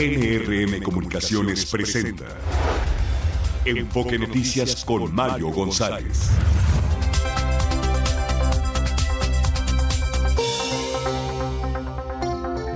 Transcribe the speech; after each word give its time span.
NRM 0.00 0.80
Comunicaciones 0.80 1.66
presenta 1.66 2.26
Enfoque 3.64 4.16
Noticias 4.16 4.84
con 4.84 5.12
Mario 5.12 5.48
González. 5.48 6.30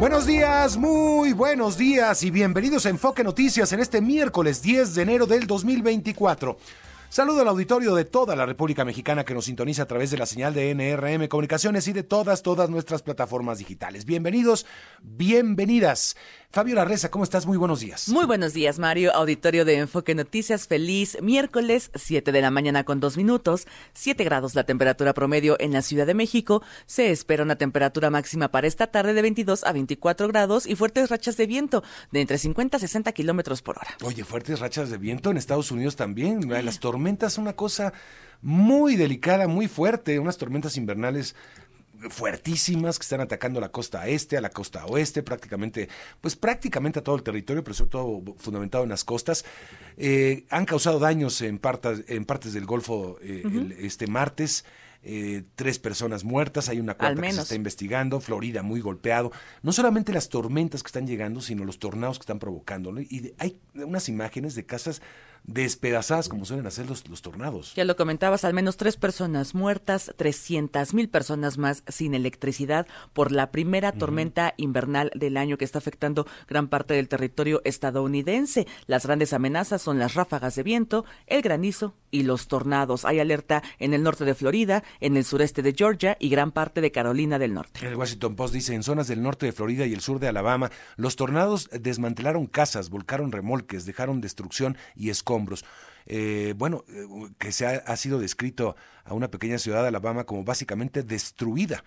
Buenos 0.00 0.26
días, 0.26 0.76
muy 0.76 1.32
buenos 1.32 1.78
días 1.78 2.24
y 2.24 2.32
bienvenidos 2.32 2.86
a 2.86 2.88
Enfoque 2.88 3.22
Noticias 3.22 3.72
en 3.72 3.78
este 3.78 4.00
miércoles 4.00 4.60
10 4.60 4.96
de 4.96 5.02
enero 5.02 5.26
del 5.26 5.46
2024. 5.46 6.58
Saludo 7.12 7.42
al 7.42 7.48
auditorio 7.48 7.94
de 7.94 8.06
toda 8.06 8.34
la 8.34 8.46
República 8.46 8.86
Mexicana 8.86 9.22
que 9.22 9.34
nos 9.34 9.44
sintoniza 9.44 9.82
a 9.82 9.86
través 9.86 10.10
de 10.10 10.16
la 10.16 10.24
señal 10.24 10.54
de 10.54 10.74
NRM 10.74 11.28
Comunicaciones 11.28 11.86
y 11.86 11.92
de 11.92 12.04
todas, 12.04 12.42
todas 12.42 12.70
nuestras 12.70 13.02
plataformas 13.02 13.58
digitales. 13.58 14.06
Bienvenidos, 14.06 14.64
bienvenidas. 15.02 16.16
Fabio 16.52 16.74
Larreza, 16.74 17.10
¿cómo 17.10 17.24
estás? 17.24 17.46
Muy 17.46 17.56
buenos 17.56 17.80
días. 17.80 18.10
Muy 18.10 18.26
buenos 18.26 18.52
días, 18.52 18.78
Mario. 18.78 19.14
Auditorio 19.14 19.64
de 19.64 19.78
Enfoque 19.78 20.14
Noticias, 20.14 20.68
feliz 20.68 21.16
miércoles, 21.22 21.90
7 21.94 22.30
de 22.30 22.42
la 22.42 22.50
mañana 22.50 22.84
con 22.84 23.00
dos 23.00 23.16
minutos, 23.16 23.66
7 23.94 24.22
grados 24.22 24.54
la 24.54 24.64
temperatura 24.64 25.14
promedio 25.14 25.56
en 25.60 25.72
la 25.72 25.80
Ciudad 25.80 26.06
de 26.06 26.12
México. 26.12 26.62
Se 26.84 27.10
espera 27.10 27.42
una 27.42 27.56
temperatura 27.56 28.10
máxima 28.10 28.50
para 28.50 28.66
esta 28.66 28.88
tarde 28.88 29.14
de 29.14 29.22
22 29.22 29.64
a 29.64 29.72
24 29.72 30.28
grados 30.28 30.66
y 30.66 30.76
fuertes 30.76 31.08
rachas 31.08 31.38
de 31.38 31.46
viento 31.46 31.82
de 32.10 32.20
entre 32.20 32.36
50 32.36 32.76
a 32.76 32.80
60 32.80 33.12
kilómetros 33.12 33.62
por 33.62 33.78
hora. 33.78 33.96
Oye, 34.02 34.22
fuertes 34.22 34.60
rachas 34.60 34.90
de 34.90 34.98
viento 34.98 35.30
en 35.30 35.38
Estados 35.38 35.70
Unidos 35.70 35.96
también. 35.96 36.50
Las 36.50 36.80
tormentas, 36.80 37.38
una 37.38 37.54
cosa 37.54 37.94
muy 38.42 38.96
delicada, 38.96 39.48
muy 39.48 39.68
fuerte, 39.68 40.18
unas 40.18 40.36
tormentas 40.36 40.76
invernales 40.76 41.34
fuertísimas 42.10 42.98
que 42.98 43.02
están 43.02 43.20
atacando 43.20 43.60
la 43.60 43.70
costa 43.70 44.06
este, 44.06 44.36
a 44.36 44.40
la 44.40 44.50
costa 44.50 44.84
oeste, 44.86 45.22
prácticamente, 45.22 45.88
pues 46.20 46.36
prácticamente 46.36 46.98
a 46.98 47.02
todo 47.02 47.16
el 47.16 47.22
territorio, 47.22 47.62
pero 47.62 47.74
sobre 47.74 47.90
todo 47.90 48.22
fundamentado 48.38 48.84
en 48.84 48.90
las 48.90 49.04
costas. 49.04 49.44
Eh, 49.96 50.46
han 50.50 50.64
causado 50.64 50.98
daños 50.98 51.40
en 51.42 51.58
partes, 51.58 52.04
en 52.08 52.24
partes 52.24 52.52
del 52.52 52.66
Golfo 52.66 53.18
eh, 53.22 53.42
este 53.78 54.06
martes. 54.06 54.64
Eh, 55.04 55.42
tres 55.56 55.80
personas 55.80 56.22
muertas, 56.22 56.68
hay 56.68 56.78
una 56.78 56.94
cuarta 56.94 57.20
que 57.20 57.32
se 57.32 57.40
está 57.40 57.54
investigando, 57.56 58.20
Florida 58.20 58.62
muy 58.62 58.80
golpeado. 58.80 59.32
No 59.62 59.72
solamente 59.72 60.12
las 60.12 60.28
tormentas 60.28 60.84
que 60.84 60.86
están 60.86 61.08
llegando, 61.08 61.40
sino 61.40 61.64
los 61.64 61.80
tornados 61.80 62.18
que 62.18 62.22
están 62.22 62.38
provocando. 62.38 62.92
Y 63.00 63.34
hay 63.38 63.58
unas 63.74 64.08
imágenes 64.08 64.54
de 64.54 64.64
casas 64.64 65.02
despedazadas 65.44 66.28
como 66.28 66.44
suelen 66.44 66.66
hacer 66.66 66.88
los, 66.88 67.08
los 67.08 67.22
tornados. 67.22 67.74
Ya 67.74 67.84
lo 67.84 67.96
comentabas, 67.96 68.44
al 68.44 68.54
menos 68.54 68.76
tres 68.76 68.96
personas 68.96 69.54
muertas, 69.54 70.12
300 70.16 70.94
mil 70.94 71.08
personas 71.08 71.58
más 71.58 71.82
sin 71.88 72.14
electricidad 72.14 72.86
por 73.12 73.32
la 73.32 73.50
primera 73.50 73.92
tormenta 73.92 74.54
invernal 74.56 75.10
del 75.14 75.36
año 75.36 75.58
que 75.58 75.64
está 75.64 75.78
afectando 75.78 76.26
gran 76.48 76.68
parte 76.68 76.94
del 76.94 77.08
territorio 77.08 77.60
estadounidense. 77.64 78.66
Las 78.86 79.06
grandes 79.06 79.32
amenazas 79.32 79.82
son 79.82 79.98
las 79.98 80.14
ráfagas 80.14 80.54
de 80.54 80.62
viento, 80.62 81.04
el 81.26 81.42
granizo 81.42 81.94
y 82.10 82.22
los 82.22 82.46
tornados. 82.46 83.04
Hay 83.04 83.18
alerta 83.18 83.62
en 83.78 83.94
el 83.94 84.02
norte 84.02 84.24
de 84.24 84.34
Florida, 84.34 84.84
en 85.00 85.16
el 85.16 85.24
sureste 85.24 85.62
de 85.62 85.74
Georgia 85.76 86.16
y 86.20 86.28
gran 86.28 86.52
parte 86.52 86.80
de 86.80 86.92
Carolina 86.92 87.38
del 87.38 87.54
Norte. 87.54 87.84
El 87.86 87.96
Washington 87.96 88.36
Post 88.36 88.54
dice, 88.54 88.74
en 88.74 88.82
zonas 88.82 89.08
del 89.08 89.22
norte 89.22 89.46
de 89.46 89.52
Florida 89.52 89.86
y 89.86 89.92
el 89.92 90.00
sur 90.00 90.20
de 90.20 90.28
Alabama, 90.28 90.70
los 90.96 91.16
tornados 91.16 91.68
desmantelaron 91.72 92.46
casas, 92.46 92.90
volcaron 92.90 93.32
remolques, 93.32 93.86
dejaron 93.86 94.20
destrucción 94.20 94.76
y 94.94 95.10
escombros 95.10 95.31
Eh, 96.06 96.54
bueno, 96.56 96.84
eh, 96.88 97.06
que 97.38 97.52
se 97.52 97.66
ha, 97.66 97.96
sido 97.96 98.18
descrito 98.18 98.76
a 99.04 99.14
una 99.14 99.30
pequeña 99.30 99.58
ciudad 99.58 99.82
de 99.82 99.88
Alabama 99.88 100.24
como 100.24 100.44
básicamente 100.44 101.02
destruida. 101.02 101.84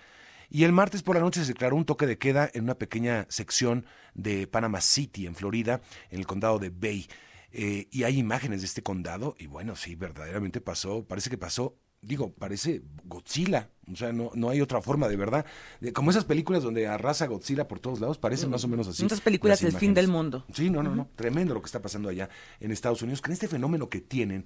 Y 0.49 0.63
el 0.63 0.71
martes 0.71 1.01
por 1.01 1.15
la 1.15 1.21
noche 1.21 1.41
se 1.41 1.53
declaró 1.53 1.75
un 1.75 1.85
toque 1.85 2.05
de 2.05 2.17
queda 2.17 2.49
en 2.53 2.63
una 2.63 2.75
pequeña 2.75 3.25
sección 3.29 3.85
de 4.13 4.47
Panama 4.47 4.79
City, 4.79 5.25
en 5.25 5.35
Florida, 5.35 5.81
en 6.11 6.19
el 6.19 6.27
condado 6.27 6.59
de 6.59 6.69
Bay. 6.69 7.07
Eh, 7.51 7.87
y 7.91 8.03
hay 8.03 8.19
imágenes 8.19 8.61
de 8.61 8.67
este 8.67 8.83
condado, 8.83 9.35
y 9.39 9.47
bueno, 9.47 9.75
sí, 9.75 9.95
verdaderamente 9.95 10.61
pasó, 10.61 11.05
parece 11.05 11.29
que 11.29 11.37
pasó 11.37 11.77
digo, 12.05 12.31
parece 12.31 12.81
Godzilla. 13.05 13.69
O 13.91 13.95
sea, 13.95 14.11
no, 14.11 14.31
no 14.33 14.49
hay 14.49 14.61
otra 14.61 14.81
forma, 14.81 15.07
de 15.07 15.15
verdad. 15.15 15.45
Como 15.93 16.09
esas 16.09 16.25
películas 16.25 16.63
donde 16.63 16.87
arrasa 16.87 17.27
Godzilla 17.27 17.67
por 17.67 17.79
todos 17.79 17.99
lados, 17.99 18.17
parece 18.17 18.47
más 18.47 18.63
o 18.63 18.67
menos 18.67 18.87
así. 18.87 19.05
Esas 19.05 19.21
películas 19.21 19.61
del 19.61 19.73
fin 19.73 19.93
del 19.93 20.07
mundo. 20.07 20.45
Sí, 20.53 20.69
no, 20.69 20.81
no, 20.81 20.95
no. 20.95 21.09
Tremendo 21.15 21.53
lo 21.53 21.61
que 21.61 21.67
está 21.67 21.81
pasando 21.81 22.09
allá 22.09 22.29
en 22.59 22.71
Estados 22.71 23.01
Unidos, 23.01 23.21
con 23.21 23.31
este 23.31 23.47
fenómeno 23.47 23.89
que 23.89 24.01
tienen 24.01 24.45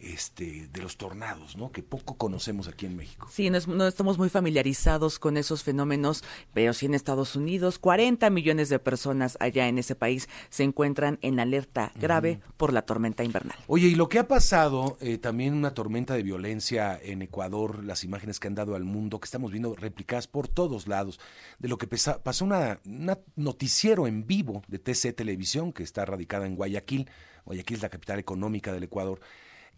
este, 0.00 0.68
de 0.72 0.82
los 0.82 0.96
tornados, 0.96 1.56
¿no? 1.56 1.70
Que 1.72 1.82
poco 1.82 2.16
conocemos 2.16 2.68
aquí 2.68 2.86
en 2.86 2.96
México. 2.96 3.28
Sí, 3.30 3.50
no, 3.50 3.86
estamos 3.86 4.18
muy 4.18 4.28
familiarizados 4.28 5.18
con 5.18 5.36
esos 5.36 5.62
fenómenos, 5.62 6.24
pero 6.54 6.72
sí 6.72 6.86
en 6.86 6.94
Estados 6.94 7.36
Unidos, 7.36 7.78
40 7.78 8.30
millones 8.30 8.68
de 8.68 8.78
personas 8.78 9.36
allá 9.40 9.68
en 9.68 9.78
ese 9.78 9.94
país 9.94 10.28
se 10.48 10.62
encuentran 10.62 11.18
en 11.22 11.38
alerta 11.40 11.92
grave 11.96 12.40
por 12.56 12.72
la 12.72 12.82
tormenta 12.82 13.24
invernal. 13.24 13.58
Oye, 13.66 13.88
y 13.88 13.94
lo 13.94 14.08
que 14.08 14.18
ha 14.18 14.28
pasado, 14.28 14.96
eh, 15.00 15.18
también 15.18 15.54
una 15.54 15.74
tormenta 15.74 16.14
de 16.14 16.22
violencia 16.22 16.98
en 17.02 17.22
Ecuador, 17.22 17.84
las 17.84 18.04
imágenes 18.04 18.40
que 18.40 18.48
han 18.48 18.54
dado 18.54 18.74
al 18.74 18.84
mundo, 18.84 19.20
que 19.20 19.26
estamos 19.26 19.50
viendo 19.50 19.76
replicadas 19.76 20.26
por 20.26 20.48
todos 20.48 20.88
lados, 20.88 21.20
de 21.58 21.68
lo 21.68 21.78
que 21.78 21.86
pasó 21.86 22.44
una, 22.44 22.80
una 22.84 23.18
noticiero 23.36 24.06
en 24.06 24.26
vivo 24.26 24.62
de 24.68 24.78
TC 24.78 25.14
Televisión, 25.14 25.72
que 25.72 25.82
está 25.82 26.04
radicada 26.04 26.46
en 26.46 26.56
Guayaquil. 26.56 27.10
Guayaquil 27.44 27.76
es 27.76 27.82
la 27.82 27.88
capital 27.88 28.18
económica 28.18 28.72
del 28.72 28.84
Ecuador 28.84 29.20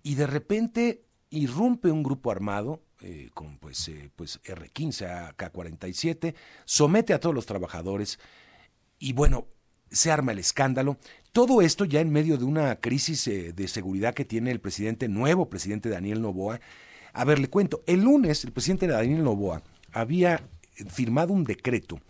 y 0.02 0.14
de 0.14 0.26
repente 0.26 1.04
irrumpe 1.30 1.90
un 1.90 2.02
grupo 2.02 2.30
armado 2.30 2.82
eh, 3.00 3.30
con 3.34 3.58
pues, 3.58 3.88
eh, 3.88 4.10
pues 4.14 4.40
R15 4.44 5.30
AK-47, 5.30 6.34
somete 6.64 7.14
a 7.14 7.20
todos 7.20 7.34
los 7.34 7.46
trabajadores 7.46 8.18
y 8.98 9.12
bueno, 9.12 9.48
se 9.90 10.10
arma 10.10 10.32
el 10.32 10.38
escándalo. 10.38 10.98
Todo 11.32 11.62
esto 11.62 11.84
ya 11.84 12.00
en 12.00 12.10
medio 12.10 12.38
de 12.38 12.44
una 12.44 12.76
crisis 12.76 13.26
eh, 13.26 13.52
de 13.52 13.66
seguridad 13.66 14.14
que 14.14 14.24
tiene 14.24 14.50
el 14.50 14.60
presidente, 14.60 15.08
nuevo 15.08 15.48
presidente 15.50 15.88
Daniel 15.88 16.22
Novoa. 16.22 16.60
A 17.12 17.24
ver, 17.24 17.38
le 17.38 17.48
cuento, 17.48 17.82
el 17.86 18.02
lunes 18.02 18.44
el 18.44 18.52
presidente 18.52 18.86
Daniel 18.86 19.24
Novoa 19.24 19.62
había 19.92 20.48
firmado 20.88 21.32
un 21.32 21.44
decreto 21.44 22.00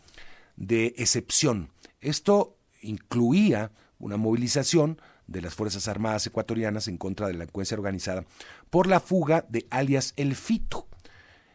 de 0.57 0.95
excepción. 0.99 1.71
Esto 2.01 2.59
incluía 2.83 3.73
una 3.99 4.17
movilización 4.17 5.01
de 5.27 5.41
las 5.41 5.55
Fuerzas 5.55 5.89
Armadas 5.89 6.27
ecuatorianas 6.27 6.89
en 6.89 6.99
contra 6.99 7.27
de 7.27 7.35
la 7.35 7.41
delincuencia 7.41 7.77
organizada 7.77 8.25
por 8.71 8.87
la 8.87 9.01
fuga 9.01 9.45
de 9.49 9.67
alias 9.71 10.13
El 10.17 10.35
Fito, 10.35 10.89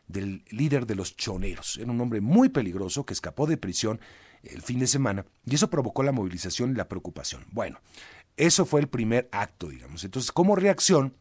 del 0.07 0.43
líder 0.49 0.85
de 0.85 0.95
los 0.95 1.15
choneros. 1.15 1.77
Era 1.77 1.91
un 1.91 2.01
hombre 2.01 2.21
muy 2.21 2.49
peligroso 2.49 3.05
que 3.05 3.13
escapó 3.13 3.45
de 3.45 3.57
prisión 3.57 3.99
el 4.43 4.61
fin 4.61 4.79
de 4.79 4.87
semana 4.87 5.25
y 5.45 5.55
eso 5.55 5.69
provocó 5.69 6.03
la 6.03 6.11
movilización 6.11 6.71
y 6.71 6.75
la 6.75 6.87
preocupación. 6.87 7.45
Bueno, 7.51 7.79
eso 8.37 8.65
fue 8.65 8.79
el 8.81 8.87
primer 8.87 9.27
acto, 9.31 9.69
digamos. 9.69 10.03
Entonces, 10.03 10.31
como 10.31 10.55
reacción, 10.55 11.15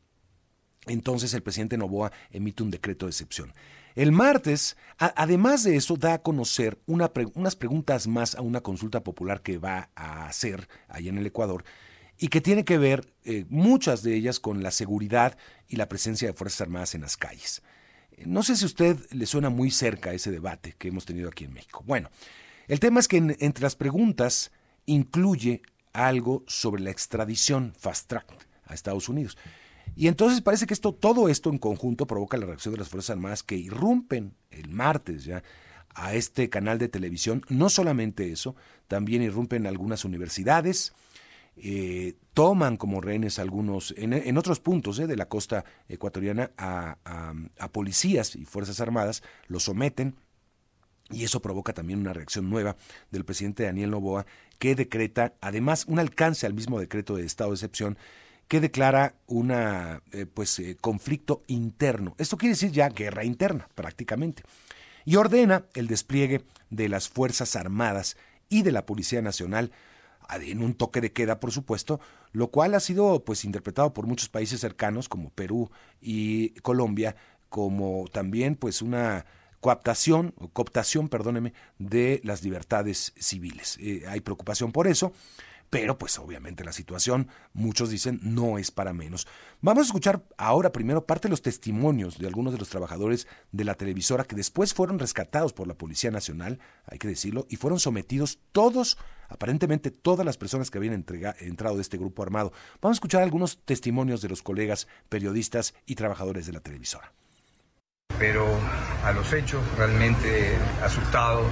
entonces 0.86 1.34
el 1.34 1.42
presidente 1.42 1.76
Novoa 1.76 2.12
emite 2.30 2.62
un 2.62 2.70
decreto 2.70 3.06
de 3.06 3.10
excepción. 3.10 3.52
El 3.96 4.12
martes, 4.12 4.76
además 4.98 5.64
de 5.64 5.76
eso, 5.76 5.96
da 5.96 6.12
a 6.12 6.22
conocer 6.22 6.78
unas 6.84 7.56
preguntas 7.56 8.06
más 8.06 8.34
a 8.34 8.42
una 8.42 8.60
consulta 8.60 9.02
popular 9.02 9.40
que 9.40 9.56
va 9.56 9.88
a 9.96 10.26
hacer 10.26 10.68
allá 10.88 11.08
en 11.08 11.16
el 11.16 11.26
Ecuador, 11.26 11.64
y 12.19 12.28
que 12.28 12.41
tiene 12.41 12.65
que 12.65 12.78
ver 12.78 13.12
eh, 13.25 13.44
muchas 13.49 14.03
de 14.03 14.15
ellas 14.15 14.41
con 14.41 14.62
la 14.62 14.71
seguridad 14.71 15.37
y 15.69 15.77
la 15.77 15.88
presencia 15.88 16.28
de 16.28 16.34
Fuerzas 16.34 16.62
Armadas 16.62 16.94
en 16.94 17.03
las 17.03 17.16
calles. 17.16 17.62
No 18.25 18.43
sé 18.43 18.56
si 18.56 18.65
a 18.65 18.66
usted 18.66 18.99
le 19.10 19.27
suena 19.27 19.50
muy 19.50 19.71
cerca 19.71 20.12
ese 20.12 20.31
debate 20.31 20.75
que 20.78 20.88
hemos 20.88 21.05
tenido 21.05 21.28
aquí 21.28 21.44
en 21.44 21.53
México. 21.53 21.82
Bueno, 21.87 22.09
el 22.66 22.81
tema 22.81 23.00
es 23.00 23.09
que 23.09 23.19
entre 23.19 23.62
las 23.62 23.76
preguntas 23.76 24.53
incluye 24.87 25.62
algo 25.93 26.44
sobre 26.47 26.82
la 26.82 26.91
extradición 26.91 27.75
fast 27.78 28.09
track 28.09 28.47
a 28.65 28.75
Estados 28.75 29.09
Unidos. 29.09 29.37
Y 29.94 30.09
entonces 30.09 30.41
parece 30.41 30.66
que 30.66 30.75
esto, 30.75 30.93
todo 30.93 31.28
esto 31.28 31.50
en 31.50 31.59
conjunto 31.59 32.06
provoca 32.06 32.37
la 32.37 32.47
reacción 32.47 32.75
de 32.75 32.78
las 32.78 32.88
Fuerzas 32.88 33.10
Armadas 33.10 33.43
que 33.43 33.56
irrumpen 33.56 34.34
el 34.50 34.69
martes 34.69 35.25
ya 35.25 35.43
a 35.94 36.15
este 36.15 36.50
canal 36.50 36.78
de 36.78 36.88
televisión. 36.88 37.43
No 37.49 37.70
solamente 37.70 38.31
eso, 38.31 38.56
también 38.88 39.23
irrumpen 39.23 39.67
algunas 39.67 40.05
universidades, 40.05 40.93
eh, 41.58 42.14
toman 42.35 42.76
como 42.76 43.00
rehenes 43.00 43.38
algunos, 43.38 43.94
en, 43.97 44.37
otros 44.37 44.61
puntos 44.61 44.99
eh, 44.99 45.06
de 45.06 45.17
la 45.17 45.26
costa 45.26 45.64
ecuatoriana, 45.88 46.50
a, 46.58 46.97
policías 47.73 48.37
y 48.37 48.44
Fuerzas 48.44 48.81
Armadas, 48.81 49.23
los 49.49 49.64
someten, 49.64 50.17
y 51.11 51.25
eso 51.25 51.41
provoca 51.41 51.73
también 51.73 52.00
una 52.00 52.12
reacción 52.12 52.50
nueva 52.50 52.76
del 53.11 53.25
presidente 53.25 53.62
Daniel 53.62 53.91
Novoa, 53.91 54.26
que 54.58 54.75
decreta, 54.75 55.35
además, 55.41 55.87
un 55.87 55.99
alcance 55.99 56.47
al 56.47 56.53
mismo 56.53 56.79
decreto 56.79 57.17
de 57.17 57.25
estado 57.25 57.50
de 57.50 57.55
excepción, 57.55 57.97
que 58.49 58.61
declara 58.61 59.14
una 59.26 60.02
eh, 60.12 60.26
pues 60.26 60.61
conflicto 60.81 61.43
interno. 61.47 62.14
Esto 62.19 62.37
quiere 62.37 62.55
decir 62.55 62.70
ya 62.70 62.91
guerra 62.91 63.25
interna, 63.25 63.69
prácticamente. 63.75 64.43
Y 65.05 65.17
ordena 65.17 65.64
el 65.75 65.87
despliegue 65.87 66.44
de 66.69 66.88
las 66.88 67.09
Fuerzas 67.09 67.56
Armadas 67.56 68.17
y 68.49 68.62
de 68.62 68.73
la 68.73 68.85
Policía 68.85 69.23
Nacional 69.23 69.73
en 70.40 70.62
un 70.62 70.75
toque 70.75 71.00
de 71.00 71.12
queda, 71.12 71.40
por 71.40 71.52
supuesto, 71.52 72.00
lo 72.32 72.50
cual 72.50 72.75
ha 72.75 72.81
sido 72.81 73.25
pues 73.25 73.44
interpretado 73.44 73.93
por 73.93 74.06
muchos 74.06 74.28
países 74.28 74.61
cercanos 74.61 75.08
como 75.08 75.31
Perú 75.31 75.70
y 76.00 76.50
Colombia 76.61 77.17
como 77.49 78.06
también 78.12 78.56
pues 78.56 78.82
una 78.82 79.25
coaptación, 79.61 80.32
cooptación, 80.52 81.08
perdóneme, 81.08 81.52
de 81.78 82.20
las 82.25 82.43
libertades 82.43 83.12
civiles. 83.17 83.78
Eh, 83.81 84.05
hay 84.08 84.20
preocupación 84.20 84.73
por 84.73 84.87
eso, 84.87 85.12
pero 85.70 85.98
pues 85.98 86.18
obviamente 86.18 86.64
la 86.64 86.72
situación, 86.72 87.28
muchos 87.52 87.90
dicen, 87.90 88.20
no 88.22 88.58
es 88.58 88.70
para 88.70 88.92
menos. 88.92 89.26
Vamos 89.60 89.84
a 89.84 89.86
escuchar 89.86 90.24
ahora 90.36 90.72
primero 90.72 91.06
parte 91.06 91.28
de 91.28 91.30
los 91.30 91.42
testimonios 91.42 92.18
de 92.18 92.26
algunos 92.26 92.52
de 92.52 92.58
los 92.58 92.68
trabajadores 92.68 93.26
de 93.52 93.64
la 93.64 93.74
televisora 93.74 94.24
que 94.24 94.36
después 94.36 94.74
fueron 94.74 94.98
rescatados 94.98 95.52
por 95.52 95.66
la 95.66 95.74
Policía 95.74 96.10
Nacional, 96.10 96.60
hay 96.86 96.98
que 96.98 97.08
decirlo, 97.08 97.46
y 97.48 97.56
fueron 97.56 97.80
sometidos 97.80 98.38
todos, 98.52 98.98
aparentemente 99.28 99.90
todas 99.90 100.24
las 100.24 100.36
personas 100.36 100.70
que 100.70 100.78
habían 100.78 101.04
entrado 101.40 101.76
de 101.76 101.82
este 101.82 101.98
grupo 101.98 102.22
armado. 102.22 102.52
Vamos 102.80 102.96
a 102.96 102.98
escuchar 102.98 103.22
algunos 103.22 103.58
testimonios 103.64 104.22
de 104.22 104.28
los 104.28 104.42
colegas 104.42 104.86
periodistas 105.08 105.74
y 105.86 105.94
trabajadores 105.94 106.46
de 106.46 106.52
la 106.52 106.60
televisora. 106.60 107.12
Pero 108.18 108.46
a 109.04 109.12
los 109.12 109.32
hechos, 109.32 109.62
realmente 109.76 110.56
asustado, 110.82 111.42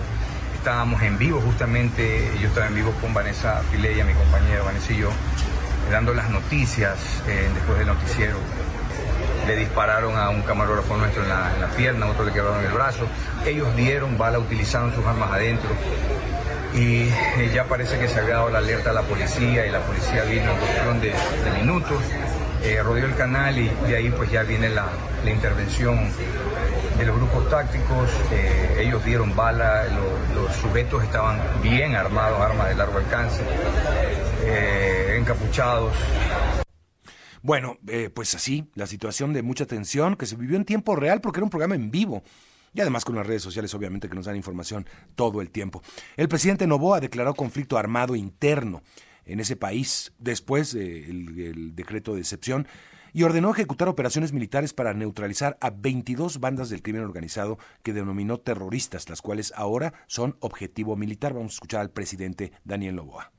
estábamos 0.64 1.02
en 1.02 1.19
vivo 1.19 1.43
justamente, 1.43 2.26
yo 2.40 2.49
estaba 2.49 2.69
en 2.69 2.75
vivo 2.75 2.90
con 2.99 3.12
Vanessa 3.12 3.61
Fileya, 3.70 4.02
mi 4.02 4.14
compañera 4.14 4.62
Vanessa 4.62 4.94
y 4.94 4.96
yo, 4.96 5.11
dando 5.90 6.14
las 6.14 6.31
noticias 6.31 7.22
eh, 7.28 7.50
después 7.52 7.76
del 7.76 7.88
noticiero. 7.88 8.38
Le 9.46 9.56
dispararon 9.56 10.16
a 10.16 10.31
un 10.31 10.40
camarógrafo 10.40 10.96
nuestro 10.96 11.22
en 11.22 11.28
la, 11.28 11.69
pierna, 11.76 12.06
otro 12.06 12.25
le 12.25 12.32
quebraron 12.32 12.64
el 12.64 12.72
brazo. 12.72 13.06
Ellos 13.44 13.76
dieron 13.76 14.16
bala, 14.16 14.38
utilizaron 14.38 14.94
sus 14.94 15.05
armas 15.05 15.32
adentro. 15.32 15.69
Y 16.72 17.11
eh, 17.11 17.50
ya 17.55 17.64
parece 17.64 17.99
que 17.99 18.08
se 18.08 18.20
había 18.20 18.37
dado 18.37 18.49
la 18.49 18.61
alerta 18.61 18.88
a 18.88 18.94
la 18.94 19.02
policía 19.02 19.66
y 19.66 19.70
la 19.70 19.81
policía 19.81 20.25
vino 20.25 20.50
en 20.50 20.56
cuestión 20.56 21.00
de, 21.02 21.12
minutos, 21.61 22.02
eh, 22.64 22.82
rodeó 22.82 23.06
el 23.06 23.14
canal 23.14 23.58
y 23.58 23.69
de 23.87 23.96
ahí 23.96 24.11
pues 24.11 24.31
ya 24.31 24.43
viene 24.43 24.69
la, 24.69 24.87
la 25.25 25.31
intervención 25.31 26.11
de 26.99 27.06
los 27.06 27.16
grupos 27.16 27.49
tácticos, 27.50 28.08
eh, 28.32 28.84
ellos 28.87 29.05
dieron 29.05 29.34
bala, 29.34 29.84
los 30.34 30.55
sujetos 30.56 31.02
estaban 31.02 31.40
bien 31.62 31.94
armados, 31.96 32.40
armas 32.40 32.69
de 32.69 32.75
largo 32.76 32.99
alcance, 32.99 33.43
eh, 34.44 35.16
encapuchados. 35.19 35.94
Bueno, 37.43 37.78
eh, 37.88 38.11
pues 38.14 38.34
así, 38.34 38.70
la 38.75 38.87
situación 38.87 39.32
de 39.32 39.43
mucha 39.43 39.66
tensión 39.66 40.16
que 40.16 40.26
se 40.26 40.37
vivió 40.37 40.56
en 40.56 40.64
tiempo 40.64 40.96
real 40.96 41.20
porque 41.20 41.40
era 41.40 41.44
un 41.44 41.50
programa 41.50 41.75
en 41.75 41.90
vivo. 41.90 42.22
Y 42.72 42.81
además 42.81 43.05
con 43.05 43.14
las 43.14 43.26
redes 43.26 43.43
sociales, 43.43 43.72
obviamente, 43.75 44.08
que 44.08 44.16
nos 44.16 44.26
dan 44.26 44.34
información 44.34 44.87
todo 45.14 45.40
el 45.40 45.50
tiempo. 45.50 45.82
El 46.16 46.28
presidente 46.28 46.66
Novoa 46.66 46.99
declaró 47.00 47.34
conflicto 47.34 47.76
armado 47.76 48.16
interno 48.16 48.82
en 49.26 49.41
ese 49.41 49.56
país 49.56 50.12
después 50.19 50.73
del 50.73 51.75
decreto 51.75 52.15
de 52.15 52.21
excepción 52.21 52.67
y 53.15 53.23
ordenó 53.23 53.53
ejecutar 53.53 53.88
operaciones 53.88 54.32
militares 54.32 54.75
para 54.75 54.93
neutralizar 54.93 55.56
a 55.61 55.71
22 55.71 56.41
bandas 56.41 56.69
del 56.69 56.82
crimen 56.82 57.05
organizado 57.05 57.59
que 57.82 57.93
denominó 57.93 58.38
terroristas, 58.38 59.09
las 59.09 59.23
cuales 59.23 59.53
ahora 59.56 59.94
son 60.09 60.37
objetivo 60.41 60.97
militar. 60.97 61.32
Vamos 61.32 61.53
a 61.53 61.55
escuchar 61.55 61.81
al 61.81 61.91
presidente 61.91 62.53
Daniel 62.65 62.97
Loboa. 62.97 63.31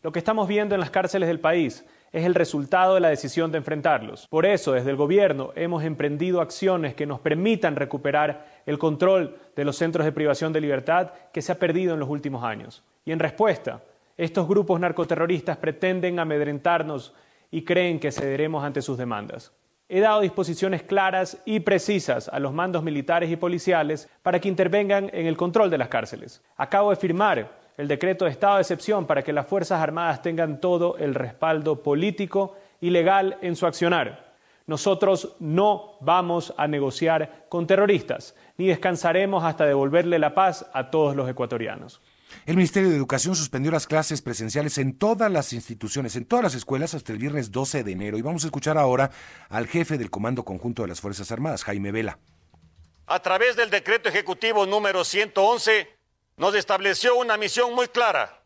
Lo 0.00 0.12
que 0.12 0.20
estamos 0.20 0.46
viendo 0.46 0.76
en 0.76 0.80
las 0.80 0.90
cárceles 0.90 1.26
del 1.26 1.40
país 1.40 1.84
es 2.12 2.24
el 2.24 2.36
resultado 2.36 2.94
de 2.94 3.00
la 3.00 3.08
decisión 3.08 3.50
de 3.50 3.58
enfrentarlos. 3.58 4.28
Por 4.28 4.46
eso, 4.46 4.72
desde 4.72 4.90
el 4.90 4.96
gobierno 4.96 5.50
hemos 5.56 5.82
emprendido 5.82 6.40
acciones 6.40 6.94
que 6.94 7.04
nos 7.04 7.18
permitan 7.18 7.74
recuperar 7.74 8.62
el 8.64 8.78
control 8.78 9.36
de 9.56 9.64
los 9.64 9.76
centros 9.76 10.04
de 10.04 10.12
privación 10.12 10.52
de 10.52 10.60
libertad 10.60 11.10
que 11.32 11.42
se 11.42 11.50
ha 11.50 11.58
perdido 11.58 11.94
en 11.94 12.00
los 12.00 12.08
últimos 12.08 12.44
años. 12.44 12.84
Y 13.04 13.10
en 13.10 13.18
respuesta, 13.18 13.82
estos 14.18 14.48
grupos 14.48 14.80
narcoterroristas 14.80 15.56
pretenden 15.56 16.18
amedrentarnos 16.18 17.14
y 17.50 17.64
creen 17.64 18.00
que 18.00 18.12
cederemos 18.12 18.64
ante 18.64 18.82
sus 18.82 18.98
demandas. 18.98 19.52
He 19.88 20.00
dado 20.00 20.20
disposiciones 20.20 20.82
claras 20.82 21.40
y 21.46 21.60
precisas 21.60 22.28
a 22.28 22.38
los 22.38 22.52
mandos 22.52 22.82
militares 22.82 23.30
y 23.30 23.36
policiales 23.36 24.10
para 24.22 24.38
que 24.38 24.48
intervengan 24.48 25.08
en 25.14 25.26
el 25.26 25.36
control 25.36 25.70
de 25.70 25.78
las 25.78 25.88
cárceles. 25.88 26.42
Acabo 26.56 26.90
de 26.90 26.96
firmar 26.96 27.58
el 27.78 27.88
decreto 27.88 28.24
de 28.26 28.32
estado 28.32 28.56
de 28.56 28.62
excepción 28.62 29.06
para 29.06 29.22
que 29.22 29.32
las 29.32 29.46
Fuerzas 29.46 29.80
Armadas 29.80 30.20
tengan 30.20 30.60
todo 30.60 30.98
el 30.98 31.14
respaldo 31.14 31.82
político 31.82 32.56
y 32.80 32.90
legal 32.90 33.38
en 33.40 33.56
su 33.56 33.66
accionar. 33.66 34.34
Nosotros 34.66 35.36
no 35.38 35.96
vamos 36.00 36.52
a 36.58 36.66
negociar 36.66 37.46
con 37.48 37.66
terroristas, 37.66 38.34
ni 38.58 38.66
descansaremos 38.66 39.42
hasta 39.44 39.64
devolverle 39.64 40.18
la 40.18 40.34
paz 40.34 40.68
a 40.74 40.90
todos 40.90 41.16
los 41.16 41.30
ecuatorianos. 41.30 42.02
El 42.46 42.56
Ministerio 42.56 42.88
de 42.88 42.96
Educación 42.96 43.36
suspendió 43.36 43.70
las 43.70 43.86
clases 43.86 44.22
presenciales 44.22 44.78
en 44.78 44.98
todas 44.98 45.30
las 45.30 45.52
instituciones, 45.52 46.16
en 46.16 46.24
todas 46.24 46.42
las 46.42 46.54
escuelas, 46.54 46.94
hasta 46.94 47.12
el 47.12 47.18
viernes 47.18 47.52
12 47.52 47.84
de 47.84 47.92
enero. 47.92 48.18
Y 48.18 48.22
vamos 48.22 48.44
a 48.44 48.46
escuchar 48.46 48.78
ahora 48.78 49.10
al 49.48 49.66
jefe 49.66 49.98
del 49.98 50.10
Comando 50.10 50.44
Conjunto 50.44 50.82
de 50.82 50.88
las 50.88 51.00
Fuerzas 51.00 51.30
Armadas, 51.30 51.64
Jaime 51.64 51.92
Vela. 51.92 52.18
A 53.06 53.20
través 53.20 53.56
del 53.56 53.70
decreto 53.70 54.08
ejecutivo 54.08 54.66
número 54.66 55.04
111, 55.04 55.88
nos 56.36 56.54
estableció 56.54 57.16
una 57.16 57.36
misión 57.36 57.74
muy 57.74 57.88
clara. 57.88 58.42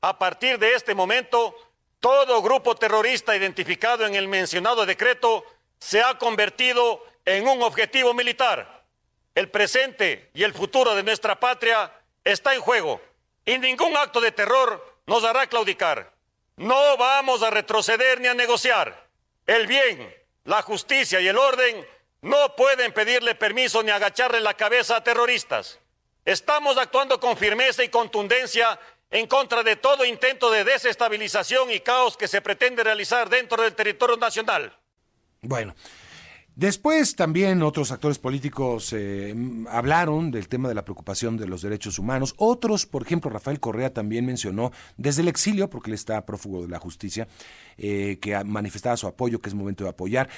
A 0.00 0.18
partir 0.18 0.58
de 0.58 0.74
este 0.74 0.94
momento, 0.94 1.54
todo 2.00 2.42
grupo 2.42 2.74
terrorista 2.76 3.36
identificado 3.36 4.06
en 4.06 4.14
el 4.14 4.28
mencionado 4.28 4.86
decreto 4.86 5.44
se 5.78 6.02
ha 6.02 6.18
convertido 6.18 7.02
en 7.24 7.46
un 7.46 7.62
objetivo 7.62 8.14
militar. 8.14 8.84
El 9.34 9.50
presente 9.50 10.30
y 10.32 10.42
el 10.42 10.54
futuro 10.54 10.94
de 10.94 11.02
nuestra 11.02 11.38
patria 11.38 11.92
está 12.24 12.54
en 12.54 12.60
juego 12.60 13.00
y 13.46 13.58
ningún 13.58 13.96
acto 13.96 14.20
de 14.20 14.32
terror 14.32 15.00
nos 15.06 15.24
hará 15.24 15.46
claudicar. 15.46 16.12
No 16.56 16.96
vamos 16.96 17.42
a 17.42 17.50
retroceder 17.50 18.20
ni 18.20 18.26
a 18.26 18.34
negociar. 18.34 19.08
El 19.46 19.66
bien, 19.66 20.14
la 20.44 20.62
justicia 20.62 21.20
y 21.20 21.28
el 21.28 21.38
orden 21.38 21.86
no 22.22 22.56
pueden 22.56 22.92
pedirle 22.92 23.34
permiso 23.36 23.82
ni 23.82 23.90
agacharle 23.90 24.40
la 24.40 24.54
cabeza 24.54 24.96
a 24.96 25.04
terroristas. 25.04 25.78
Estamos 26.24 26.76
actuando 26.76 27.20
con 27.20 27.36
firmeza 27.36 27.84
y 27.84 27.88
contundencia 27.88 28.78
en 29.10 29.28
contra 29.28 29.62
de 29.62 29.76
todo 29.76 30.04
intento 30.04 30.50
de 30.50 30.64
desestabilización 30.64 31.70
y 31.70 31.80
caos 31.80 32.16
que 32.16 32.26
se 32.26 32.40
pretende 32.40 32.82
realizar 32.82 33.28
dentro 33.28 33.62
del 33.62 33.74
territorio 33.74 34.16
nacional. 34.16 34.76
Bueno, 35.40 35.76
Después 36.56 37.16
también 37.16 37.62
otros 37.62 37.92
actores 37.92 38.18
políticos 38.18 38.90
eh, 38.94 39.34
hablaron 39.68 40.30
del 40.30 40.48
tema 40.48 40.70
de 40.70 40.74
la 40.74 40.86
preocupación 40.86 41.36
de 41.36 41.46
los 41.46 41.60
derechos 41.60 41.98
humanos. 41.98 42.34
Otros, 42.38 42.86
por 42.86 43.02
ejemplo, 43.02 43.30
Rafael 43.30 43.60
Correa 43.60 43.92
también 43.92 44.24
mencionó 44.24 44.72
desde 44.96 45.20
el 45.20 45.28
exilio, 45.28 45.68
porque 45.68 45.90
él 45.90 45.94
está 45.94 46.24
prófugo 46.24 46.62
de 46.62 46.68
la 46.68 46.78
justicia, 46.78 47.28
eh, 47.78 48.18
que 48.20 48.42
manifestaba 48.44 48.96
su 48.96 49.06
apoyo, 49.06 49.40
que 49.40 49.48
es 49.48 49.54
momento 49.54 49.84
de 49.84 49.90
apoyar. 49.90 50.28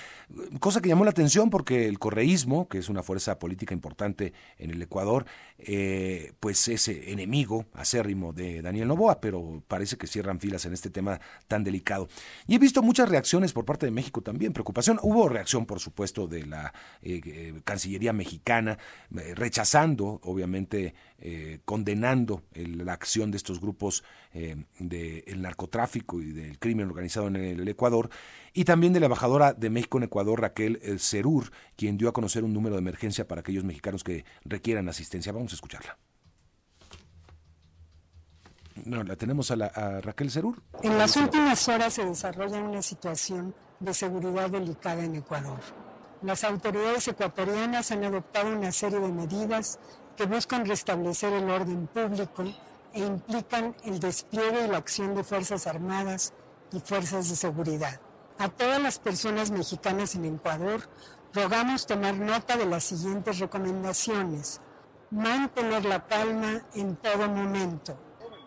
Cosa 0.61 0.81
que 0.81 0.89
llamó 0.89 1.05
la 1.05 1.11
atención 1.11 1.51
porque 1.51 1.87
el 1.87 1.99
correísmo, 1.99 2.69
que 2.69 2.79
es 2.79 2.89
una 2.89 3.03
fuerza 3.03 3.39
política 3.39 3.75
importante 3.75 4.33
en 4.59 4.71
el 4.71 4.83
Ecuador, 4.83 5.27
eh, 5.59 6.33
pues 6.41 6.69
es 6.69 6.89
enemigo 6.89 7.67
acérrimo 7.75 8.33
de 8.33 8.63
Daniel 8.63 8.89
Novoa, 8.89 9.21
pero 9.21 9.63
parece 9.69 9.97
que 9.97 10.07
cierran 10.07 10.41
filas 10.41 10.65
en 10.65 10.73
este 10.73 10.91
tema 10.91 11.21
tan 11.47 11.65
delicado. 11.65 12.09
Y 12.47 12.55
he 12.55 12.59
visto 12.59 12.83
muchas 12.83 13.09
reacciones 13.09 13.53
por 13.53 13.65
parte 13.65 13.87
de 13.87 13.93
México 13.93 14.21
también, 14.21 14.53
preocupación. 14.53 14.99
Hubo 15.03 15.29
reacción, 15.29 15.67
por 15.67 15.81
supuesto, 15.81 16.27
de 16.27 16.47
la 16.47 16.73
eh, 17.03 17.61
Cancillería 17.65 18.13
mexicana, 18.13 18.79
rechazando, 19.11 20.21
obviamente, 20.25 20.95
condenando 21.65 22.43
la 22.55 22.93
acción 22.93 23.31
de 23.31 23.39
estos 23.39 23.61
grupos 23.61 24.05
del 24.33 25.43
narcotráfico 25.43 26.21
y 26.21 26.33
del 26.33 26.59
crimen 26.59 26.87
organizado 26.89 27.27
en 27.27 27.37
el 27.37 27.69
Ecuador, 27.69 28.09
y 28.53 28.65
también 28.65 28.93
de 28.93 29.01
la 29.01 29.07
embajadora 29.07 29.53
de 29.53 29.71
México 29.71 29.99
en 29.99 30.05
Ecuador, 30.05 30.41
Raquel 30.41 30.79
eh, 30.83 30.99
Cerur, 30.99 31.51
quien 31.77 31.97
dio 31.97 32.09
a 32.09 32.13
conocer 32.13 32.45
un 32.45 32.53
número 32.53 32.75
de 32.75 32.81
emergencia 32.81 33.27
para 33.27 33.41
aquellos 33.41 33.65
mexicanos 33.65 34.03
que 34.03 34.25
requieran 34.45 34.89
asistencia. 34.89 35.33
Vamos 35.33 35.53
a 35.53 35.55
escucharla. 35.57 35.97
No, 38.85 39.03
la 39.03 39.17
tenemos 39.17 39.51
a, 39.51 39.55
a 39.55 40.01
Raquel 40.01 40.31
Cerur. 40.31 40.63
En 40.83 40.99
las 40.99 41.17
últimas 41.17 41.69
horas 41.69 41.95
se 41.95 42.05
desarrolla 42.05 42.61
una 42.61 42.83
situación 42.83 43.55
de 43.81 43.95
seguridad 43.95 44.51
delicada 44.51 45.05
en 45.05 45.17
Ecuador. 45.17 45.61
Las 46.23 46.43
autoridades 46.45 47.07
ecuatorianas 47.09 47.93
han 47.93 48.05
adoptado 48.05 48.57
una 48.57 48.73
serie 48.73 48.99
de 48.99 49.13
medidas 49.13 49.79
que 50.19 50.27
buscan 50.27 50.67
restablecer 50.67 51.33
el 51.33 51.49
orden 51.49 51.87
público 51.87 52.43
e 52.93 52.99
implican 52.99 53.77
el 53.85 54.01
despliegue 54.01 54.63
de 54.63 54.69
la 54.69 54.79
acción 54.79 55.15
de 55.15 55.23
Fuerzas 55.23 55.69
Armadas 55.69 56.33
y 56.73 56.81
fuerzas 56.81 57.29
de 57.29 57.37
seguridad. 57.37 58.01
A 58.37 58.49
todas 58.49 58.83
las 58.83 58.99
personas 58.99 59.53
mexicanas 59.53 60.17
en 60.17 60.25
Ecuador 60.25 60.81
rogamos 61.33 61.87
tomar 61.87 62.17
nota 62.17 62.57
de 62.57 62.67
las 62.67 62.83
siguientes 62.83 63.39
recomendaciones. 63.39 64.61
Mantener 65.13 65.85
la 65.85 66.05
calma 66.05 66.63
en 66.75 66.97
todo 66.97 67.29
momento. 67.29 67.97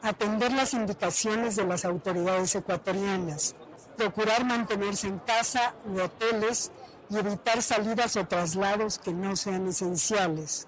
Atender 0.01 0.51
las 0.51 0.74
indicaciones 0.74 1.56
de 1.56 1.63
las 1.63 1.86
autoridades 1.86 2.54
ecuatorianas. 2.54 3.56
Procurar 3.96 4.44
mantenerse 4.44 5.08
en 5.08 5.20
casa 5.20 5.74
u 5.86 6.01
hoteles 6.01 6.70
y 7.10 7.18
evitar 7.18 7.62
salidas 7.62 8.18
o 8.18 8.28
traslados 8.28 9.00
que 9.00 9.13
no 9.13 9.38
sean 9.38 9.68
esenciales. 9.68 10.68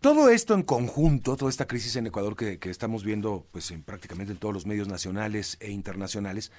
Todo 0.00 0.30
esto 0.30 0.54
en 0.54 0.62
conjunto, 0.62 1.36
toda 1.36 1.50
esta 1.50 1.66
crisis 1.66 1.94
en 1.96 2.06
Ecuador 2.06 2.34
que, 2.34 2.58
estamos 2.70 3.04
viendo 3.04 3.46
pues, 3.52 3.70
en, 3.70 3.82
prácticamente 3.82 4.32
en 4.32 4.38
todos 4.38 4.54
los 4.54 4.64
medios 4.64 4.88
nacionales 4.88 5.58
e 5.60 5.70
internacionales, 5.72 6.52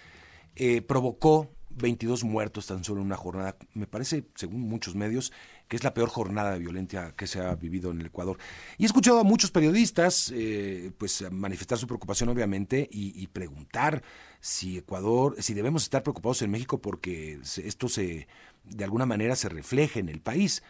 eh, 0.56 0.84
provocó 0.84 1.50
22 1.72 2.24
muertos 2.24 2.68
tan 2.68 2.84
solo 2.84 3.02
en 3.02 3.08
una 3.08 3.18
jornada. 3.18 3.56
Me 3.74 3.88
parece, 3.88 4.26
según 4.36 4.62
muchos 4.62 4.94
medios, 4.94 5.32
que 5.68 5.76
es 5.76 5.84
la 5.84 5.96
peor 5.96 6.10
jornada 6.10 6.52
de 6.52 6.60
violencia 6.60 7.16
que 7.18 7.26
se 7.26 7.40
ha 7.40 7.56
vivido 7.56 7.90
en 7.90 8.02
el 8.02 8.06
Ecuador. 8.08 8.38
Y 8.78 8.84
he 8.84 8.86
escuchado 8.86 9.20
a 9.20 9.24
muchos 9.24 9.50
periodistas 9.50 10.32
eh, 10.36 10.92
pues 11.00 11.24
manifestar 11.32 11.80
su 11.80 11.88
preocupación, 11.88 12.30
obviamente, 12.30 12.88
y, 12.92 13.26
preguntar 13.26 14.04
si 14.40 14.78
Ecuador, 14.78 15.36
si 15.40 15.56
debemos 15.56 15.82
estar 15.82 16.04
preocupados 16.04 16.44
en 16.44 16.52
México 16.52 16.80
porque 16.80 17.40
esto 17.42 17.90
se, 17.90 18.28
de 18.66 18.84
alguna 18.84 19.08
manera, 19.08 19.36
se 19.36 19.50
refleje 19.50 20.00
en 20.00 20.10
el 20.10 20.20
país. 20.20 20.62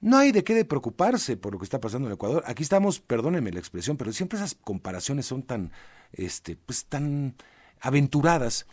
No 0.00 0.18
hay 0.18 0.30
de 0.30 0.44
qué 0.44 0.64
preocuparse 0.64 1.36
por 1.36 1.52
lo 1.52 1.58
que 1.58 1.64
está 1.64 1.80
pasando 1.80 2.08
en 2.08 2.14
Ecuador. 2.14 2.44
Aquí 2.46 2.62
estamos, 2.62 3.00
perdónenme 3.00 3.52
la 3.52 3.60
expresión, 3.60 3.96
pero 3.96 4.12
siempre 4.12 4.38
esas 4.38 4.54
comparaciones 4.54 5.26
son 5.26 5.42
tan, 5.42 5.72
este, 6.12 6.56
pues 6.56 6.84
tan 6.84 7.34
aventuradas. 7.80 8.66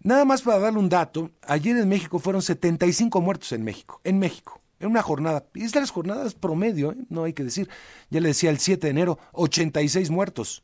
Nada 0.00 0.24
más 0.24 0.42
para 0.42 0.58
darle 0.58 0.78
un 0.78 0.88
dato, 0.88 1.30
ayer 1.42 1.76
en 1.76 1.88
México 1.88 2.18
fueron 2.18 2.42
75 2.42 3.20
muertos 3.20 3.52
en 3.52 3.64
México, 3.64 4.00
en 4.04 4.18
México, 4.18 4.60
en 4.80 4.90
una 4.90 5.02
jornada. 5.02 5.46
Y 5.54 5.64
es 5.64 5.72
de 5.72 5.80
las 5.80 5.90
jornadas 5.90 6.34
promedio, 6.34 6.92
¿eh? 6.92 6.96
no 7.08 7.24
hay 7.24 7.32
que 7.32 7.44
decir. 7.44 7.68
Ya 8.10 8.20
le 8.20 8.28
decía 8.28 8.50
el 8.50 8.58
7 8.58 8.86
de 8.86 8.90
enero, 8.90 9.18
86 9.32 10.10
muertos. 10.10 10.62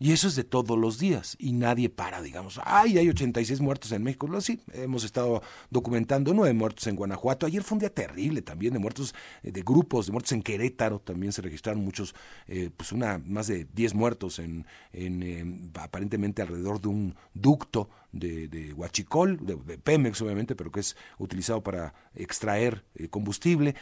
Y 0.00 0.12
eso 0.12 0.28
es 0.28 0.36
de 0.36 0.44
todos 0.44 0.78
los 0.78 0.98
días 0.98 1.34
y 1.40 1.52
nadie 1.52 1.88
para, 1.88 2.22
digamos, 2.22 2.60
ay, 2.64 2.98
hay 2.98 3.08
86 3.08 3.60
muertos 3.60 3.90
en 3.90 4.04
México. 4.04 4.28
Sí, 4.40 4.60
hemos 4.72 5.02
estado 5.02 5.42
documentando 5.70 6.32
nueve 6.32 6.54
muertos 6.54 6.86
en 6.86 6.94
Guanajuato. 6.94 7.46
Ayer 7.46 7.64
fue 7.64 7.76
un 7.76 7.80
día 7.80 7.92
terrible 7.92 8.40
también 8.42 8.72
de 8.72 8.78
muertos, 8.78 9.12
eh, 9.42 9.50
de 9.50 9.62
grupos, 9.62 10.06
de 10.06 10.12
muertos 10.12 10.30
en 10.32 10.42
Querétaro. 10.42 11.00
También 11.00 11.32
se 11.32 11.42
registraron 11.42 11.82
muchos, 11.84 12.14
eh, 12.46 12.70
pues 12.76 12.92
una, 12.92 13.18
más 13.18 13.48
de 13.48 13.66
10 13.74 13.94
muertos 13.94 14.38
en, 14.38 14.66
en 14.92 15.72
aparentemente 15.74 16.42
alrededor 16.42 16.80
de 16.80 16.88
un 16.88 17.16
ducto 17.34 17.90
de, 18.12 18.46
de 18.46 18.72
Huachicol, 18.72 19.44
de, 19.44 19.78
Pemex 19.78 20.22
obviamente, 20.22 20.54
pero 20.54 20.70
que 20.70 20.80
es 20.80 20.96
utilizado 21.18 21.62
para 21.64 21.92
extraer 22.14 22.84
eh, 22.94 23.08
combustible. 23.08 23.74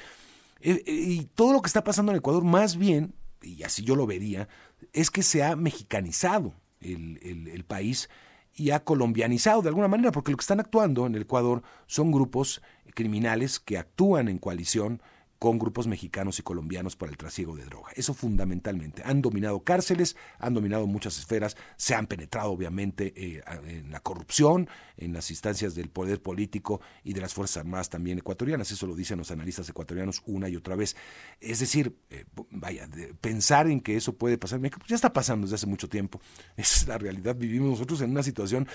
y 0.62 1.24
todo 1.34 1.52
lo 1.52 1.60
que 1.60 1.66
está 1.66 1.84
pasando 1.84 2.10
en 2.12 2.18
Ecuador, 2.18 2.42
más 2.42 2.78
bien, 2.78 3.12
y 3.42 3.62
así 3.62 3.82
yo 3.82 3.96
lo 3.96 4.06
vería, 4.06 4.48
es 4.92 5.10
que 5.10 5.22
se 5.22 5.42
ha 5.42 5.56
mexicanizado 5.56 6.54
el, 6.80 7.18
el, 7.22 7.64
país 7.64 8.08
y 8.54 8.70
ha 8.70 8.84
colombianizado 8.84 9.62
de 9.62 9.68
alguna 9.68 9.88
manera, 9.88 10.12
porque 10.12 10.30
lo 10.30 10.36
que 10.36 10.42
están 10.42 10.60
actuando 10.60 11.06
en 11.06 11.14
el 11.14 11.22
Ecuador 11.22 11.62
son 11.86 12.12
grupos 12.12 12.62
criminales 12.94 13.60
que 13.60 13.78
actúan 13.78 14.28
en 14.28 14.38
coalición 14.38 15.02
con 15.38 15.58
grupos 15.58 15.86
mexicanos 15.86 16.38
y 16.38 16.42
colombianos 16.42 16.96
para 16.96 17.10
el 17.10 17.18
trasiego 17.18 17.56
de 17.56 17.64
droga. 17.64 17.90
Eso 17.94 18.14
fundamentalmente. 18.14 19.02
Han 19.04 19.22
dominado 19.22 19.62
cárceles, 19.62 20.16
han 20.38 20.54
dominado 20.54 20.86
muchas 20.86 21.18
esferas, 21.18 21.56
se 21.76 21.94
han 21.94 22.06
penetrado 22.06 22.50
obviamente 22.50 23.12
eh, 23.16 23.42
en 23.66 23.90
la 23.90 24.00
corrupción, 24.00 24.68
en 24.96 25.12
las 25.12 25.30
instancias 25.30 25.74
del 25.74 25.90
poder 25.90 26.22
político 26.22 26.80
y 27.04 27.12
de 27.12 27.20
las 27.20 27.34
Fuerzas 27.34 27.58
Armadas 27.58 27.90
también 27.90 28.18
ecuatorianas. 28.18 28.70
Eso 28.70 28.86
lo 28.86 28.94
dicen 28.94 29.18
los 29.18 29.30
analistas 29.30 29.68
ecuatorianos 29.68 30.22
una 30.26 30.48
y 30.48 30.56
otra 30.56 30.76
vez. 30.76 30.96
Es 31.40 31.60
decir, 31.60 31.96
eh, 32.10 32.24
vaya, 32.50 32.88
pensar 33.20 33.68
en 33.68 33.80
que 33.80 33.96
eso 33.96 34.14
puede 34.14 34.38
pasar 34.38 34.60
pues 34.60 34.88
ya 34.88 34.96
está 34.96 35.12
pasando 35.12 35.46
desde 35.46 35.56
hace 35.56 35.66
mucho 35.66 35.88
tiempo. 35.88 36.20
Esa 36.56 36.76
es 36.80 36.88
la 36.88 36.98
realidad. 36.98 37.36
Vivimos 37.36 37.70
nosotros 37.70 38.00
en 38.00 38.10
una 38.10 38.22
situación 38.22 38.66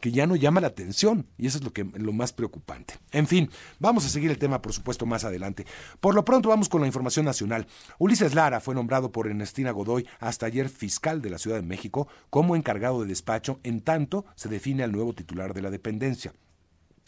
que 0.00 0.12
ya 0.12 0.26
no 0.26 0.36
llama 0.36 0.60
la 0.60 0.68
atención 0.68 1.26
y 1.36 1.46
eso 1.46 1.58
es 1.58 1.64
lo, 1.64 1.72
que, 1.72 1.84
lo 1.84 2.12
más 2.12 2.32
preocupante. 2.32 2.94
En 3.12 3.26
fin, 3.26 3.50
vamos 3.78 4.04
a 4.06 4.08
seguir 4.08 4.30
el 4.30 4.38
tema, 4.38 4.62
por 4.62 4.72
supuesto, 4.72 5.06
más 5.06 5.24
adelante. 5.24 5.66
Lo 6.14 6.24
pronto 6.24 6.48
vamos 6.48 6.68
con 6.68 6.80
la 6.80 6.86
información 6.86 7.24
nacional. 7.24 7.66
Ulises 7.98 8.34
Lara 8.34 8.60
fue 8.60 8.74
nombrado 8.74 9.12
por 9.12 9.26
Ernestina 9.26 9.70
Godoy 9.70 10.06
hasta 10.18 10.46
ayer 10.46 10.68
fiscal 10.68 11.22
de 11.22 11.30
la 11.30 11.38
Ciudad 11.38 11.56
de 11.56 11.62
México 11.66 12.08
como 12.30 12.56
encargado 12.56 13.02
de 13.02 13.08
despacho, 13.08 13.60
en 13.62 13.80
tanto 13.80 14.24
se 14.34 14.48
define 14.48 14.82
al 14.82 14.92
nuevo 14.92 15.14
titular 15.14 15.54
de 15.54 15.62
la 15.62 15.70
dependencia. 15.70 16.32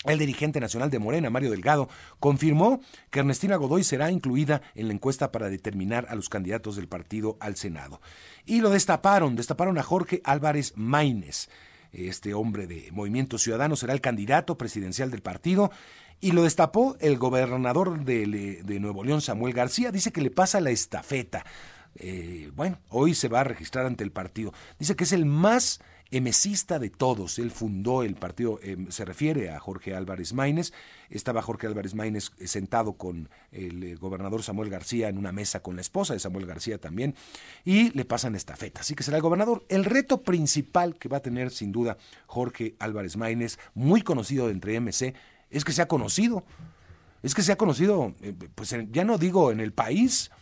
El 0.04 0.18
dirigente 0.18 0.59
nacional 0.59 0.90
de 0.90 0.99
Morena, 0.99 1.30
Mario 1.30 1.50
Delgado, 1.50 1.88
confirmó 2.18 2.80
que 3.11 3.21
Ernestina 3.21 3.54
Godoy 3.54 3.85
será 3.85 4.11
incluida 4.11 4.61
en 4.75 4.88
la 4.88 4.94
encuesta 4.94 5.30
para 5.30 5.49
determinar 5.49 6.06
a 6.09 6.16
los 6.16 6.28
candidatos 6.28 6.75
del 6.75 6.88
partido 6.88 7.37
al 7.38 7.54
Senado. 7.56 8.00
Y 8.44 8.61
lo 8.61 8.71
destaparon, 8.71 9.37
destaparon 9.37 9.78
a 9.78 9.82
Jorge 9.85 10.21
Álvarez 10.25 10.73
Maínez. 10.75 11.49
Este 11.92 12.35
hombre 12.35 12.66
de 12.66 12.88
Movimiento 12.90 13.38
Ciudadano 13.38 13.76
será 13.76 13.92
el 13.92 14.00
candidato 14.00 14.59
presidencial 14.59 15.11
del 15.11 15.23
partido 15.23 15.71
y 16.23 16.31
lo 16.31 16.45
destapó 16.45 16.97
el 17.00 17.19
gobernador 17.19 18.05
de, 18.05 18.79
Nuevo 18.81 19.02
León, 19.02 19.21
Samuel 19.21 19.52
García. 19.52 19.91
Dice 19.91 20.12
que 20.12 20.23
le 20.23 20.31
pasa 20.31 20.61
la 20.61 20.71
estafeta. 20.71 21.45
Eh, 21.97 22.52
bueno, 22.55 22.79
hoy 22.91 23.14
se 23.14 23.26
va 23.26 23.41
a 23.41 23.45
registrar 23.45 23.87
ante 23.87 24.05
el 24.05 24.12
partido. 24.12 24.55
Dice 24.79 24.95
que 24.95 25.02
es 25.02 25.12
el 25.12 25.26
más 25.26 25.81
emesista 26.12 26.79
de 26.79 26.91
todos. 26.91 27.41
Él 27.41 27.50
fundó 27.50 28.05
el 28.05 28.14
partido, 28.14 28.61
em, 28.62 28.88
se 28.91 29.05
refiere 29.05 29.50
a 29.50 29.59
Jorge 29.59 29.97
Álvarez 29.97 30.33
Maínez. 30.33 30.73
Estaba 31.11 31.43
Jorge 31.43 31.67
Álvarez 31.67 31.95
Maínez 31.95 32.31
eh, 32.38 32.47
sentado 32.47 32.93
con 32.93 33.29
el 33.50 33.83
eh, 33.83 33.95
gobernador 33.97 34.45
Samuel 34.45 34.71
García 34.71 35.09
en 35.09 35.19
una 35.19 35.33
mesa 35.33 35.61
con 35.61 35.75
la 35.75 35.81
esposa 35.81 36.12
de 36.12 36.21
Samuel 36.21 36.47
García 36.47 36.79
también, 36.79 37.17
y 37.64 37.91
le 37.97 38.05
pasan 38.05 38.37
estafeta. 38.37 38.83
Así 38.83 38.95
que 38.95 39.02
será 39.02 39.17
el 39.17 39.23
gobernador. 39.23 39.64
El 39.69 39.85
reto 39.85 40.23
principal 40.23 40.95
que 40.95 41.09
va 41.09 41.17
a 41.17 41.23
tener 41.23 41.50
sin 41.50 41.73
duda 41.73 41.97
Jorge 42.26 42.76
Álvarez 42.79 43.17
Maínez, 43.17 43.59
muy 43.75 44.02
conocido 44.02 44.50
entre 44.50 44.79
MC, 44.79 45.14
es 45.52 45.64
que 45.64 45.73
se 45.73 45.82
ha 45.82 45.88
conocido. 45.88 46.44
Es 47.23 47.37
que 47.37 47.42
se 47.42 47.52
ha 47.52 47.56
conocido, 47.56 48.16
eh, 48.21 48.35
pues 48.54 48.75
ya 48.90 49.04
no 49.04 49.16
digo 49.16 49.52
en 49.52 49.61
el 49.61 49.73
país, 49.73 50.32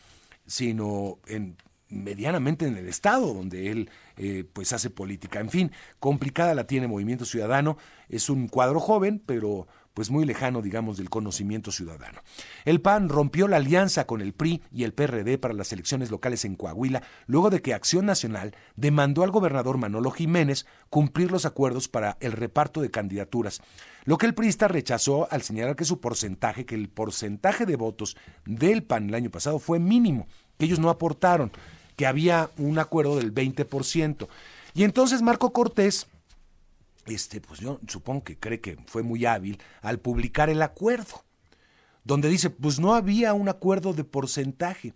sino 0.47 1.19
en 1.27 1.57
medianamente 1.91 2.67
en 2.67 2.77
el 2.77 2.89
estado 2.89 3.35
donde 3.35 3.71
él 3.71 3.91
eh, 4.17 4.45
pues 4.51 4.73
hace 4.73 4.89
política. 4.89 5.41
En 5.41 5.51
fin, 5.51 5.73
complicada 5.99 6.55
la 6.55 6.67
tiene 6.67 6.89
Movimiento 6.89 7.25
Ciudadano, 7.25 7.77
es 8.09 8.31
un 8.31 8.49
cuadro 8.49 8.81
joven, 8.81 9.23
pero 9.25 9.67
pues 10.01 10.11
muy 10.11 10.25
lejano, 10.25 10.63
digamos, 10.63 10.97
del 10.97 11.11
conocimiento 11.11 11.71
ciudadano. 11.71 12.23
El 12.65 12.81
PAN 12.81 13.11
rompió 13.11 13.49
la 13.49 13.59
alianza 13.59 14.07
con 14.07 14.23
el 14.23 14.33
PRI 14.33 14.63
y 14.73 14.85
el 14.85 14.95
PRD 14.95 15.37
para 15.37 15.53
las 15.53 15.75
elecciones 15.75 16.11
locales 16.11 16.47
en 16.47 16.57
Coahuila, 16.57 17.03
luego 17.27 17.51
de 17.51 17.61
que 17.61 17.75
Acción 17.75 18.07
Nacional 18.07 18.57
demandó 18.77 19.25
al 19.25 19.31
gobernador 19.31 19.77
Manolo 19.77 20.11
Jiménez 20.11 20.65
cumplir 20.89 21.31
los 21.31 21.45
acuerdos 21.45 21.89
para 21.89 22.17
el 22.21 22.33
reparto 22.33 22.81
de 22.81 22.91
candidaturas, 22.91 23.61
lo 24.07 24.17
que 24.17 24.25
el 24.25 24.33
priista 24.33 24.69
rechazó 24.69 25.29
al 25.31 25.43
señalar 25.43 25.77
que 25.77 25.85
su 25.85 26.01
porcentaje, 26.01 26.65
que 26.65 26.77
el 26.77 26.89
porcentaje 26.89 27.67
de 27.67 27.77
votos 27.77 28.17
del 28.47 28.83
PAN 28.83 29.11
el 29.11 29.15
año 29.15 29.31
pasado 29.31 29.59
fue 29.59 29.81
mínimo, 29.81 30.27
que 30.57 30.65
ellos 30.65 30.79
no 30.79 30.89
aportaron 30.89 31.53
que 31.97 32.07
había 32.07 32.49
un 32.57 32.79
acuerdo 32.79 33.19
del 33.19 33.35
20%. 33.35 34.29
Y 34.73 34.85
entonces 34.85 35.21
Marco 35.21 35.53
Cortés, 35.53 36.07
este, 37.11 37.41
pues 37.41 37.61
yo 37.61 37.81
supongo 37.87 38.25
que 38.25 38.39
cree 38.39 38.61
que 38.61 38.77
fue 38.87 39.03
muy 39.03 39.27
hábil 39.27 39.61
al 39.83 39.99
publicar 39.99 40.51
el 40.51 40.63
acuerdo, 40.63 41.25
donde 42.05 42.29
dice, 42.29 42.51
pues 42.51 42.81
no 42.81 42.95
había 42.95 43.35
un 43.35 43.49
acuerdo 43.49 43.93
de 43.93 44.05
porcentaje. 44.05 44.95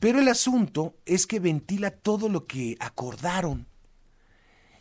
Pero 0.00 0.20
el 0.20 0.28
asunto 0.28 0.96
es 1.06 1.26
que 1.26 1.40
ventila 1.40 1.90
todo 1.90 2.28
lo 2.28 2.46
que 2.46 2.76
acordaron. 2.80 3.66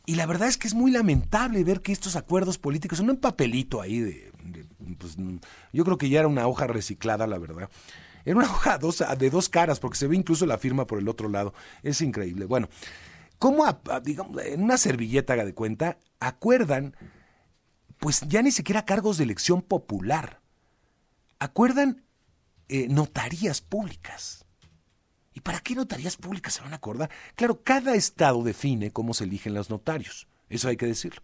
Y 0.06 0.16
la 0.16 0.26
verdad 0.26 0.50
es 0.50 0.58
que 0.58 0.68
es 0.68 0.74
muy 0.74 0.92
lamentable 0.92 1.64
ver 1.64 1.82
que 1.82 1.94
estos 1.94 2.16
acuerdos 2.16 2.58
políticos 2.58 2.98
son 2.98 3.10
un 3.10 3.18
papelito 3.18 3.82
ahí 3.82 4.00
de, 4.00 4.32
pues, 4.98 5.16
yo 5.72 5.86
creo 5.86 5.98
que 5.98 6.10
ya 6.10 6.20
era 6.20 6.28
una 6.28 6.48
hoja 6.48 6.68
reciclada, 6.68 7.26
la 7.26 7.38
verdad. 7.38 7.70
Era 8.26 8.38
una 8.38 8.46
hoja 8.52 8.78
de 8.78 9.30
dos 9.30 9.50
caras, 9.50 9.80
porque 9.80 9.98
se 9.98 10.08
ve 10.08 10.16
incluso 10.16 10.46
la 10.46 10.58
firma 10.58 10.88
por 10.88 11.00
el 11.00 11.08
otro 11.08 11.30
lado. 11.30 11.54
Es 11.84 12.02
increíble. 12.02 12.46
Bueno, 12.46 12.68
¿cómo, 13.44 13.66
digamos, 14.04 14.42
en 14.42 14.64
una 14.64 14.78
servilleta 14.78 15.36
de 15.36 15.54
cuenta, 15.54 15.98
acuerdan, 16.22 16.96
pues 17.98 18.22
ya 18.22 18.42
ni 18.42 18.52
siquiera 18.52 18.86
cargos 18.86 19.18
de 19.18 19.26
elección 19.26 19.62
popular? 19.62 20.40
Acuerdan 21.40 22.06
eh, 22.70 22.88
notarías 22.88 23.60
públicas. 23.60 24.46
¿Y 25.34 25.42
para 25.42 25.60
qué 25.60 25.76
notarías 25.76 26.16
públicas 26.16 26.54
se 26.54 26.62
van 26.62 26.72
a 26.72 26.78
acordar? 26.78 27.10
Claro, 27.36 27.62
cada 27.66 27.96
estado 27.96 28.44
define 28.44 28.92
cómo 28.92 29.14
se 29.14 29.26
eligen 29.26 29.56
los 29.56 29.70
notarios. 29.70 30.30
Eso 30.48 30.70
hay 30.70 30.78
que 30.78 30.88
decirlo. 30.88 31.22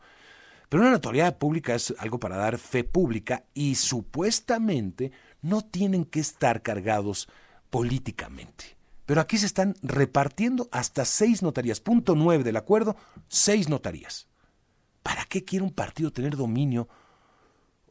Pero 0.68 0.84
una 0.84 0.92
notaría 0.92 1.40
pública 1.40 1.74
es 1.74 1.94
algo 2.00 2.20
para 2.20 2.36
dar 2.36 2.58
fe 2.58 2.84
pública 2.84 3.46
y 3.54 3.76
supuestamente 3.76 5.14
no 5.42 5.62
tienen 5.62 6.04
que 6.04 6.20
estar 6.20 6.64
cargados 6.64 7.30
políticamente. 7.70 8.78
Pero 9.10 9.22
aquí 9.22 9.39
se 9.39 9.48
están 9.48 9.74
repartiendo 9.82 10.70
hasta 10.72 11.04
seis 11.04 11.42
notarías. 11.42 11.80
Punto 11.80 12.13
nueve 12.13 12.44
del 12.44 12.58
acuerdo, 12.58 12.96
seis 13.28 13.68
notarías. 13.68 14.28
¿Para 15.01 15.25
qué 15.25 15.44
quiere 15.44 15.66
un 15.66 15.74
partido 15.74 16.13
tener 16.13 16.36
dominio, 16.38 16.88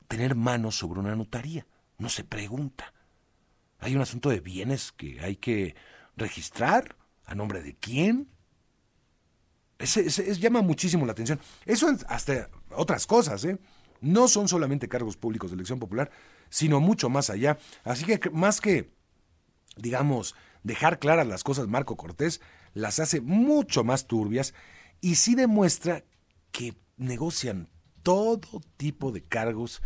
tener 0.07 0.37
manos 0.37 0.79
sobre 0.79 1.01
una 1.01 1.17
notaría? 1.17 1.67
No 1.99 2.09
se 2.09 2.23
pregunta. 2.23 2.95
Hay 3.81 3.97
un 3.97 4.01
asunto 4.01 4.29
de 4.29 4.39
bienes 4.39 4.93
que 4.93 5.21
hay 5.21 5.35
que 5.35 5.75
registrar. 6.17 6.95
¿A 7.25 7.35
nombre 7.35 7.63
de 7.63 7.75
quién? 7.75 8.29
Ese, 9.77 10.09
llama 10.37 10.63
muchísimo 10.63 11.05
la 11.05 11.11
atención. 11.11 11.41
Eso 11.67 11.89
hasta 12.07 12.49
otras 12.71 13.09
cosas, 13.09 13.45
¿eh? 13.45 13.59
No 14.01 14.29
son 14.29 14.47
solamente 14.47 14.89
cargos 14.89 15.17
públicos 15.17 15.51
de 15.51 15.57
elección 15.57 15.81
popular, 15.81 16.13
sino 16.49 16.79
mucho 16.79 17.09
más 17.09 17.29
allá. 17.29 17.59
Así 17.83 18.05
que 18.05 18.31
más 18.31 18.61
que, 18.61 18.93
digamos, 19.77 20.37
dejar 20.69 21.01
claras 21.01 21.27
las 21.27 21.43
cosas 21.43 21.67
Marco 21.67 21.97
Cortés, 21.97 22.41
las 22.75 23.01
hace 23.01 23.21
mucho 23.21 23.83
más 23.83 24.07
turbias 24.07 24.55
y 25.01 25.17
sí 25.17 25.35
demuestra 25.35 26.05
que 26.53 26.75
negocian 26.97 27.69
todo 28.05 28.61
tipo 28.77 29.11
de 29.11 29.23
cargos 29.23 29.83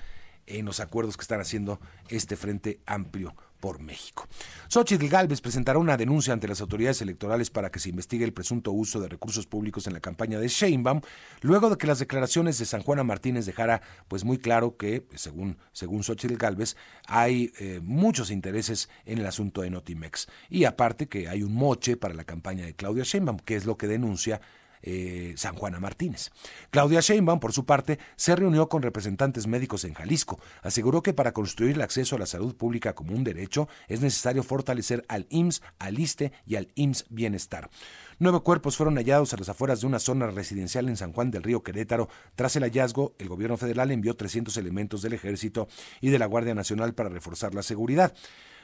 en 0.47 0.67
los 0.67 0.81
acuerdos 0.81 1.17
que 1.17 1.23
están 1.23 1.41
haciendo 1.41 1.81
este 2.09 2.37
Frente 2.37 2.81
Amplio 2.85 3.35
por 3.63 3.79
México. 3.79 4.27
Xochitl 4.69 5.07
Galvez 5.07 5.41
presentará 5.41 5.79
una 5.79 5.97
denuncia 5.97 6.33
ante 6.33 6.49
las 6.49 6.61
autoridades 6.61 7.01
electorales 7.01 7.49
para 7.49 7.71
que 7.71 7.79
se 7.79 7.91
investigue 7.91 8.25
el 8.25 8.33
presunto 8.33 8.73
uso 8.73 9.01
de 9.01 9.09
recursos 9.09 9.47
públicos 9.47 9.87
en 9.87 9.93
la 9.93 10.01
campaña 10.01 10.41
de 10.41 10.49
Sheinbaum, 10.49 11.01
luego 11.43 11.71
de 11.71 11.79
que 11.79 11.87
las 11.87 12.01
declaraciones 12.01 12.59
de 12.59 12.65
San 12.65 12.83
Juana 12.83 13.05
Martínez 13.05 13.47
dejara 13.47 13.81
pues 14.09 14.25
muy 14.25 14.39
claro 14.39 14.77
que, 14.77 15.07
según, 15.15 15.59
según 15.73 16.03
Xochitl 16.03 16.37
Galvez, 16.39 16.77
hay 17.07 17.53
eh, 17.61 17.79
muchos 17.85 18.33
intereses 18.33 18.89
en 19.07 19.19
el 19.19 19.27
asunto 19.27 19.63
de 19.63 19.71
Notimex. 19.71 20.27
Y 20.51 20.65
aparte 20.65 21.07
que 21.07 21.29
hay 21.29 21.45
un 21.45 21.55
moche 21.55 21.97
para 21.97 22.15
la 22.15 22.25
campaña 22.25 22.67
de 22.67 22.75
Claudia 22.75 23.05
Sheinbaum, 23.05 23.39
que 23.39 23.55
es 23.55 23.65
lo 23.65 23.77
que 23.77 23.87
denuncia 23.87 24.41
eh, 24.83 25.35
San 25.37 25.55
Juana 25.55 25.81
Martínez. 25.81 26.31
Claudia 26.71 27.01
Sheinbaum, 27.01 27.41
por 27.41 27.53
su 27.53 27.65
parte, 27.65 27.99
se 28.17 28.37
reunió 28.37 28.69
con 28.69 28.83
representantes 28.83 29.47
médicos 29.47 29.85
en 29.85 29.95
Jalisco. 29.95 30.41
Aseguró 30.63 31.03
que 31.03 31.13
para 31.13 31.33
construir 31.33 31.77
el 31.77 31.83
acceso 31.83 32.17
a 32.17 32.19
la 32.19 32.27
salud 32.27 32.57
pública 32.57 32.95
como 32.95 33.15
un 33.15 33.25
derecho 33.25 33.69
es 33.89 34.01
necesario 34.01 34.43
fortalecer 34.43 35.05
al 35.09 35.27
IMSS, 35.31 35.63
al 35.79 35.99
ISTE 35.99 36.33
y 36.47 36.57
al 36.57 36.69
IMSS 36.75 37.07
Bienestar. 37.11 37.71
Nueve 38.19 38.41
cuerpos 38.41 38.77
fueron 38.77 38.97
hallados 38.97 39.33
a 39.33 39.37
las 39.37 39.49
afueras 39.49 39.81
de 39.81 39.87
una 39.87 39.99
zona 39.99 40.27
residencial 40.29 40.89
en 40.89 40.97
San 40.97 41.13
Juan 41.13 41.31
del 41.31 41.43
Río 41.43 41.63
Querétaro. 41.63 42.09
Tras 42.35 42.57
el 42.57 42.63
hallazgo, 42.63 43.15
el 43.19 43.29
gobierno 43.29 43.57
federal 43.57 43.91
envió 43.91 44.15
300 44.15 44.57
elementos 44.57 45.03
del 45.03 45.15
Ejército 45.15 45.69
y 46.01 46.11
de 46.11 46.19
la 46.19 46.27
Guardia 46.27 46.55
Nacional 46.55 46.95
para 46.95 47.09
reforzar 47.09 47.55
la 47.55 47.63
seguridad. 47.63 48.15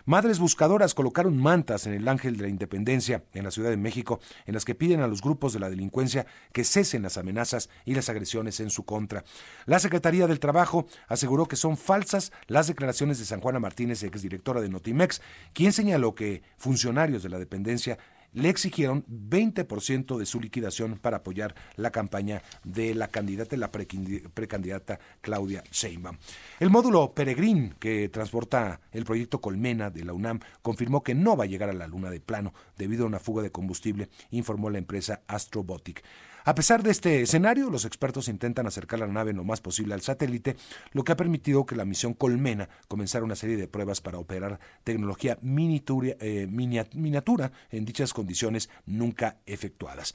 Madres 0.05 0.39
buscadoras 0.39 0.95
colocaron 0.95 1.37
mantas 1.37 1.87
en 1.87 1.93
el 1.93 2.09
Ángel 2.09 2.37
de 2.37 2.45
la 2.45 2.49
Independencia 2.49 3.25
en 3.35 3.45
la 3.45 3.51
Ciudad 3.51 3.69
de 3.69 3.77
México, 3.77 4.21
en 4.47 4.55
las 4.55 4.65
que 4.65 4.75
piden 4.75 5.01
a 5.01 5.07
los 5.07 5.21
grupos 5.21 5.53
de 5.53 5.61
la 5.61 5.69
delincuencia 5.69 6.27
que 6.53 6.65
cesen 6.65 7.03
las 7.03 7.19
amenazas 7.19 7.69
y 7.85 7.95
las 7.95 8.09
agresiones 8.09 8.61
en 8.61 8.71
su 8.71 8.85
contra. 8.85 9.25
La 9.67 9.79
Secretaría 9.79 10.27
del 10.27 10.41
Trabajo 10.41 10.87
aseguró 11.09 11.47
que 11.47 11.57
son 11.57 11.77
falsas 11.77 12.33
las 12.47 12.69
declaraciones 12.69 13.19
de 13.19 13.27
San 13.27 13.41
Juana 13.41 13.61
Martínez, 13.61 14.03
exdirectora 14.03 14.63
de 14.63 14.71
Notimex, 14.71 15.21
quien 15.53 15.75
señaló 15.75 16.15
que 16.15 16.43
funcionarios 16.57 17.23
de 17.23 17.29
la 17.29 17.39
dependencia 17.39 17.99
le 18.33 18.49
exigieron 18.49 19.05
20% 19.07 20.17
de 20.17 20.27
su 20.27 20.41
liquidación 20.41 20.99
para 20.99 21.19
apoyar 21.19 21.55
la 21.77 21.91
campaña 21.91 22.43
de 22.65 22.95
la 22.95 23.09
candidata, 23.09 23.57
la 23.57 23.71
precandidata 23.71 24.99
Claudia 25.21 25.63
Sheinbaum. 25.71 26.19
El 26.61 26.71
módulo 26.71 27.13
Peregrín 27.15 27.75
que 27.79 28.09
transporta 28.09 28.81
el 28.93 29.05
proyecto 29.05 29.41
Colmena 29.41 29.91
de 29.91 30.05
la 30.05 30.13
UNAM 30.13 30.41
confirmó 30.63 31.03
que 31.03 31.15
no 31.15 31.37
va 31.37 31.45
a 31.45 31.49
llegar 31.49 31.71
a 31.71 31.75
la 31.75 31.87
luna 31.87 32.11
de 32.11 32.21
plano 32.21 32.53
debido 32.77 33.05
a 33.05 33.09
una 33.09 33.19
fuga 33.19 33.43
de 33.43 33.53
combustible, 33.53 34.09
informó 34.31 34.71
la 34.71 34.79
empresa 34.79 35.23
Astrobotic. 35.27 36.03
A 36.49 36.55
pesar 36.55 36.83
de 36.83 36.91
este 36.91 37.21
escenario, 37.21 37.69
los 37.69 37.85
expertos 37.85 38.27
intentan 38.27 38.67
acercar 38.67 39.01
la 39.01 39.07
nave 39.07 39.35
lo 39.35 39.45
más 39.45 39.61
posible 39.61 39.93
al 39.93 40.01
satélite, 40.01 40.57
lo 40.93 41.05
que 41.05 41.13
ha 41.13 41.17
permitido 41.17 41.67
que 41.67 41.77
la 41.77 41.85
misión 41.85 42.15
Colmena 42.15 42.71
comenzara 42.89 43.23
una 43.23 43.37
serie 43.37 43.59
de 43.59 43.69
pruebas 43.69 44.01
para 44.01 44.17
operar 44.17 44.59
tecnología 44.83 45.37
eh, 45.43 46.47
miniatura 46.49 47.53
en 47.71 47.85
dichas 47.85 48.15
condiciones 48.15 48.71
nunca 48.87 49.37
efectuadas. 49.45 50.15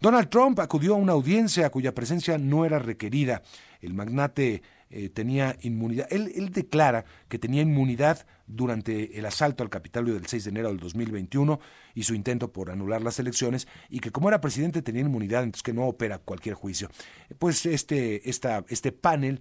Donald 0.00 0.28
Trump 0.28 0.60
acudió 0.60 0.94
a 0.94 0.98
una 0.98 1.14
audiencia 1.14 1.68
cuya 1.70 1.92
presencia 1.92 2.38
no 2.38 2.64
era 2.64 2.78
requerida. 2.78 3.42
El 3.80 3.94
magnate 3.94 4.62
eh, 4.92 5.08
tenía 5.08 5.56
inmunidad. 5.62 6.06
Él, 6.10 6.32
él, 6.34 6.50
declara 6.50 7.04
que 7.28 7.38
tenía 7.38 7.62
inmunidad 7.62 8.26
durante 8.46 9.18
el 9.18 9.24
asalto 9.24 9.62
al 9.62 9.70
Capitolio 9.70 10.14
del 10.14 10.26
6 10.26 10.44
de 10.44 10.50
enero 10.50 10.68
del 10.68 10.78
2021 10.78 11.58
y 11.94 12.02
su 12.02 12.14
intento 12.14 12.52
por 12.52 12.70
anular 12.70 13.02
las 13.02 13.18
elecciones 13.18 13.66
y 13.88 14.00
que 14.00 14.10
como 14.10 14.28
era 14.28 14.40
presidente 14.40 14.82
tenía 14.82 15.00
inmunidad, 15.00 15.44
entonces 15.44 15.62
que 15.62 15.72
no 15.72 15.86
opera 15.86 16.18
cualquier 16.18 16.54
juicio. 16.54 16.90
Pues 17.38 17.64
este, 17.64 18.28
esta, 18.28 18.64
este 18.68 18.92
panel 18.92 19.40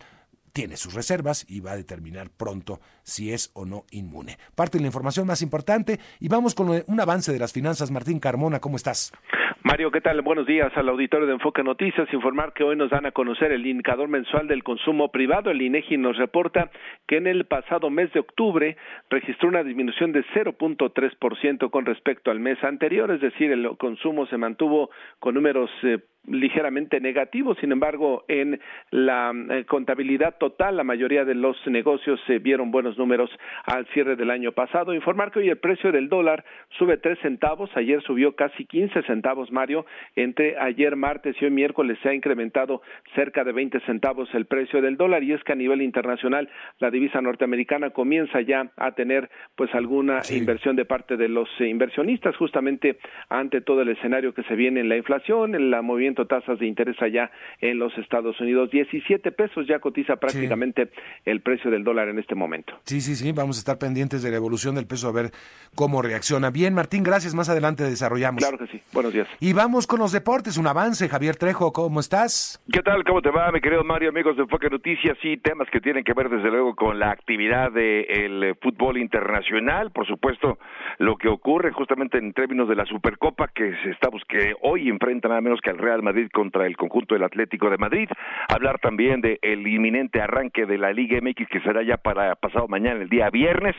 tiene 0.53 0.77
sus 0.77 0.93
reservas 0.93 1.45
y 1.47 1.59
va 1.59 1.71
a 1.71 1.77
determinar 1.77 2.29
pronto 2.29 2.79
si 3.03 3.33
es 3.33 3.51
o 3.53 3.65
no 3.65 3.85
inmune. 3.91 4.37
Parte 4.55 4.77
de 4.77 4.83
la 4.83 4.87
información 4.87 5.27
más 5.27 5.41
importante 5.41 5.99
y 6.19 6.27
vamos 6.27 6.55
con 6.55 6.69
un 6.85 6.99
avance 6.99 7.31
de 7.31 7.39
las 7.39 7.51
finanzas. 7.51 7.91
Martín 7.91 8.19
Carmona, 8.19 8.59
¿cómo 8.59 8.77
estás? 8.77 9.11
Mario, 9.63 9.91
¿qué 9.91 10.01
tal? 10.01 10.23
Buenos 10.23 10.47
días 10.47 10.75
al 10.75 10.89
auditorio 10.89 11.27
de 11.27 11.33
Enfoque 11.33 11.61
Noticias. 11.61 12.11
Informar 12.11 12.51
que 12.51 12.63
hoy 12.63 12.75
nos 12.75 12.89
dan 12.89 13.05
a 13.05 13.11
conocer 13.11 13.51
el 13.51 13.67
indicador 13.67 14.09
mensual 14.09 14.47
del 14.47 14.63
consumo 14.63 15.11
privado. 15.11 15.51
El 15.51 15.61
INEGI 15.61 15.97
nos 15.97 16.17
reporta 16.17 16.71
que 17.07 17.17
en 17.17 17.27
el 17.27 17.45
pasado 17.45 17.91
mes 17.91 18.11
de 18.11 18.21
octubre 18.21 18.75
registró 19.11 19.49
una 19.49 19.63
disminución 19.63 20.13
de 20.13 20.25
0.3% 20.33 21.69
con 21.69 21.85
respecto 21.85 22.31
al 22.31 22.39
mes 22.39 22.57
anterior, 22.63 23.11
es 23.11 23.21
decir, 23.21 23.51
el 23.51 23.77
consumo 23.77 24.25
se 24.25 24.37
mantuvo 24.37 24.89
con 25.19 25.35
números 25.35 25.69
eh, 25.83 25.99
ligeramente 26.27 26.99
negativo. 26.99 27.55
Sin 27.55 27.71
embargo, 27.71 28.23
en 28.27 28.59
la 28.91 29.33
eh, 29.49 29.65
contabilidad 29.65 30.37
total, 30.37 30.77
la 30.77 30.83
mayoría 30.83 31.25
de 31.25 31.35
los 31.35 31.57
negocios 31.67 32.19
se 32.27 32.39
vieron 32.39 32.71
buenos 32.71 32.97
números 32.97 33.29
al 33.65 33.85
cierre 33.87 34.15
del 34.15 34.29
año 34.29 34.51
pasado. 34.51 34.93
Informar 34.93 35.31
que 35.31 35.39
hoy 35.39 35.49
el 35.49 35.57
precio 35.57 35.91
del 35.91 36.09
dólar 36.09 36.43
sube 36.77 36.97
tres 36.97 37.17
centavos. 37.19 37.69
Ayer 37.75 38.01
subió 38.03 38.35
casi 38.35 38.65
quince 38.65 39.01
centavos, 39.03 39.50
Mario. 39.51 39.85
Entre 40.15 40.57
ayer 40.59 40.95
martes 40.95 41.35
y 41.39 41.45
hoy 41.45 41.51
miércoles 41.51 41.97
se 42.01 42.09
ha 42.09 42.13
incrementado 42.13 42.81
cerca 43.15 43.43
de 43.43 43.51
veinte 43.51 43.79
centavos 43.85 44.29
el 44.33 44.45
precio 44.45 44.81
del 44.81 44.97
dólar 44.97 45.23
y 45.23 45.33
es 45.33 45.43
que 45.43 45.53
a 45.53 45.55
nivel 45.55 45.81
internacional 45.81 46.49
la 46.79 46.89
divisa 46.89 47.21
norteamericana 47.21 47.91
comienza 47.91 48.41
ya 48.41 48.71
a 48.77 48.91
tener 48.93 49.29
pues 49.55 49.73
alguna 49.73 50.21
inversión 50.31 50.75
de 50.75 50.85
parte 50.85 51.17
de 51.17 51.27
los 51.27 51.49
inversionistas 51.59 52.35
justamente 52.37 52.97
ante 53.29 53.61
todo 53.61 53.81
el 53.81 53.89
escenario 53.89 54.33
que 54.33 54.43
se 54.43 54.55
viene 54.55 54.79
en 54.79 54.89
la 54.89 54.97
inflación, 54.97 55.55
en 55.55 55.71
la 55.71 55.81
movimiento 55.81 56.27
tasas 56.27 56.59
de 56.59 56.67
interés 56.67 56.95
allá 57.01 57.31
en 57.59 57.79
los 57.79 57.95
Estados 57.97 58.39
Unidos. 58.39 58.71
17 58.71 59.31
pesos 59.31 59.67
ya 59.67 59.79
cotiza 59.79 60.15
prácticamente 60.15 60.89
el 61.25 61.41
precio 61.41 61.69
del 61.69 61.83
dólar 61.83 62.09
en 62.09 62.19
este 62.19 62.35
momento. 62.35 62.73
Sí, 62.85 63.01
sí, 63.01 63.15
sí, 63.15 63.31
vamos 63.31 63.57
a 63.57 63.59
estar 63.59 63.77
pendientes 63.77 64.23
de 64.23 64.31
la 64.31 64.37
evolución 64.37 64.75
del 64.75 64.87
peso 64.87 65.07
a 65.07 65.11
ver 65.11 65.31
cómo 65.75 66.01
reacciona. 66.01 66.49
Bien, 66.49 66.73
Martín, 66.73 67.03
gracias. 67.03 67.33
Más 67.33 67.49
adelante 67.49 67.83
desarrollamos. 67.83 68.41
Claro 68.41 68.57
que 68.57 68.67
sí. 68.67 68.81
Buenos 68.93 69.13
días. 69.13 69.27
Y 69.43 69.53
vamos 69.53 69.87
con 69.87 69.97
los 69.97 70.11
deportes, 70.11 70.59
un 70.59 70.67
avance. 70.67 71.09
Javier 71.09 71.35
Trejo, 71.35 71.73
¿cómo 71.73 71.99
estás? 71.99 72.63
¿Qué 72.71 72.83
tal? 72.83 73.03
¿Cómo 73.03 73.23
te 73.23 73.31
va, 73.31 73.51
mi 73.51 73.59
querido 73.59 73.83
Mario, 73.83 74.09
amigos 74.09 74.35
de 74.35 74.43
Enfoque 74.43 74.69
Noticias? 74.69 75.17
Sí, 75.19 75.37
temas 75.37 75.67
que 75.71 75.81
tienen 75.81 76.03
que 76.03 76.13
ver 76.13 76.29
desde 76.29 76.51
luego 76.51 76.75
con 76.75 76.99
la 76.99 77.09
actividad 77.09 77.71
del 77.71 78.55
fútbol 78.61 78.99
internacional, 78.99 79.89
por 79.89 80.05
supuesto, 80.05 80.59
lo 80.99 81.15
que 81.15 81.27
ocurre 81.27 81.71
justamente 81.71 82.19
en 82.19 82.33
términos 82.33 82.69
de 82.69 82.75
la 82.75 82.85
Supercopa 82.85 83.47
que 83.47 83.73
se 83.81 83.89
está 83.89 84.09
que 84.29 84.53
hoy 84.61 84.89
enfrenta 84.89 85.27
nada 85.27 85.41
menos 85.41 85.59
que 85.59 85.71
al 85.71 85.79
Real 85.79 86.03
Madrid 86.03 86.27
contra 86.31 86.67
el 86.67 86.77
conjunto 86.77 87.15
del 87.15 87.23
Atlético 87.23 87.71
de 87.71 87.79
Madrid, 87.79 88.09
hablar 88.47 88.77
también 88.77 89.21
del 89.21 89.39
el 89.41 89.65
inminente 89.65 90.21
arranque 90.21 90.67
de 90.67 90.77
la 90.77 90.93
Liga 90.93 91.17
MX 91.19 91.47
que 91.49 91.61
será 91.61 91.81
ya 91.81 91.97
para 91.97 92.35
pasado 92.35 92.67
mañana, 92.67 93.01
el 93.01 93.09
día 93.09 93.31
viernes, 93.31 93.75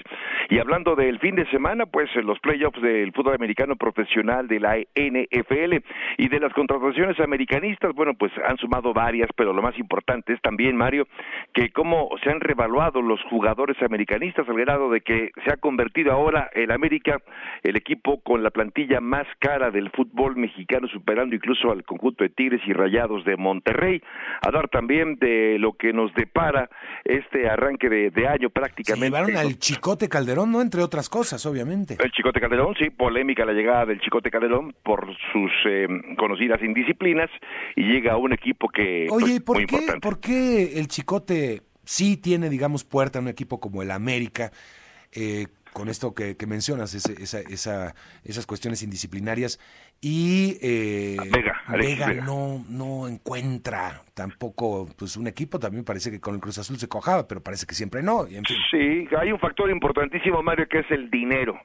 y 0.50 0.58
hablando 0.58 0.96
del 0.96 1.20
fin 1.20 1.36
de 1.36 1.48
semana, 1.50 1.86
pues 1.86 2.10
los 2.16 2.40
playoffs 2.40 2.82
del 2.82 3.12
fútbol 3.12 3.36
americano 3.36 3.76
profesional 3.76 4.48
de 4.48 4.58
la 4.58 4.76
NFL 4.96 5.51
y 6.18 6.28
de 6.28 6.40
las 6.40 6.52
contrataciones 6.52 7.18
americanistas, 7.20 7.94
bueno, 7.94 8.14
pues 8.14 8.32
han 8.48 8.56
sumado 8.56 8.92
varias, 8.92 9.28
pero 9.36 9.52
lo 9.52 9.62
más 9.62 9.78
importante 9.78 10.32
es 10.32 10.40
también, 10.40 10.76
Mario, 10.76 11.06
que 11.52 11.70
cómo 11.70 12.10
se 12.22 12.30
han 12.30 12.40
revaluado 12.40 13.02
los 13.02 13.20
jugadores 13.30 13.76
americanistas 13.82 14.48
al 14.48 14.56
grado 14.56 14.90
de 14.90 15.00
que 15.00 15.30
se 15.44 15.52
ha 15.52 15.56
convertido 15.56 16.12
ahora 16.12 16.50
el 16.54 16.70
América, 16.70 17.20
el 17.62 17.76
equipo 17.76 18.20
con 18.22 18.42
la 18.42 18.50
plantilla 18.50 19.00
más 19.00 19.26
cara 19.38 19.70
del 19.70 19.90
fútbol 19.90 20.36
mexicano, 20.36 20.88
superando 20.88 21.34
incluso 21.34 21.70
al 21.70 21.84
conjunto 21.84 22.24
de 22.24 22.30
Tigres 22.30 22.60
y 22.66 22.72
Rayados 22.72 23.24
de 23.24 23.36
Monterrey. 23.36 24.02
Hablar 24.42 24.68
también 24.68 25.16
de 25.16 25.58
lo 25.58 25.74
que 25.74 25.92
nos 25.92 26.12
depara 26.14 26.68
este 27.04 27.48
arranque 27.48 27.88
de, 27.88 28.26
año 28.26 28.50
prácticamente. 28.50 29.06
Se 29.06 29.10
llevaron 29.10 29.36
al 29.36 29.58
Chicote 29.58 30.08
Calderón, 30.08 30.52
¿no? 30.52 30.62
Entre 30.62 30.82
otras 30.82 31.08
cosas, 31.08 31.44
obviamente. 31.46 31.96
El 32.02 32.10
Chicote 32.12 32.40
Calderón, 32.40 32.74
sí, 32.78 32.90
polémica 32.90 33.44
la 33.44 33.52
llegada 33.52 33.86
del 33.86 34.00
Chicote 34.00 34.30
Calderón 34.30 34.74
por 34.82 35.08
sus 35.42 35.52
eh, 35.66 35.86
conocidas 36.16 36.62
indisciplinas 36.62 37.30
y 37.76 37.82
llega 37.82 38.12
a 38.12 38.16
un 38.16 38.32
equipo 38.32 38.68
que... 38.68 39.06
Pues, 39.08 39.24
Oye, 39.24 39.40
¿por, 39.40 39.66
qué, 39.66 39.78
¿por 40.00 40.20
qué 40.20 40.78
el 40.78 40.88
Chicote 40.88 41.62
sí 41.84 42.16
tiene, 42.16 42.48
digamos, 42.48 42.84
puerta 42.84 43.18
en 43.18 43.24
un 43.24 43.30
equipo 43.30 43.60
como 43.60 43.82
el 43.82 43.90
América? 43.90 44.50
Eh, 45.12 45.46
con 45.72 45.88
esto 45.88 46.14
que, 46.14 46.36
mencionas, 46.46 46.94
esa, 46.94 47.40
esa, 47.40 47.94
esas 48.24 48.46
cuestiones 48.46 48.82
indisciplinarias. 48.82 49.58
Y 50.02 50.58
eh, 50.60 51.16
Vega, 51.70 52.12
No, 52.26 52.62
no 52.68 53.08
encuentra 53.08 54.02
tampoco 54.14 54.88
pues 54.98 55.16
un 55.16 55.26
equipo, 55.28 55.58
también 55.58 55.84
parece 55.84 56.10
que 56.10 56.20
con 56.20 56.34
el 56.34 56.40
Cruz 56.40 56.58
Azul 56.58 56.76
se 56.76 56.88
cojaba, 56.88 57.26
pero 57.26 57.42
parece 57.42 57.66
que 57.66 57.74
siempre 57.74 58.02
no. 58.02 58.26
Sí, 58.70 59.08
hay 59.18 59.32
un 59.32 59.38
factor 59.38 59.70
importantísimo, 59.70 60.42
Mario, 60.42 60.68
que 60.68 60.80
es 60.80 60.90
el 60.90 61.10
dinero 61.10 61.58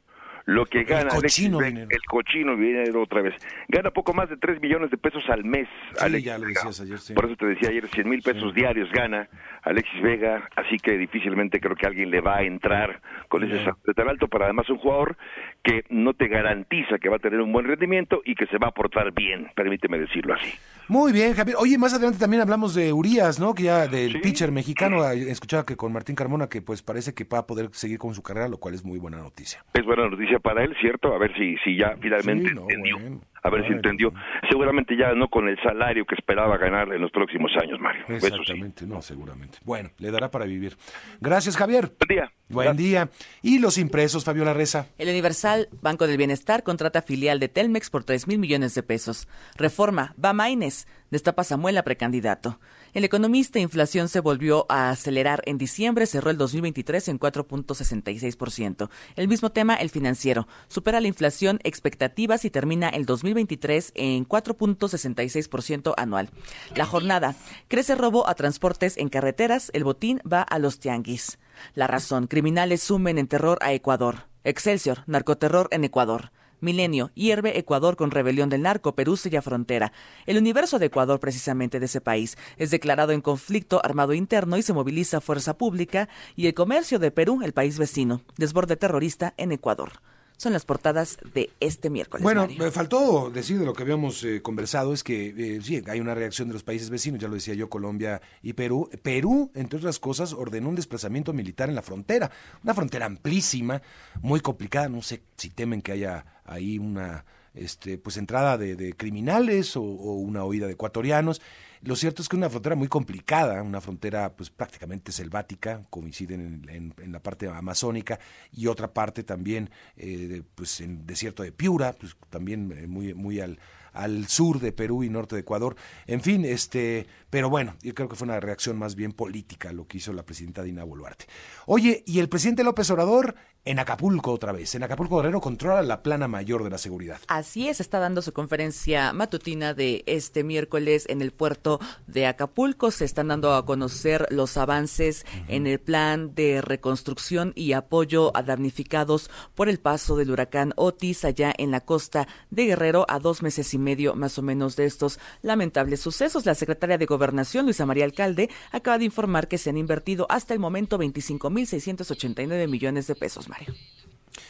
lo 0.48 0.66
que 0.66 0.86
gana 0.86 1.10
el 1.14 1.22
cochino 1.22 1.60
dinero. 1.60 1.88
el 1.92 2.02
cochino 2.06 2.56
dinero 2.56 3.04
otra 3.04 3.22
vez. 3.22 3.36
Gana 3.68 3.92
poco 3.92 4.14
más 4.14 4.30
de 4.30 4.38
3 4.38 4.62
millones 4.62 4.90
de 4.90 4.98
pesos 4.98 5.22
al 5.30 5.44
mes. 5.44 5.68
Sí, 5.94 6.24
ya 6.24 6.38
lo 6.38 6.48
decías 6.48 6.80
ayer, 6.80 7.00
sí. 7.00 7.14
Por 7.14 7.26
eso 7.26 7.36
te 7.36 7.48
decía 7.48 7.70
ayer, 7.70 7.86
100 7.86 8.10
mil 8.10 8.22
pesos 8.22 8.56
diarios 8.56 8.90
gana 8.92 9.28
Alexis 9.64 10.02
Vega, 10.02 10.50
así 10.56 10.78
que 10.78 10.98
difícilmente 10.98 11.60
creo 11.60 11.76
que 11.76 11.86
alguien 11.86 12.10
le 12.10 12.22
va 12.22 12.38
a 12.38 12.44
entrar 12.44 13.02
con 13.28 13.44
ese 13.44 13.62
salto 13.66 13.82
de 13.86 13.94
tan 13.94 14.08
alto, 14.08 14.30
pero 14.30 14.46
además 14.46 14.70
un 14.70 14.78
jugador 14.78 15.18
que 15.62 15.84
no 15.90 16.14
te 16.14 16.30
garantiza 16.30 16.98
que 16.98 17.10
va 17.10 17.18
a 17.18 17.20
tener 17.20 17.42
un 17.42 17.52
buen 17.52 17.66
rendimiento 17.66 18.22
y 18.24 18.34
que 18.36 18.46
se 18.48 18.58
va 18.58 18.70
a 18.70 18.72
portar 18.72 19.12
bien, 19.12 19.52
permíteme 19.54 20.00
decirlo 20.00 20.34
así. 20.34 20.54
Muy 20.88 21.12
bien, 21.12 21.34
Javier. 21.34 21.58
Oye, 21.60 21.78
más 21.78 21.94
adelante 21.94 22.20
también 22.20 22.42
hablamos 22.42 22.74
de 22.74 22.94
Urias, 22.94 23.38
¿no? 23.38 23.54
Que 23.54 23.64
ya 23.64 23.88
del 23.88 24.22
pitcher 24.22 24.54
mexicano, 24.54 25.04
escuchaba 25.12 25.66
que 25.66 25.76
con 25.76 25.92
Martín 25.92 26.16
Carmona 26.16 26.48
que 26.48 26.62
pues 26.62 26.82
parece 26.82 27.14
que 27.14 27.26
va 27.26 27.40
a 27.40 27.48
poder 27.48 27.68
seguir 27.74 28.00
con 28.00 28.14
su 28.14 28.24
carrera, 28.24 28.48
lo 28.48 28.58
cual 28.58 28.76
es 28.76 28.86
muy 28.86 28.98
buena 28.98 29.18
noticia. 29.18 29.66
Es 29.74 29.84
buena 29.84 30.08
noticia 30.08 30.37
para 30.40 30.64
él, 30.64 30.76
¿cierto? 30.80 31.14
A 31.14 31.18
ver 31.18 31.36
si, 31.36 31.56
si 31.64 31.78
ya 31.78 31.96
finalmente 32.02 32.50
entendió. 32.50 32.98
A 33.44 33.50
ver 33.50 33.66
si 33.66 33.74
entendió. 33.74 34.14
Seguramente 34.50 34.98
ya 34.98 35.14
no 35.14 35.30
con 35.30 35.48
el 35.48 35.58
salario 35.62 36.06
que 36.06 36.16
esperaba 36.16 36.58
ganar 36.58 36.92
en 36.94 37.02
los 37.02 37.12
próximos 37.12 37.52
años, 37.62 37.80
Mario. 37.80 38.04
Exactamente, 38.10 38.86
no, 38.86 39.02
seguramente. 39.02 39.60
Bueno, 39.64 39.90
le 40.00 40.12
dará 40.12 40.30
para 40.32 40.46
vivir. 40.46 40.76
Gracias, 41.22 41.56
Javier. 41.56 41.92
Buen 41.98 42.08
día. 42.10 42.32
Buen 42.50 42.78
día. 42.78 43.10
¿Y 43.42 43.60
los 43.60 43.78
impresos, 43.78 44.26
Fabiola 44.26 44.54
Reza? 44.54 44.88
El 44.98 45.10
Universal 45.10 45.70
Banco 45.82 46.08
del 46.08 46.18
Bienestar 46.18 46.64
contrata 46.64 47.02
filial 47.02 47.40
de 47.40 47.48
Telmex 47.48 47.90
por 47.90 48.04
3 48.04 48.28
mil 48.28 48.40
millones 48.40 48.76
de 48.76 48.84
pesos. 48.84 49.28
Reforma, 49.58 50.14
va 50.24 50.34
Maines, 50.34 50.88
destapa 51.12 51.44
Samuel 51.44 51.78
a 51.78 51.84
precandidato. 51.84 52.60
El 52.94 53.04
economista 53.04 53.60
inflación 53.60 54.10
se 54.10 54.20
volvió 54.20 54.66
a 54.70 54.90
acelerar 54.90 55.42
en 55.46 55.58
diciembre, 55.58 56.06
cerró 56.06 56.32
el 56.32 56.38
2023 56.38 57.08
en 57.10 57.20
4.66%. 57.20 58.90
El 59.16 59.28
mismo 59.28 59.52
tema, 59.52 59.76
el 59.76 59.90
financiero, 59.90 60.48
supera 60.68 61.02
la 61.02 61.08
inflación 61.08 61.60
expectativas 61.64 62.46
y 62.46 62.50
termina 62.50 62.90
el 62.90 63.06
2023 63.06 63.92
en 63.96 64.28
4.66% 64.28 65.94
anual. 65.98 66.30
La 66.76 66.86
jornada, 66.86 67.36
crece 67.68 67.96
robo 67.96 68.28
a 68.28 68.36
transportes 68.36 68.98
en 68.98 69.10
carreteras, 69.10 69.70
el 69.74 69.84
botín 69.84 70.22
va 70.32 70.42
a 70.42 70.60
los 70.60 70.80
tianguis. 70.80 71.40
La 71.74 71.88
razón, 71.88 72.28
criminales 72.28 72.84
sumen 72.84 73.18
en 73.18 73.28
terror 73.28 73.58
a 73.62 73.74
Ecuador. 73.74 74.28
Excelsior, 74.44 75.04
narcoterror 75.08 75.68
en 75.72 75.84
Ecuador. 75.84 76.32
Milenio, 76.60 77.12
hierve 77.14 77.58
Ecuador 77.60 77.96
con 77.96 78.12
rebelión 78.12 78.50
del 78.50 78.64
narco, 78.64 78.96
Perú 78.96 79.18
sella 79.18 79.42
frontera. 79.42 79.92
El 80.26 80.38
universo 80.38 80.80
de 80.80 80.88
Ecuador, 80.88 81.20
precisamente 81.20 81.80
de 81.80 81.86
ese 81.86 82.02
país, 82.02 82.38
es 82.58 82.72
declarado 82.72 83.12
en 83.12 83.22
conflicto 83.22 83.84
armado 83.86 84.14
interno 84.14 84.58
y 84.58 84.64
se 84.64 84.74
moviliza 84.74 85.22
fuerza 85.22 85.58
pública 85.58 86.10
y 86.36 86.48
el 86.48 86.54
comercio 86.54 87.00
de 87.00 87.12
Perú, 87.12 87.42
el 87.44 87.54
país 87.54 87.78
vecino, 87.78 88.22
desborde 88.38 88.76
terrorista 88.76 89.34
en 89.38 89.52
Ecuador 89.52 89.92
son 90.38 90.54
las 90.54 90.66
portadas 90.66 91.18
de 91.34 91.50
este 91.60 91.90
miércoles. 91.90 92.24
Bueno, 92.24 92.48
me 92.58 92.72
faltó 92.72 93.30
decir 93.30 93.60
de 93.60 93.66
lo 93.66 93.74
que 93.74 93.84
habíamos 93.84 94.24
eh, 94.24 94.42
conversado, 94.42 94.94
es 94.94 95.04
que 95.04 95.58
eh, 95.58 95.62
sí, 95.62 95.84
hay 95.88 96.00
una 96.00 96.16
reacción 96.16 96.48
de 96.48 96.54
los 96.54 96.64
países 96.64 96.90
vecinos, 96.90 97.20
ya 97.20 97.28
lo 97.28 97.34
decía 97.34 97.56
yo, 97.56 97.70
Colombia 97.70 98.22
y 98.42 98.54
Perú. 98.54 98.90
Perú, 99.02 99.52
entre 99.56 99.80
otras 99.80 100.00
cosas, 100.00 100.34
ordenó 100.34 100.70
un 100.70 100.76
desplazamiento 100.76 101.34
militar 101.34 101.70
en 101.70 101.76
la 101.76 101.82
frontera, 101.82 102.32
una 102.64 102.74
frontera 102.74 103.08
amplísima, 103.08 103.82
muy 104.22 104.40
complicada, 104.40 104.88
no 104.88 105.02
sé 105.02 105.24
si 105.36 105.50
temen 105.50 105.82
que 105.82 105.92
haya 105.92 106.26
ahí 106.46 106.78
una 106.78 107.26
este, 107.58 107.98
pues 107.98 108.18
entrada 108.18 108.58
de, 108.58 108.94
criminales 108.96 109.76
o, 109.76 109.82
una 109.82 110.46
huida 110.46 110.68
de 110.68 110.74
ecuatorianos. 110.74 111.42
Lo 111.88 111.96
cierto 111.96 112.22
es 112.22 112.28
que 112.28 112.36
es 112.36 112.38
una 112.38 112.50
frontera 112.50 112.76
muy 112.76 112.90
complicada, 112.90 113.64
una 113.64 113.80
frontera 113.80 114.36
pues 114.36 114.50
prácticamente 114.50 115.14
selvática, 115.14 115.86
coinciden 115.90 116.68
en, 116.68 117.14
la 117.14 117.24
parte 117.24 117.48
amazónica 117.48 118.20
y 118.52 118.68
otra 118.68 118.94
parte 118.94 119.24
también 119.24 119.70
eh, 119.96 120.42
pues 120.54 120.82
en 120.82 121.08
desierto 121.08 121.44
de 121.44 121.54
Piura, 121.54 121.94
pues 121.94 122.18
también 122.30 122.74
eh, 122.78 122.88
muy, 122.88 123.14
muy 123.14 123.40
al, 123.40 123.58
al 123.94 124.28
sur 124.28 124.60
de 124.60 124.74
Perú 124.74 125.02
y 125.06 125.10
norte 125.10 125.36
de 125.36 125.42
Ecuador. 125.44 125.78
En 126.08 126.20
fin, 126.20 126.44
este, 126.44 127.08
pero 127.30 127.50
bueno, 127.50 127.76
yo 127.82 127.94
creo 127.94 128.08
que 128.08 128.16
fue 128.16 128.26
una 128.26 128.40
reacción 128.40 128.78
más 128.78 128.96
bien 128.96 129.12
política 129.12 129.74
lo 129.74 129.88
que 129.88 129.98
hizo 129.98 130.14
la 130.14 130.24
presidenta 130.24 130.64
Dina 130.64 130.84
Boluarte. 130.84 131.26
Oye, 131.66 132.04
y 132.06 132.20
el 132.20 132.30
presidente 132.30 132.64
López 132.64 132.90
Obrador 132.90 133.36
en 133.68 133.80
Acapulco 133.80 134.32
otra 134.32 134.54
vez. 134.54 134.74
En 134.76 134.84
Acapulco 134.84 135.18
Guerrero 135.18 135.42
controla 135.42 135.82
la 135.82 136.02
plana 136.02 136.28
mayor 136.28 136.64
de 136.64 136.70
la 136.70 136.78
seguridad. 136.78 137.20
Así 137.28 137.68
es, 137.68 137.82
está 137.82 138.00
dando 138.00 138.22
su 138.22 138.32
conferencia 138.32 139.12
matutina 139.12 139.74
de 139.74 140.04
este 140.06 140.46
miércoles 140.46 141.06
en 141.10 141.22
el 141.22 141.34
puerto 141.34 141.80
de 142.08 142.28
Acapulco. 142.28 142.92
Se 142.92 143.04
están 143.04 143.28
dando 143.28 143.54
a 143.54 143.66
conocer 143.66 144.26
los 144.30 144.56
avances 144.56 145.26
en 145.50 145.68
el 145.68 145.80
plan 145.80 146.34
de 146.34 146.62
reconstrucción 146.62 147.52
y 147.56 147.74
apoyo 147.74 148.36
a 148.38 148.42
damnificados 148.42 149.30
por 149.54 149.68
el 149.68 149.80
paso 149.80 150.16
del 150.16 150.32
huracán 150.32 150.72
Otis 150.78 151.26
allá 151.26 151.54
en 151.58 151.72
la 151.72 151.82
costa 151.82 152.28
de 152.50 152.68
Guerrero 152.68 153.06
a 153.10 153.20
dos 153.20 153.42
meses 153.42 153.74
y 153.74 153.78
medio 153.78 154.16
más 154.16 154.38
o 154.38 154.42
menos 154.42 154.78
de 154.78 154.86
estos 154.86 155.20
lamentables 155.42 156.00
sucesos. 156.00 156.46
La 156.46 156.56
secretaria 156.56 156.98
de 156.98 157.06
Gobernación, 157.18 157.66
Luisa 157.66 157.86
María 157.86 158.06
Alcalde, 158.06 158.50
acaba 158.72 159.00
de 159.00 159.06
informar 159.06 159.48
que 159.48 159.58
se 159.58 159.72
han 159.72 159.78
invertido 159.78 160.28
hasta 160.30 160.54
el 160.54 160.60
momento 160.60 161.00
25.689 161.00 162.68
millones 162.68 163.08
de 163.08 163.16
pesos. 163.16 163.48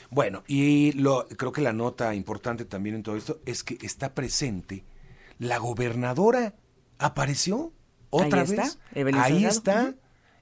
Bueno, 0.09 0.43
y 0.47 0.91
lo, 0.93 1.27
creo 1.27 1.51
que 1.51 1.61
la 1.61 1.73
nota 1.73 2.13
importante 2.13 2.65
también 2.65 2.95
en 2.95 3.03
todo 3.03 3.15
esto 3.15 3.39
es 3.45 3.63
que 3.63 3.77
está 3.81 4.13
presente 4.13 4.83
la 5.39 5.57
gobernadora. 5.57 6.55
¿Apareció? 6.99 7.71
¿Otra 8.09 8.43
vez? 8.43 8.79
Ahí 9.15 9.45
está. 9.45 9.95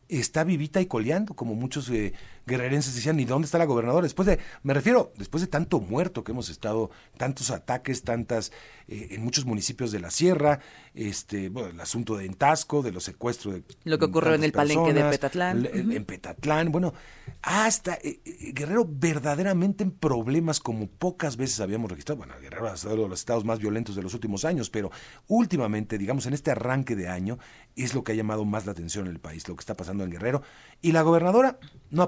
Está 0.07 0.43
vivita 0.43 0.81
y 0.81 0.85
coleando, 0.85 1.33
como 1.33 1.55
muchos 1.55 1.89
eh, 1.89 2.13
guerrerenses 2.45 2.95
decían, 2.95 3.19
¿y 3.19 3.25
dónde 3.25 3.45
está 3.45 3.57
la 3.57 3.65
gobernadora? 3.65 4.03
Después 4.03 4.27
de, 4.27 4.39
me 4.63 4.73
refiero, 4.73 5.11
después 5.17 5.41
de 5.41 5.47
tanto 5.47 5.79
muerto 5.79 6.23
que 6.23 6.31
hemos 6.31 6.49
estado, 6.49 6.91
tantos 7.17 7.51
ataques, 7.51 8.03
tantas, 8.03 8.51
eh, 8.87 9.07
en 9.11 9.23
muchos 9.23 9.45
municipios 9.45 9.91
de 9.91 9.99
la 9.99 10.11
sierra, 10.11 10.59
este, 10.93 11.49
bueno, 11.49 11.69
el 11.69 11.79
asunto 11.79 12.15
de 12.15 12.25
Entasco, 12.25 12.81
de 12.81 12.91
los 12.91 13.03
secuestros 13.03 13.55
de 13.55 13.63
Lo 13.83 13.97
que 13.97 14.05
ocurrió 14.05 14.33
en 14.33 14.43
el 14.43 14.51
palenque 14.51 14.93
de 14.93 15.03
Petatlán. 15.03 15.67
En, 15.73 16.05
Petatlán, 16.05 16.71
bueno, 16.71 16.93
hasta 17.41 17.95
eh, 17.95 18.19
eh, 18.23 18.51
Guerrero 18.53 18.87
verdaderamente 18.87 19.83
en 19.83 19.91
problemas 19.91 20.59
como 20.59 20.87
pocas 20.87 21.37
veces 21.37 21.59
habíamos 21.59 21.89
registrado. 21.89 22.19
Bueno, 22.19 22.33
Guerrero 22.41 22.67
ha 22.67 22.77
sido 22.77 22.95
de 22.95 23.09
los 23.09 23.19
estados 23.19 23.45
más 23.45 23.59
violentos 23.59 23.95
de 23.95 24.03
los 24.03 24.13
últimos 24.13 24.45
años, 24.45 24.69
pero 24.69 24.91
últimamente, 25.27 25.97
digamos, 25.97 26.25
en 26.25 26.33
este 26.33 26.51
arranque 26.51 26.95
de 26.95 27.07
año, 27.07 27.39
es 27.75 27.93
lo 27.93 28.03
que 28.03 28.11
ha 28.11 28.15
llamado 28.15 28.45
más 28.45 28.65
la 28.65 28.71
atención 28.71 29.07
en 29.07 29.11
el 29.13 29.19
país, 29.19 29.47
lo 29.47 29.55
que 29.55 29.61
está 29.61 29.75
pasando 29.75 30.03
en 30.03 30.11
Guerrero. 30.11 30.43
Y 30.81 30.91
la 30.91 31.01
gobernadora 31.01 31.59
no 31.89 32.03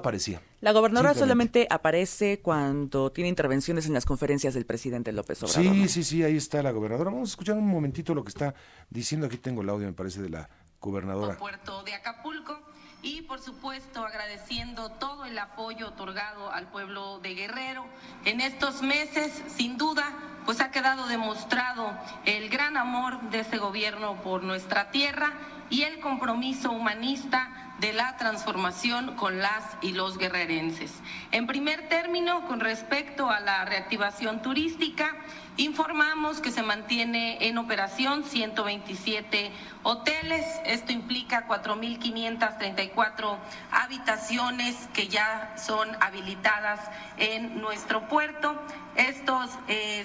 La 0.60 0.72
gobernadora 0.72 1.14
solamente 1.14 1.66
aparece 1.70 2.40
cuando 2.40 3.12
tiene 3.12 3.28
intervenciones 3.28 3.86
en 3.86 3.94
las 3.94 4.04
conferencias 4.04 4.54
del 4.54 4.66
presidente 4.66 5.12
López 5.12 5.42
Obrador. 5.42 5.74
Sí, 5.74 5.88
sí, 5.88 6.04
sí, 6.04 6.24
ahí 6.24 6.36
está 6.36 6.62
la 6.62 6.72
gobernadora. 6.72 7.10
Vamos 7.10 7.30
a 7.30 7.32
escuchar 7.32 7.56
un 7.56 7.68
momentito 7.68 8.14
lo 8.14 8.24
que 8.24 8.30
está 8.30 8.54
diciendo. 8.90 9.26
Aquí 9.26 9.36
tengo 9.36 9.62
el 9.62 9.68
audio, 9.68 9.86
me 9.86 9.92
parece, 9.92 10.20
de 10.20 10.30
la 10.30 10.48
gobernadora. 10.80 11.38
Puerto 11.38 11.82
de 11.84 11.94
Acapulco 11.94 12.58
y 13.02 13.22
por 13.22 13.40
supuesto 13.40 14.04
agradeciendo 14.04 14.90
todo 14.90 15.24
el 15.24 15.38
apoyo 15.38 15.88
otorgado 15.88 16.50
al 16.50 16.68
pueblo 16.70 17.20
de 17.20 17.34
Guerrero. 17.34 17.84
En 18.24 18.40
estos 18.40 18.82
meses, 18.82 19.42
sin 19.46 19.78
duda, 19.78 20.12
pues 20.44 20.60
ha 20.60 20.70
quedado 20.70 21.06
demostrado 21.06 21.96
el 22.24 22.48
gran 22.48 22.76
amor 22.76 23.30
de 23.30 23.40
ese 23.40 23.58
gobierno 23.58 24.20
por 24.22 24.42
nuestra 24.42 24.90
tierra 24.90 25.32
y 25.70 25.82
el 25.82 26.00
compromiso 26.00 26.72
humanista 26.72 27.67
de 27.78 27.92
la 27.92 28.16
transformación 28.16 29.14
con 29.14 29.38
las 29.38 29.64
y 29.80 29.92
los 29.92 30.18
guerrerenses. 30.18 30.92
En 31.30 31.46
primer 31.46 31.88
término, 31.88 32.46
con 32.46 32.60
respecto 32.60 33.30
a 33.30 33.40
la 33.40 33.64
reactivación 33.64 34.42
turística, 34.42 35.16
informamos 35.56 36.40
que 36.40 36.50
se 36.50 36.62
mantiene 36.62 37.46
en 37.46 37.58
operación 37.58 38.24
127 38.24 39.52
hoteles. 39.82 40.44
Esto 40.64 40.92
implica 40.92 41.46
4.534 41.46 43.36
habitaciones 43.70 44.76
que 44.92 45.08
ya 45.08 45.54
son 45.56 45.88
habilitadas 46.00 46.80
en 47.16 47.60
nuestro 47.60 48.08
puerto. 48.08 48.60
Estos 48.96 49.50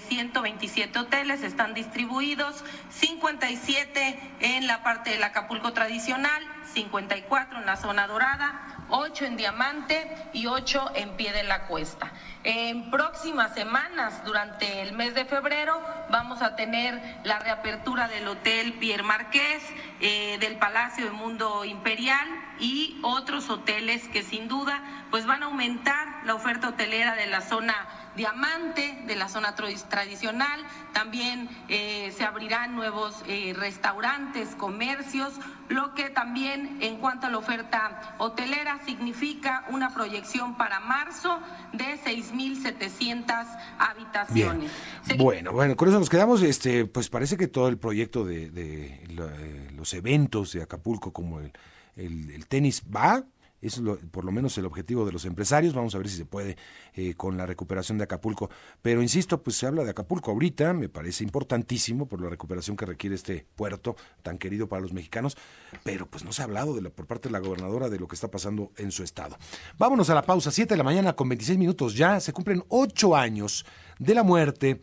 127 0.08 0.92
eh, 0.98 1.02
hoteles 1.02 1.42
están 1.42 1.74
distribuidos, 1.74 2.64
57 2.92 4.20
en 4.42 4.68
la 4.68 4.84
parte 4.84 5.10
del 5.10 5.24
Acapulco 5.24 5.74
tradicional, 5.74 6.44
54 6.74 7.60
en 7.60 7.66
la 7.66 7.78
zona 7.78 8.08
dorada, 8.08 8.86
8 8.90 9.26
en 9.26 9.38
diamante 9.38 10.30
y 10.34 10.48
8 10.48 10.92
en 10.96 11.16
pie 11.16 11.32
de 11.32 11.44
la 11.44 11.68
cuesta. 11.68 12.12
En 12.44 12.92
próximas 12.92 13.54
semanas, 13.54 14.24
durante 14.26 14.82
el 14.82 14.94
mes 14.94 15.16
de 15.16 15.26
febrero, 15.26 15.82
vamos 16.10 16.42
a 16.42 16.56
tener 16.56 17.02
la 17.24 17.40
reapertura 17.40 18.08
del 18.08 18.28
Hotel 18.28 18.74
Pierre 18.74 19.04
Marqués, 19.04 19.64
eh, 20.02 20.38
del 20.40 20.58
Palacio 20.58 21.06
de 21.06 21.12
Mundo 21.12 21.64
Imperial 21.64 22.28
y 22.60 23.00
otros 23.04 23.50
hoteles 23.50 24.08
que 24.10 24.24
sin 24.24 24.48
duda 24.48 24.82
pues 25.10 25.26
van 25.26 25.44
a 25.44 25.46
aumentar 25.46 26.26
la 26.26 26.36
oferta 26.36 26.70
hotelera 26.70 27.16
de 27.16 27.28
la 27.28 27.42
zona 27.42 27.76
diamante 28.16 29.04
de 29.06 29.16
la 29.16 29.30
zona 29.30 29.56
tradicional. 29.56 30.60
También 30.94 31.50
eh, 31.70 32.14
se 32.16 32.24
abrirán 32.24 32.76
nuevos 32.76 33.24
eh, 33.28 33.54
restaurantes, 33.56 34.56
comercios, 34.56 35.34
lo 35.74 35.94
que 35.94 36.10
también 36.10 36.78
en 36.82 36.98
cuanto 36.98 37.28
a 37.28 37.30
la 37.30 37.38
oferta 37.38 38.16
hotelera 38.20 38.80
significa 38.86 39.66
una 39.70 39.94
proyección 39.94 40.56
para 40.58 40.80
marzo 40.80 41.40
de 41.74 41.98
6.700 42.00 43.46
habitaciones. 43.80 44.72
Bueno, 45.18 45.52
bueno, 45.52 45.76
con 45.76 45.90
eso 45.90 46.00
nos 46.00 46.10
quedamos. 46.10 46.42
Este, 46.42 46.86
pues 46.86 47.10
parece 47.10 47.38
que 47.38 47.48
todo 47.48 47.68
el 47.68 47.78
proyecto 47.78 48.24
de, 48.24 48.52
eh, 48.56 49.72
los 49.76 49.94
eventos 49.94 50.54
de 50.54 50.64
Acapulco, 50.64 51.12
como 51.12 51.40
el, 51.40 51.52
el 51.96 52.48
tenis, 52.48 52.84
va 52.94 53.24
es 53.63 53.82
por 54.12 54.26
lo 54.26 54.32
menos 54.32 54.58
el 54.58 54.65
objetivo 54.65 55.06
de 55.06 55.12
los 55.12 55.26
empresarios. 55.26 55.73
Vamos 55.73 55.95
a 55.95 55.97
ver 55.97 56.10
si 56.10 56.17
se 56.17 56.26
puede 56.26 56.58
eh, 56.93 57.13
con 57.15 57.38
la 57.38 57.45
recuperación 57.45 57.97
de 57.97 58.04
Acapulco. 58.04 58.49
Pero 58.82 59.02
insisto, 59.02 59.41
pues 59.41 59.56
se 59.56 59.65
habla 59.65 59.84
de 59.84 59.91
Acapulco 59.91 60.32
ahorita, 60.32 60.73
me 60.73 60.89
parece 60.89 61.23
importantísimo 61.23 62.08
por 62.08 62.21
la 62.21 62.30
recuperación 62.30 62.76
que 62.76 62.86
requiere 62.86 63.15
este 63.15 63.45
puerto 63.56 63.95
tan 64.21 64.38
querido 64.38 64.67
para 64.67 64.82
los 64.82 64.93
mexicanos, 64.93 65.38
pero 65.84 66.06
pues 66.06 66.23
no 66.23 66.34
se 66.34 66.41
ha 66.41 66.45
hablado 66.45 66.73
por 66.91 67.08
parte 67.08 67.30
de 67.30 67.34
la 67.34 67.39
gobernadora 67.39 67.89
de 67.89 67.99
lo 67.99 68.08
que 68.08 68.15
está 68.15 68.30
pasando 68.30 68.71
en 68.78 68.91
su 68.91 69.04
estado. 69.04 69.38
Vámonos 69.78 70.10
a 70.10 70.15
la 70.15 70.23
pausa, 70.23 70.52
7 70.52 70.73
de 70.73 70.78
la 70.78 70.84
mañana 70.84 71.13
con 71.13 71.30
26 71.30 71.58
minutos 71.58 71.95
ya, 71.95 72.19
se 72.19 72.34
cumplen 72.34 72.63
ocho 72.69 73.15
años 73.15 73.65
de 73.99 74.15
la 74.15 74.23
muerte 74.23 74.82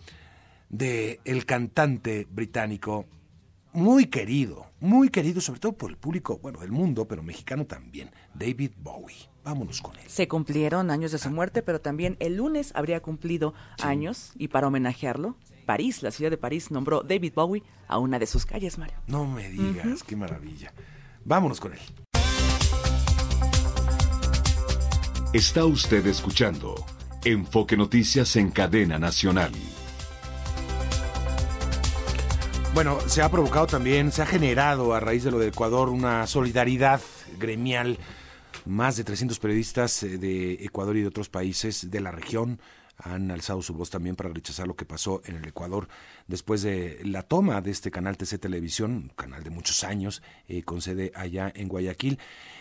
del 0.68 1.20
el 1.24 1.44
cantante 1.44 2.26
británico 2.30 3.06
muy 3.72 4.06
querido, 4.06 4.66
muy 4.80 5.08
querido 5.08 5.40
sobre 5.40 5.60
todo 5.60 5.72
por 5.72 5.90
el 5.90 5.96
público, 5.96 6.38
bueno, 6.38 6.60
del 6.60 6.72
mundo, 6.72 7.06
pero 7.06 7.22
mexicano 7.22 7.66
también, 7.66 8.10
David 8.34 8.72
Bowie. 8.78 9.28
Vámonos 9.44 9.80
con 9.80 9.96
él. 9.96 10.04
Se 10.06 10.28
cumplieron 10.28 10.90
años 10.90 11.12
de 11.12 11.18
su 11.18 11.30
muerte, 11.30 11.62
pero 11.62 11.80
también 11.80 12.16
el 12.20 12.36
lunes 12.36 12.72
habría 12.74 13.00
cumplido 13.00 13.54
años 13.82 14.32
y 14.36 14.48
para 14.48 14.66
homenajearlo, 14.66 15.36
París, 15.64 16.02
la 16.02 16.10
ciudad 16.10 16.30
de 16.30 16.36
París, 16.36 16.70
nombró 16.70 17.02
David 17.02 17.32
Bowie 17.34 17.62
a 17.88 17.98
una 17.98 18.18
de 18.18 18.26
sus 18.26 18.44
calles, 18.44 18.76
Mario. 18.76 18.96
No 19.06 19.26
me 19.26 19.48
digas, 19.48 20.02
qué 20.02 20.16
maravilla. 20.16 20.72
Vámonos 21.24 21.60
con 21.60 21.72
él. 21.72 21.78
Está 25.32 25.64
usted 25.64 26.04
escuchando 26.06 26.74
Enfoque 27.24 27.76
Noticias 27.76 28.34
en 28.36 28.50
Cadena 28.50 28.98
Nacional. 28.98 29.52
Bueno, 32.82 32.98
se 33.10 33.20
ha 33.20 33.30
provocado 33.30 33.66
también, 33.66 34.10
se 34.10 34.22
ha 34.22 34.26
generado 34.26 34.94
a 34.94 35.00
raíz 35.00 35.22
de 35.22 35.30
lo 35.30 35.38
de 35.38 35.48
Ecuador 35.48 35.90
una 35.90 36.26
solidaridad 36.26 37.02
gremial. 37.38 37.98
Más 38.64 38.96
de 38.96 39.04
300 39.04 39.38
periodistas 39.38 40.02
eh, 40.02 40.16
de 40.16 40.54
Ecuador 40.64 40.96
y 40.96 41.02
de 41.02 41.08
otros 41.08 41.28
países 41.28 41.90
de 41.90 42.00
la 42.00 42.10
región 42.10 42.58
han 42.96 43.30
alzado 43.30 43.60
su 43.60 43.74
voz 43.74 43.90
también 43.90 44.16
para 44.16 44.30
rechazar 44.30 44.66
lo 44.66 44.76
que 44.76 44.86
pasó 44.86 45.20
en 45.26 45.36
el 45.36 45.46
Ecuador 45.46 45.88
después 46.26 46.62
de 46.62 47.00
la 47.04 47.22
toma 47.22 47.60
de 47.60 47.70
este 47.70 47.90
canal 47.90 48.16
TC 48.16 48.38
Televisión, 48.38 49.12
canal 49.14 49.42
de 49.42 49.50
muchos 49.50 49.84
años, 49.84 50.22
eh, 50.48 50.62
con 50.62 50.80
sede 50.80 51.12
allá 51.14 51.52
en 51.54 51.68
Guayaquil 51.68 52.18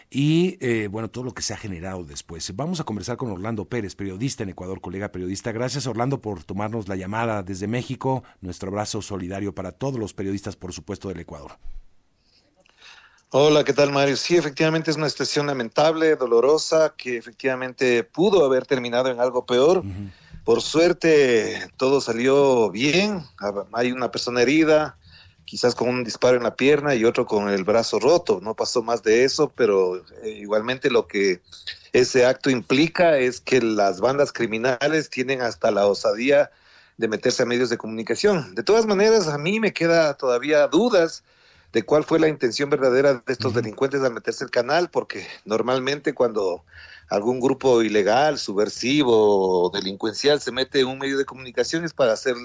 y 0.10 0.58
eh, 0.60 0.88
bueno, 0.88 1.10
todo 1.10 1.24
lo 1.24 1.34
que 1.34 1.42
se 1.42 1.54
ha 1.54 1.58
generado 1.58 2.04
después. 2.04 2.56
Vamos 2.56 2.80
a 2.80 2.84
conversar 2.84 3.18
con 3.18 3.30
Orlando 3.30 3.66
Pérez, 3.66 3.96
periodista 3.96 4.44
en 4.44 4.50
Ecuador, 4.50 4.82
colega 4.82 5.12
periodista. 5.12 5.52
Gracias 5.52 5.86
Orlando 5.86 6.22
por 6.22 6.44
tomarnos 6.44 6.88
la 6.88 6.96
llamada 6.96 7.44
desde 7.44 7.68
México. 7.68 8.24
Nuestro 8.42 8.70
abrazo 8.70 9.02
solidario 9.02 9.54
para 9.54 9.72
todos 9.72 10.00
los 10.00 10.14
periodistas, 10.14 10.56
por 10.56 10.74
supuesto, 10.74 11.10
del 11.10 11.20
Ecuador. 11.20 11.58
Hola, 13.32 13.64
¿qué 13.64 13.74
tal 13.74 13.92
Mario? 13.92 14.18
Sí, 14.18 14.36
efectivamente 14.36 14.90
es 14.90 14.98
una 14.98 15.08
situación 15.08 15.46
lamentable, 15.46 16.16
dolorosa, 16.16 16.96
que 16.98 17.18
efectivamente 17.18 18.04
pudo 18.04 18.44
haber 18.44 18.66
terminado 18.66 19.12
en 19.12 19.20
algo 19.20 19.46
peor. 19.46 19.84
Por 20.44 20.64
suerte 20.64 21.70
todo 21.78 22.02
salió 22.02 22.72
bien, 22.72 23.24
hay 23.74 23.92
una 23.92 24.10
persona 24.10 24.42
herida, 24.42 24.98
quizás 25.50 25.74
con 25.74 25.90
un 25.90 26.04
disparo 26.04 26.38
en 26.38 26.44
la 26.44 26.56
pierna 26.56 26.94
y 26.94 27.06
otro 27.06 27.26
con 27.26 27.50
el 27.50 27.64
brazo 27.64 28.00
roto. 28.00 28.40
No 28.40 28.54
pasó 28.54 28.84
más 28.84 29.02
de 29.02 29.24
eso, 29.24 29.52
pero 29.56 29.98
eh, 30.22 30.30
igualmente 30.30 30.92
lo 30.92 31.08
que 31.08 31.42
ese 31.92 32.28
acto 32.28 32.52
implica 32.52 33.18
es 33.18 33.42
que 33.42 33.60
las 33.60 34.00
bandas 34.00 34.32
criminales 34.32 35.10
tienen 35.10 35.42
hasta 35.42 35.72
la 35.72 35.88
osadía 35.88 36.52
de 36.98 37.08
meterse 37.08 37.42
a 37.42 37.48
medios 37.48 37.72
de 37.72 37.80
comunicación. 37.80 38.54
De 38.54 38.62
todas 38.62 38.86
maneras, 38.86 39.28
a 39.28 39.40
mí 39.40 39.60
me 39.60 39.74
queda 39.74 40.14
todavía 40.14 40.68
dudas 40.68 41.24
de 41.74 41.82
cuál 41.82 42.04
fue 42.04 42.20
la 42.20 42.28
intención 42.28 42.70
verdadera 42.70 43.16
de 43.16 43.34
estos 43.34 43.56
delincuentes 43.56 44.02
al 44.04 44.14
meterse 44.14 44.44
el 44.44 44.52
canal, 44.52 44.92
porque 44.92 45.26
normalmente 45.46 46.14
cuando 46.14 46.64
algún 47.10 47.40
grupo 47.40 47.82
ilegal, 47.82 48.38
subversivo 48.38 49.66
o 49.66 49.70
delincuencial 49.72 50.42
se 50.42 50.52
mete 50.52 50.82
en 50.82 50.88
un 50.88 51.00
medio 51.00 51.18
de 51.18 51.26
comunicación 51.26 51.86
es 51.86 51.94
para 51.94 52.14
hacer 52.14 52.36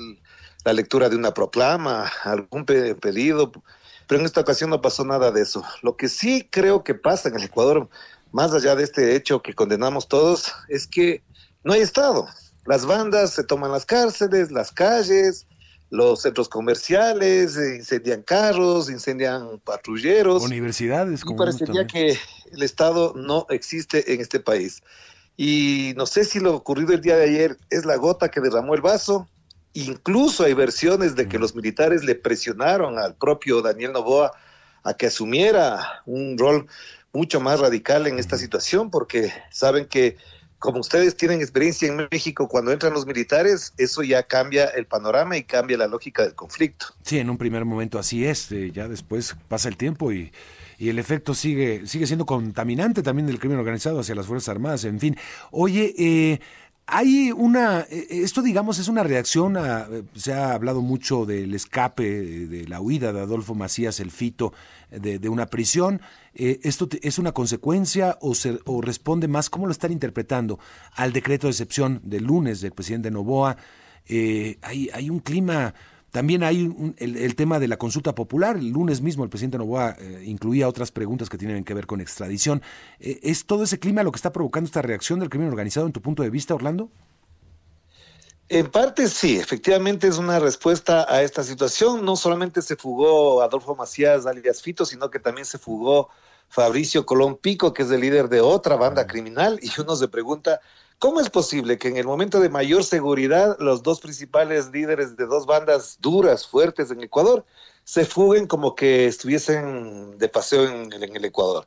la 0.64 0.72
lectura 0.72 1.08
de 1.08 1.16
una 1.16 1.34
proclama, 1.34 2.10
algún 2.24 2.64
pedido, 2.64 3.52
pero 4.06 4.20
en 4.20 4.26
esta 4.26 4.40
ocasión 4.40 4.70
no 4.70 4.80
pasó 4.80 5.04
nada 5.04 5.30
de 5.30 5.42
eso. 5.42 5.62
Lo 5.82 5.96
que 5.96 6.08
sí 6.08 6.48
creo 6.50 6.84
que 6.84 6.94
pasa 6.94 7.28
en 7.28 7.36
el 7.36 7.44
Ecuador, 7.44 7.88
más 8.32 8.52
allá 8.52 8.74
de 8.74 8.84
este 8.84 9.14
hecho 9.14 9.42
que 9.42 9.54
condenamos 9.54 10.08
todos, 10.08 10.52
es 10.68 10.86
que 10.86 11.22
no 11.62 11.72
hay 11.72 11.80
Estado. 11.80 12.26
Las 12.66 12.86
bandas 12.86 13.32
se 13.32 13.44
toman 13.44 13.72
las 13.72 13.84
cárceles, 13.84 14.50
las 14.50 14.72
calles, 14.72 15.46
los 15.90 16.22
centros 16.22 16.48
comerciales, 16.48 17.56
incendian 17.56 18.22
carros, 18.22 18.90
incendian 18.90 19.60
patrulleros. 19.60 20.42
Universidades. 20.42 21.22
Y 21.26 21.34
parecería 21.34 21.86
que 21.86 22.18
el 22.52 22.62
Estado 22.62 23.12
no 23.14 23.46
existe 23.50 24.14
en 24.14 24.20
este 24.20 24.40
país. 24.40 24.82
Y 25.36 25.92
no 25.96 26.06
sé 26.06 26.24
si 26.24 26.40
lo 26.40 26.54
ocurrido 26.54 26.94
el 26.94 27.00
día 27.00 27.16
de 27.16 27.24
ayer 27.24 27.58
es 27.68 27.84
la 27.84 27.96
gota 27.96 28.30
que 28.30 28.40
derramó 28.40 28.74
el 28.74 28.80
vaso 28.80 29.28
Incluso 29.74 30.44
hay 30.44 30.54
versiones 30.54 31.16
de 31.16 31.28
que 31.28 31.38
los 31.38 31.54
militares 31.54 32.04
le 32.04 32.14
presionaron 32.14 32.98
al 32.98 33.14
propio 33.14 33.60
Daniel 33.60 33.92
Novoa 33.92 34.32
a 34.84 34.94
que 34.94 35.06
asumiera 35.06 36.02
un 36.06 36.38
rol 36.38 36.66
mucho 37.12 37.40
más 37.40 37.60
radical 37.60 38.06
en 38.06 38.18
esta 38.18 38.38
situación, 38.38 38.90
porque 38.90 39.32
saben 39.50 39.86
que 39.86 40.16
como 40.64 40.80
ustedes 40.80 41.14
tienen 41.14 41.42
experiencia 41.42 41.88
en 41.88 42.08
México, 42.10 42.48
cuando 42.48 42.72
entran 42.72 42.94
los 42.94 43.04
militares, 43.04 43.74
eso 43.76 44.02
ya 44.02 44.22
cambia 44.22 44.64
el 44.64 44.86
panorama 44.86 45.36
y 45.36 45.44
cambia 45.44 45.76
la 45.76 45.86
lógica 45.86 46.22
del 46.22 46.34
conflicto. 46.34 46.86
Sí, 47.02 47.18
en 47.18 47.28
un 47.28 47.36
primer 47.36 47.66
momento 47.66 47.98
así 47.98 48.24
es, 48.24 48.50
eh, 48.50 48.70
ya 48.72 48.88
después 48.88 49.36
pasa 49.48 49.68
el 49.68 49.76
tiempo 49.76 50.10
y, 50.10 50.32
y, 50.78 50.88
el 50.88 50.98
efecto 50.98 51.34
sigue, 51.34 51.86
sigue 51.86 52.06
siendo 52.06 52.24
contaminante 52.24 53.02
también 53.02 53.26
del 53.26 53.38
crimen 53.38 53.58
organizado 53.58 54.00
hacia 54.00 54.14
las 54.14 54.26
Fuerzas 54.26 54.48
Armadas, 54.48 54.84
en 54.84 55.00
fin. 55.00 55.18
Oye, 55.50 55.94
eh, 55.98 56.40
hay 56.86 57.32
una, 57.32 57.80
eh, 57.90 58.06
esto 58.10 58.42
digamos 58.42 58.78
es 58.78 58.88
una 58.88 59.02
reacción 59.02 59.56
a, 59.56 59.88
se 60.14 60.32
ha 60.34 60.52
hablado 60.52 60.82
mucho 60.82 61.24
del 61.24 61.54
escape, 61.54 62.04
de 62.46 62.68
la 62.68 62.80
huida 62.80 63.12
de 63.12 63.20
Adolfo 63.20 63.54
Macías, 63.54 64.00
el 64.00 64.10
fito, 64.10 64.52
de, 64.90 65.18
de 65.18 65.28
una 65.28 65.46
prisión. 65.46 66.00
Eh, 66.34 66.60
¿Esto 66.62 66.88
es 67.02 67.18
una 67.18 67.32
consecuencia 67.32 68.18
o, 68.20 68.34
se, 68.34 68.58
o 68.66 68.80
responde 68.80 69.28
más, 69.28 69.50
cómo 69.50 69.66
lo 69.66 69.72
están 69.72 69.92
interpretando, 69.92 70.58
al 70.94 71.12
decreto 71.12 71.46
de 71.46 71.52
excepción 71.52 72.00
del 72.04 72.24
lunes 72.24 72.60
del 72.60 72.72
presidente 72.72 73.10
Novoa? 73.10 73.56
Eh, 74.06 74.58
hay, 74.62 74.90
hay 74.92 75.08
un 75.08 75.20
clima 75.20 75.74
también 76.14 76.44
hay 76.44 76.72
el, 76.98 77.34
tema 77.34 77.58
de 77.58 77.66
la 77.66 77.76
consulta 77.76 78.14
popular. 78.14 78.56
El 78.56 78.68
lunes 78.68 79.00
mismo 79.00 79.24
el 79.24 79.30
presidente 79.30 79.58
Novoa 79.58 79.96
eh, 79.98 80.22
incluía 80.24 80.68
otras 80.68 80.92
preguntas 80.92 81.28
que 81.28 81.36
tienen 81.36 81.64
que 81.64 81.74
ver 81.74 81.88
con 81.88 82.00
extradición. 82.00 82.62
Eh, 83.00 83.18
¿Es 83.24 83.46
todo 83.46 83.64
ese 83.64 83.80
clima 83.80 84.04
lo 84.04 84.12
que 84.12 84.18
está 84.18 84.32
provocando 84.32 84.66
esta 84.66 84.80
reacción 84.80 85.18
del 85.18 85.28
crimen 85.28 85.48
organizado 85.48 85.86
en 85.86 85.92
tu 85.92 86.00
punto 86.00 86.22
de 86.22 86.30
vista, 86.30 86.54
Orlando? 86.54 86.88
En 88.48 88.70
parte 88.70 89.08
sí, 89.08 89.38
efectivamente 89.38 90.06
es 90.06 90.18
una 90.18 90.38
respuesta 90.38 91.04
a 91.12 91.20
esta 91.22 91.42
situación. 91.42 92.04
No 92.04 92.14
solamente 92.14 92.62
se 92.62 92.76
fugó 92.76 93.42
Adolfo 93.42 93.74
Macías 93.74 94.24
alias 94.24 94.62
Fito, 94.62 94.86
sino 94.86 95.10
que 95.10 95.18
también 95.18 95.46
se 95.46 95.58
fugó 95.58 96.10
Fabricio 96.48 97.04
Colón 97.04 97.38
Pico, 97.38 97.74
que 97.74 97.82
es 97.82 97.90
el 97.90 98.02
líder 98.02 98.28
de 98.28 98.40
otra 98.40 98.76
banda 98.76 99.08
criminal, 99.08 99.58
y 99.60 99.80
uno 99.80 99.96
se 99.96 100.06
pregunta, 100.06 100.60
¿Cómo 100.98 101.20
es 101.20 101.28
posible 101.28 101.78
que 101.78 101.88
en 101.88 101.96
el 101.96 102.06
momento 102.06 102.40
de 102.40 102.48
mayor 102.48 102.84
seguridad 102.84 103.56
los 103.58 103.82
dos 103.82 104.00
principales 104.00 104.70
líderes 104.70 105.16
de 105.16 105.26
dos 105.26 105.46
bandas 105.46 105.98
duras, 106.00 106.46
fuertes 106.46 106.90
en 106.90 107.02
Ecuador, 107.02 107.44
se 107.84 108.04
fuguen 108.06 108.46
como 108.46 108.74
que 108.74 109.06
estuviesen 109.06 110.16
de 110.18 110.28
paseo 110.28 110.64
en, 110.66 110.92
el 110.92 111.24
Ecuador? 111.24 111.66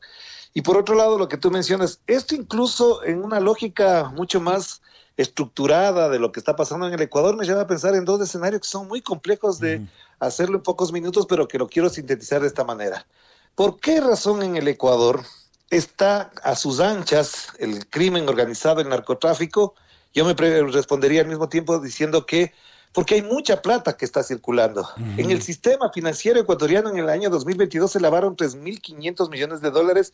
Y 0.53 0.61
por 0.63 0.77
otro 0.77 0.95
lado, 0.95 1.19
lo 1.19 1.27
que 1.27 1.37
tú 1.37 1.51
mencionas, 1.51 1.99
esto 2.07 2.33
incluso 2.33 3.03
en 3.03 3.23
una 3.23 3.39
lógica 3.39 4.11
mucho 4.15 4.39
más 4.39 4.81
estructurada 5.17 6.09
de 6.09 6.19
lo 6.19 6.31
que 6.31 6.39
está 6.39 6.55
pasando 6.55 6.87
en 6.87 6.93
el 6.93 7.01
Ecuador 7.01 7.35
me 7.35 7.45
lleva 7.45 7.61
a 7.61 7.67
pensar 7.67 7.95
en 7.95 8.05
dos 8.05 8.21
escenarios 8.21 8.61
que 8.61 8.67
son 8.67 8.87
muy 8.87 9.01
complejos 9.01 9.59
de 9.59 9.81
hacerlo 10.19 10.57
en 10.57 10.63
pocos 10.63 10.91
minutos, 10.91 11.25
pero 11.27 11.47
que 11.47 11.57
lo 11.57 11.67
quiero 11.67 11.89
sintetizar 11.89 12.41
de 12.41 12.47
esta 12.47 12.63
manera. 12.63 13.05
¿Por 13.55 13.79
qué 13.79 13.99
razón 13.99 14.43
en 14.43 14.55
el 14.55 14.67
Ecuador 14.67 15.23
está 15.69 16.31
a 16.43 16.55
sus 16.55 16.79
anchas 16.79 17.49
el 17.59 17.87
crimen 17.89 18.27
organizado, 18.27 18.81
el 18.81 18.89
narcotráfico, 18.89 19.75
yo 20.13 20.25
me 20.25 20.33
respondería 20.33 21.21
al 21.21 21.27
mismo 21.27 21.49
tiempo 21.49 21.79
diciendo 21.79 22.25
que 22.25 22.53
porque 22.93 23.13
hay 23.13 23.21
mucha 23.21 23.61
plata 23.61 23.95
que 23.95 24.05
está 24.05 24.23
circulando. 24.23 24.89
En 25.17 25.29
el 25.29 25.43
sistema 25.43 25.91
financiero 25.91 26.39
ecuatoriano 26.39 26.89
en 26.89 26.97
el 26.97 27.09
año 27.09 27.29
2022 27.29 27.91
se 27.91 27.99
lavaron 27.99 28.35
3.500 28.35 29.29
millones 29.29 29.61
de 29.61 29.69
dólares 29.69 30.13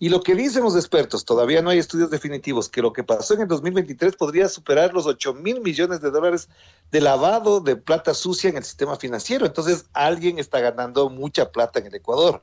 y 0.00 0.08
lo 0.08 0.20
que 0.20 0.34
dicen 0.34 0.64
los 0.64 0.74
expertos, 0.74 1.24
todavía 1.24 1.62
no 1.62 1.70
hay 1.70 1.78
estudios 1.78 2.10
definitivos, 2.10 2.68
que 2.68 2.82
lo 2.82 2.92
que 2.92 3.04
pasó 3.04 3.34
en 3.34 3.42
el 3.42 3.46
2023 3.46 4.16
podría 4.16 4.48
superar 4.48 4.92
los 4.92 5.06
8.000 5.06 5.62
millones 5.62 6.00
de 6.00 6.10
dólares 6.10 6.48
de 6.90 7.00
lavado 7.00 7.60
de 7.60 7.76
plata 7.76 8.14
sucia 8.14 8.50
en 8.50 8.56
el 8.56 8.64
sistema 8.64 8.96
financiero. 8.96 9.46
Entonces 9.46 9.84
alguien 9.92 10.40
está 10.40 10.58
ganando 10.58 11.10
mucha 11.10 11.52
plata 11.52 11.78
en 11.78 11.86
el 11.86 11.94
Ecuador. 11.94 12.42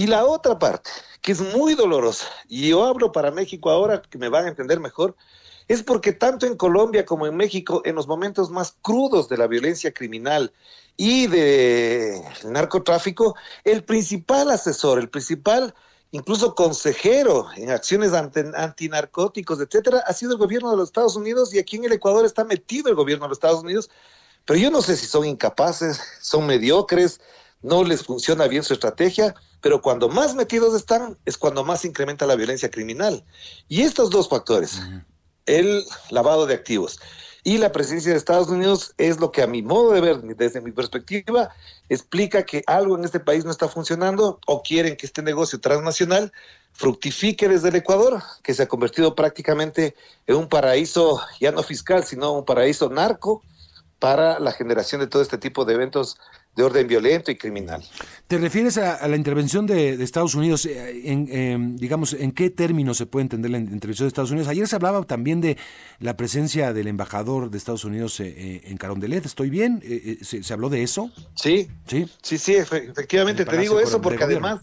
Y 0.00 0.06
la 0.06 0.24
otra 0.24 0.58
parte, 0.58 0.90
que 1.20 1.32
es 1.32 1.42
muy 1.42 1.74
dolorosa, 1.74 2.24
y 2.48 2.70
yo 2.70 2.86
hablo 2.86 3.12
para 3.12 3.30
México 3.30 3.68
ahora, 3.68 4.00
que 4.00 4.16
me 4.16 4.30
van 4.30 4.46
a 4.46 4.48
entender 4.48 4.80
mejor, 4.80 5.14
es 5.68 5.82
porque 5.82 6.12
tanto 6.12 6.46
en 6.46 6.56
Colombia 6.56 7.04
como 7.04 7.26
en 7.26 7.36
México, 7.36 7.82
en 7.84 7.96
los 7.96 8.08
momentos 8.08 8.48
más 8.48 8.76
crudos 8.80 9.28
de 9.28 9.36
la 9.36 9.46
violencia 9.46 9.92
criminal 9.92 10.54
y 10.96 11.26
del 11.26 12.22
narcotráfico, 12.44 13.36
el 13.62 13.84
principal 13.84 14.50
asesor, 14.50 14.98
el 14.98 15.10
principal 15.10 15.74
incluso 16.12 16.54
consejero 16.54 17.48
en 17.58 17.70
acciones 17.70 18.14
antinarcóticos, 18.14 19.60
etcétera, 19.60 20.02
ha 20.06 20.14
sido 20.14 20.32
el 20.32 20.38
gobierno 20.38 20.70
de 20.70 20.78
los 20.78 20.88
Estados 20.88 21.14
Unidos 21.14 21.52
y 21.52 21.58
aquí 21.58 21.76
en 21.76 21.84
el 21.84 21.92
Ecuador 21.92 22.24
está 22.24 22.42
metido 22.44 22.88
el 22.88 22.94
gobierno 22.94 23.26
de 23.26 23.28
los 23.28 23.36
Estados 23.36 23.62
Unidos, 23.62 23.90
pero 24.46 24.58
yo 24.58 24.70
no 24.70 24.80
sé 24.80 24.96
si 24.96 25.04
son 25.04 25.26
incapaces, 25.26 26.00
son 26.22 26.46
mediocres, 26.46 27.20
no 27.62 27.84
les 27.84 28.04
funciona 28.04 28.46
bien 28.46 28.62
su 28.62 28.72
estrategia, 28.72 29.34
pero 29.60 29.82
cuando 29.82 30.08
más 30.08 30.34
metidos 30.34 30.74
están 30.74 31.18
es 31.24 31.36
cuando 31.36 31.64
más 31.64 31.84
incrementa 31.84 32.26
la 32.26 32.36
violencia 32.36 32.70
criminal. 32.70 33.24
Y 33.68 33.82
estos 33.82 34.10
dos 34.10 34.28
factores, 34.28 34.80
el 35.46 35.84
lavado 36.10 36.46
de 36.46 36.54
activos 36.54 36.98
y 37.42 37.58
la 37.58 37.72
presencia 37.72 38.12
de 38.12 38.18
Estados 38.18 38.48
Unidos 38.48 38.94
es 38.98 39.18
lo 39.18 39.32
que 39.32 39.42
a 39.42 39.46
mi 39.46 39.62
modo 39.62 39.92
de 39.92 40.00
ver, 40.00 40.20
desde 40.20 40.60
mi 40.60 40.72
perspectiva, 40.72 41.50
explica 41.88 42.44
que 42.44 42.62
algo 42.66 42.96
en 42.96 43.04
este 43.04 43.20
país 43.20 43.44
no 43.44 43.50
está 43.50 43.68
funcionando 43.68 44.40
o 44.46 44.62
quieren 44.62 44.96
que 44.96 45.06
este 45.06 45.22
negocio 45.22 45.60
transnacional 45.60 46.32
fructifique 46.72 47.48
desde 47.48 47.68
el 47.68 47.76
Ecuador, 47.76 48.22
que 48.42 48.54
se 48.54 48.62
ha 48.62 48.68
convertido 48.68 49.14
prácticamente 49.14 49.94
en 50.26 50.36
un 50.36 50.48
paraíso 50.48 51.20
ya 51.40 51.52
no 51.52 51.62
fiscal, 51.62 52.04
sino 52.04 52.32
un 52.32 52.44
paraíso 52.44 52.90
narco 52.90 53.42
para 53.98 54.38
la 54.38 54.52
generación 54.52 55.00
de 55.00 55.06
todo 55.06 55.22
este 55.22 55.38
tipo 55.38 55.64
de 55.64 55.74
eventos 55.74 56.18
de 56.56 56.62
orden 56.62 56.86
violento 56.86 57.30
y 57.30 57.36
criminal. 57.36 57.82
¿Te 58.26 58.38
refieres 58.38 58.76
a, 58.76 59.06
la 59.06 59.16
intervención 59.16 59.66
de, 59.66 60.02
Estados 60.02 60.34
Unidos? 60.34 60.66
Eh, 60.66 61.02
en, 61.04 61.76
digamos, 61.76 62.12
¿en 62.12 62.32
qué 62.32 62.50
términos 62.50 62.96
se 62.96 63.06
puede 63.06 63.22
entender 63.22 63.50
la 63.50 63.58
intervención 63.58 64.06
de 64.06 64.08
Estados 64.08 64.30
Unidos? 64.30 64.48
Ayer 64.48 64.66
se 64.66 64.76
hablaba 64.76 65.02
también 65.04 65.40
de 65.40 65.56
la 66.00 66.16
presencia 66.16 66.72
del 66.72 66.88
embajador 66.88 67.50
de 67.50 67.58
Estados 67.58 67.84
Unidos 67.84 68.18
eh, 68.20 68.34
eh, 68.36 68.60
en 68.64 68.76
Carondelet. 68.76 69.24
¿Estoy 69.24 69.50
bien? 69.50 69.82
¿Se, 70.22 70.52
habló 70.52 70.68
de 70.68 70.82
eso? 70.82 71.10
Sí, 71.34 71.68
sí, 71.86 72.08
sí, 72.22 72.38
sí 72.38 72.54
efectivamente 72.54 73.44
te 73.44 73.56
digo 73.56 73.80
eso 73.80 74.00
porque 74.00 74.24
además 74.24 74.60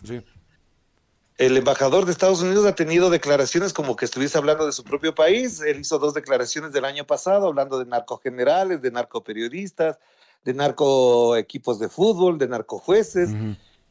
el 1.37 1.55
embajador 1.55 2.05
de 2.05 2.11
Estados 2.11 2.41
Unidos 2.41 2.65
ha 2.65 2.73
tenido 2.73 3.11
declaraciones 3.11 3.71
como 3.71 3.95
que 3.95 4.05
estuviese 4.05 4.37
hablando 4.37 4.65
de 4.65 4.71
su 4.71 4.83
propio 4.83 5.13
país. 5.13 5.61
Él 5.61 5.79
hizo 5.81 5.99
dos 5.99 6.15
declaraciones 6.15 6.73
del 6.73 6.83
año 6.83 7.05
pasado 7.05 7.47
hablando 7.47 7.77
de 7.77 7.85
narcogenerales, 7.85 8.81
de 8.81 8.91
narcoperiodistas, 8.91 9.99
de 10.45 10.53
narco 10.53 11.35
equipos 11.35 11.79
de 11.79 11.89
fútbol, 11.89 12.37
de 12.37 12.47
narcojueces. 12.47 13.29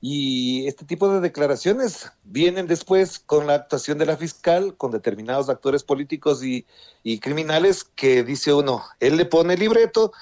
Y 0.00 0.66
este 0.66 0.85
tipo 0.85 1.09
de 1.09 1.20
declaraciones 1.20 2.12
vienen 2.24 2.66
después 2.66 3.18
con 3.18 3.46
la 3.46 3.54
actuación 3.54 3.98
de 3.98 4.06
la 4.06 4.16
fiscal, 4.16 4.76
con 4.76 4.90
determinados 4.90 5.48
actores 5.48 5.82
políticos 5.82 6.44
y, 6.44 6.66
y 7.02 7.18
criminales 7.18 7.85
que 7.85 8.22
dice 8.22 8.52
uno, 8.52 8.85
él 9.00 9.16
le 9.16 9.24
pone 9.24 9.54
el 9.54 9.61
libreto 9.61 10.12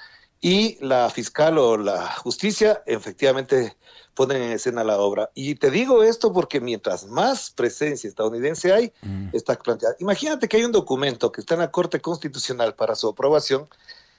y 0.40 0.76
la 0.84 1.08
fiscal 1.08 1.56
o 1.56 1.78
la 1.78 2.06
justicia 2.16 2.82
efectivamente 2.86 3.76
ponen 4.14 4.42
en 4.42 4.52
escena 4.52 4.84
la 4.84 4.98
obra. 4.98 5.30
Y 5.34 5.54
te 5.54 5.70
digo 5.70 6.02
esto 6.02 6.34
porque 6.34 6.60
mientras 6.60 7.06
más 7.06 7.50
presencia 7.50 8.08
estadounidense 8.08 8.72
hay, 8.72 8.92
está 9.32 9.56
planteada. 9.56 9.96
Imagínate 10.00 10.46
que 10.46 10.58
hay 10.58 10.64
un 10.64 10.72
documento 10.72 11.32
que 11.32 11.40
está 11.40 11.54
en 11.54 11.60
la 11.60 11.70
Corte 11.70 12.00
Constitucional 12.00 12.74
para 12.74 12.94
su 12.94 13.08
aprobación, 13.08 13.68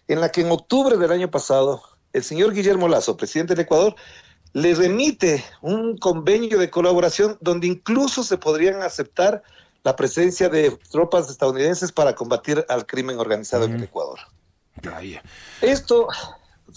en 0.07 0.19
la 0.19 0.29
que 0.29 0.41
en 0.41 0.51
octubre 0.51 0.97
del 0.97 1.11
año 1.11 1.29
pasado 1.29 1.83
el 2.15 2.23
señor 2.23 2.53
Guillermo 2.53 2.87
Lazo, 2.87 3.17
presidente 3.17 3.55
del 3.55 3.65
Ecuador, 3.65 3.93
le 4.53 4.73
remite 4.73 5.43
un 5.61 5.97
convenio 5.97 6.57
de 6.57 6.69
colaboración 6.69 7.37
donde 7.41 7.67
incluso 7.67 8.23
se 8.23 8.37
podrían 8.37 8.81
aceptar 8.81 9.43
la 9.83 9.97
presencia 9.97 10.47
de 10.47 10.71
tropas 10.89 11.29
estadounidenses 11.29 11.91
para 11.91 12.15
combatir 12.15 12.65
al 12.69 12.85
crimen 12.85 13.19
organizado 13.19 13.65
en 13.65 13.73
el 13.73 13.83
Ecuador. 13.83 14.19
Esto, 15.61 16.07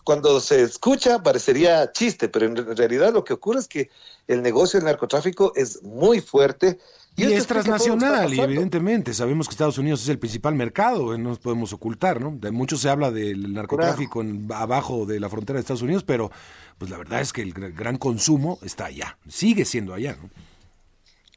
cuando 0.03 0.41
se 0.41 0.61
escucha, 0.63 1.23
parecería 1.23 1.93
chiste, 1.93 2.29
pero 2.29 2.47
en 2.47 2.77
realidad 2.77 3.13
lo 3.13 3.23
que 3.23 3.35
ocurre 3.35 3.61
es 3.61 3.69
que 3.69 3.91
el 4.27 4.43
negocio 4.43 4.81
del 4.81 4.87
narcotráfico 4.87 5.53
es 5.55 5.85
muy 5.85 6.21
fuerte 6.21 6.81
y, 7.19 7.33
es 7.33 7.47
transnacional, 7.47 8.33
y 8.33 8.41
evidentemente 8.41 9.13
sabemos 9.13 9.49
que 9.49 9.53
Estados 9.53 9.79
Unidos 9.79 10.03
es 10.03 10.09
el 10.09 10.19
principal 10.19 10.55
mercado, 10.55 11.15
eh, 11.15 11.19
no 11.19 11.31
nos 11.31 11.39
podemos 11.39 11.73
ocultar, 11.73 12.21
¿no? 12.21 12.31
De 12.39 12.51
mucho 12.51 12.77
se 12.77 12.89
habla 12.89 13.11
del 13.11 13.53
narcotráfico 13.53 14.25
abajo 14.55 15.05
de 15.05 15.21
la 15.21 15.29
frontera 15.29 15.57
de 15.57 15.61
Estados 15.61 15.83
Unidos, 15.83 16.05
pero 16.05 16.31
pues 16.79 16.91
la 16.91 16.99
verdad 16.99 17.21
es 17.21 17.33
que 17.33 17.43
el 17.43 17.53
gran 17.53 17.99
consumo 17.99 18.59
está 18.63 18.87
allá, 18.87 19.19
sigue 19.29 19.65
siendo 19.65 19.95
allá, 19.95 20.17
¿no? 20.21 20.31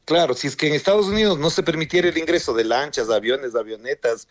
Claro, 0.04 0.34
si 0.34 0.48
es 0.48 0.56
que 0.56 0.66
en 0.66 0.74
Estados 0.74 1.06
Unidos 1.06 1.38
no 1.38 1.48
se 1.50 1.62
permitiera 1.62 2.08
el 2.08 2.18
ingreso 2.18 2.54
de 2.54 2.64
lanchas, 2.64 3.08
aviones, 3.08 3.54
avionetas, 3.54 4.26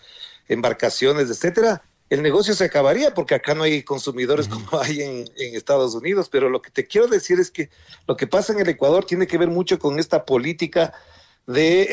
embarcaciones, 0.49 1.29
etcétera, 1.29 1.81
el 2.11 2.21
negocio 2.21 2.53
se 2.53 2.65
acabaría 2.65 3.13
porque 3.13 3.35
acá 3.35 3.55
no 3.55 3.63
hay 3.63 3.83
consumidores 3.83 4.49
como 4.49 4.79
hay 4.81 5.01
en, 5.01 5.29
en, 5.37 5.55
Estados 5.55 5.95
Unidos. 5.95 6.27
Pero 6.29 6.49
lo 6.49 6.61
que 6.61 6.69
te 6.69 6.85
quiero 6.85 7.07
decir 7.07 7.39
es 7.39 7.49
que 7.49 7.69
lo 8.05 8.17
que 8.17 8.27
pasa 8.27 8.51
en 8.51 8.59
el 8.59 8.67
Ecuador 8.67 9.05
tiene 9.05 9.27
que 9.27 9.37
ver 9.37 9.47
mucho 9.47 9.79
con 9.79 9.97
esta 9.97 10.25
política 10.25 10.93
de 11.47 11.87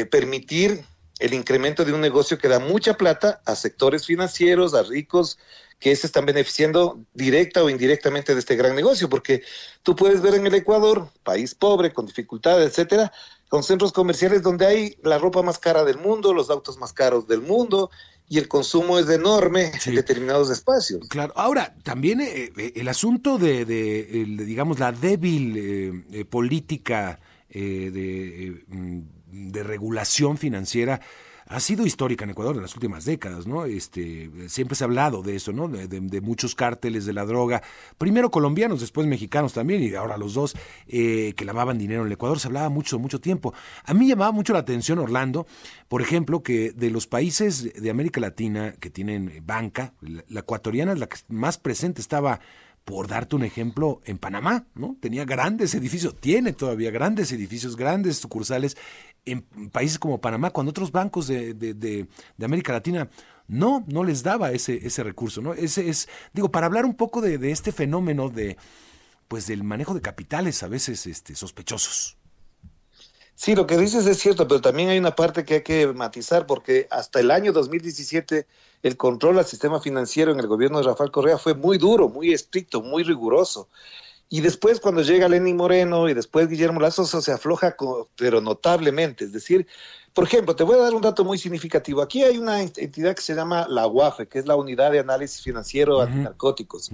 eh, 0.00 0.06
permitir 0.06 0.84
el 1.18 1.34
incremento 1.34 1.84
de 1.84 1.92
un 1.92 2.00
negocio 2.00 2.38
que 2.38 2.48
da 2.48 2.58
mucha 2.58 2.94
plata 2.94 3.40
a 3.44 3.54
sectores 3.54 4.06
financieros, 4.06 4.74
a 4.74 4.82
ricos 4.82 5.38
que 5.78 5.94
se 5.96 6.06
están 6.06 6.26
beneficiando 6.26 7.00
directa 7.12 7.62
o 7.62 7.70
indirectamente 7.70 8.34
de 8.34 8.40
este 8.40 8.56
gran 8.56 8.76
negocio, 8.76 9.08
porque 9.08 9.42
tú 9.82 9.96
puedes 9.96 10.22
ver 10.22 10.34
en 10.34 10.46
el 10.46 10.54
Ecuador, 10.54 11.10
país 11.24 11.54
pobre, 11.54 11.92
con 11.92 12.06
dificultades, 12.06 12.68
etcétera, 12.68 13.12
con 13.48 13.62
centros 13.64 13.92
comerciales 13.92 14.42
donde 14.42 14.66
hay 14.66 14.96
la 15.02 15.18
ropa 15.18 15.42
más 15.42 15.58
cara 15.58 15.84
del 15.84 15.98
mundo, 15.98 16.32
los 16.32 16.50
autos 16.50 16.78
más 16.78 16.92
caros 16.92 17.26
del 17.26 17.40
mundo, 17.40 17.90
y 18.28 18.38
el 18.38 18.48
consumo 18.48 18.98
es 18.98 19.08
enorme 19.10 19.72
en 19.84 19.94
determinados 19.94 20.50
espacios. 20.50 21.06
Claro, 21.08 21.32
ahora 21.36 21.74
también 21.82 22.20
eh, 22.20 22.52
eh, 22.56 22.72
el 22.76 22.88
asunto 22.88 23.36
de, 23.38 23.64
digamos, 23.64 24.78
la 24.78 24.92
débil 24.92 26.26
política 26.30 27.18
eh, 27.54 27.90
de, 27.92 28.64
mm, 28.68 29.50
de, 29.52 29.62
regulación 29.62 30.38
financiera 30.38 31.00
ha 31.46 31.60
sido 31.60 31.84
histórica 31.84 32.24
en 32.24 32.30
Ecuador 32.30 32.56
en 32.56 32.62
las 32.62 32.74
últimas 32.74 33.04
décadas, 33.04 33.46
¿no? 33.46 33.66
Este, 33.66 34.30
siempre 34.48 34.74
se 34.74 34.84
ha 34.84 34.86
hablado 34.86 35.22
de 35.22 35.36
eso, 35.36 35.52
¿no? 35.52 35.68
De, 35.68 36.20
muchos 36.22 36.54
cárteles 36.54 37.04
de 37.04 37.12
la 37.12 37.26
droga, 37.26 37.62
primero 37.98 38.30
colombianos, 38.30 38.80
después 38.80 39.06
mexicanos 39.06 39.52
también, 39.52 39.82
y 39.82 39.94
ahora 39.94 40.16
los 40.16 40.32
dos, 40.32 40.54
eh, 40.86 41.34
que 41.36 41.44
lavaban 41.44 41.76
dinero 41.76 42.02
en 42.02 42.06
el 42.06 42.12
Ecuador, 42.12 42.40
se 42.40 42.48
hablaba 42.48 42.70
mucho, 42.70 42.98
mucho 42.98 43.20
tiempo. 43.20 43.52
A 43.84 43.92
mí 43.92 44.08
llamaba 44.08 44.32
mucho 44.32 44.54
la 44.54 44.60
atención, 44.60 44.98
Orlando, 44.98 45.46
por 45.88 46.00
ejemplo, 46.00 46.42
que 46.42 46.72
de 46.72 46.90
los 46.90 47.06
países 47.06 47.74
de 47.74 47.90
América 47.90 48.20
Latina 48.20 48.72
que 48.80 48.88
tienen 48.88 49.42
banca, 49.44 49.92
la 50.00 50.40
ecuatoriana 50.40 50.92
es 50.92 50.98
la 50.98 51.08
que 51.08 51.18
más 51.28 51.58
presente 51.58 52.00
estaba 52.00 52.40
por 52.84 53.06
darte 53.06 53.36
un 53.36 53.44
ejemplo, 53.44 54.00
en 54.04 54.18
Panamá, 54.18 54.66
¿no? 54.74 54.96
Tenía 55.00 55.24
grandes 55.24 55.74
edificios, 55.74 56.16
tiene 56.18 56.52
todavía 56.52 56.90
grandes 56.90 57.30
edificios, 57.32 57.76
grandes 57.76 58.18
sucursales 58.18 58.76
en 59.24 59.42
países 59.70 59.98
como 59.98 60.20
Panamá, 60.20 60.50
cuando 60.50 60.70
otros 60.70 60.90
bancos 60.90 61.28
de, 61.28 61.54
de, 61.54 61.74
de, 61.74 62.06
América 62.44 62.72
Latina 62.72 63.08
no, 63.46 63.84
no 63.86 64.02
les 64.02 64.22
daba 64.22 64.50
ese, 64.50 64.84
ese 64.84 65.04
recurso, 65.04 65.40
¿no? 65.40 65.54
Ese 65.54 65.88
es, 65.88 66.08
digo, 66.32 66.50
para 66.50 66.66
hablar 66.66 66.84
un 66.84 66.94
poco 66.94 67.20
de, 67.20 67.50
este 67.52 67.70
fenómeno 67.70 68.30
de, 68.30 68.56
pues 69.28 69.46
del 69.46 69.62
manejo 69.62 69.94
de 69.94 70.00
capitales 70.00 70.62
a 70.62 70.68
veces 70.68 71.06
este, 71.06 71.36
sospechosos. 71.36 72.16
Sí, 73.42 73.56
lo 73.56 73.66
que 73.66 73.76
dices 73.76 74.06
es 74.06 74.20
cierto, 74.20 74.46
pero 74.46 74.60
también 74.60 74.90
hay 74.90 75.00
una 75.00 75.16
parte 75.16 75.44
que 75.44 75.54
hay 75.54 75.62
que 75.62 75.88
matizar, 75.88 76.46
porque 76.46 76.86
hasta 76.92 77.18
el 77.18 77.28
año 77.32 77.52
2017 77.52 78.46
el 78.84 78.96
control 78.96 79.36
al 79.36 79.44
sistema 79.44 79.80
financiero 79.80 80.30
en 80.30 80.38
el 80.38 80.46
gobierno 80.46 80.78
de 80.78 80.84
Rafael 80.84 81.10
Correa 81.10 81.38
fue 81.38 81.54
muy 81.54 81.76
duro, 81.76 82.08
muy 82.08 82.32
estricto, 82.32 82.82
muy 82.82 83.02
riguroso. 83.02 83.68
Y 84.28 84.42
después 84.42 84.78
cuando 84.78 85.02
llega 85.02 85.28
Lenín 85.28 85.56
Moreno 85.56 86.08
y 86.08 86.14
después 86.14 86.46
Guillermo 86.46 86.78
Lazo 86.78 87.04
se 87.04 87.32
afloja, 87.32 87.74
pero 88.14 88.40
notablemente. 88.40 89.24
Es 89.24 89.32
decir, 89.32 89.66
por 90.14 90.22
ejemplo, 90.22 90.54
te 90.54 90.62
voy 90.62 90.76
a 90.76 90.82
dar 90.82 90.94
un 90.94 91.02
dato 91.02 91.24
muy 91.24 91.36
significativo. 91.36 92.00
Aquí 92.00 92.22
hay 92.22 92.38
una 92.38 92.62
entidad 92.62 93.16
que 93.16 93.22
se 93.22 93.34
llama 93.34 93.66
la 93.68 93.88
UAFE, 93.88 94.28
que 94.28 94.38
es 94.38 94.46
la 94.46 94.54
Unidad 94.54 94.92
de 94.92 95.00
Análisis 95.00 95.42
Financiero 95.42 95.98
uh 95.98 96.02
Antinarcóticos. 96.02 96.92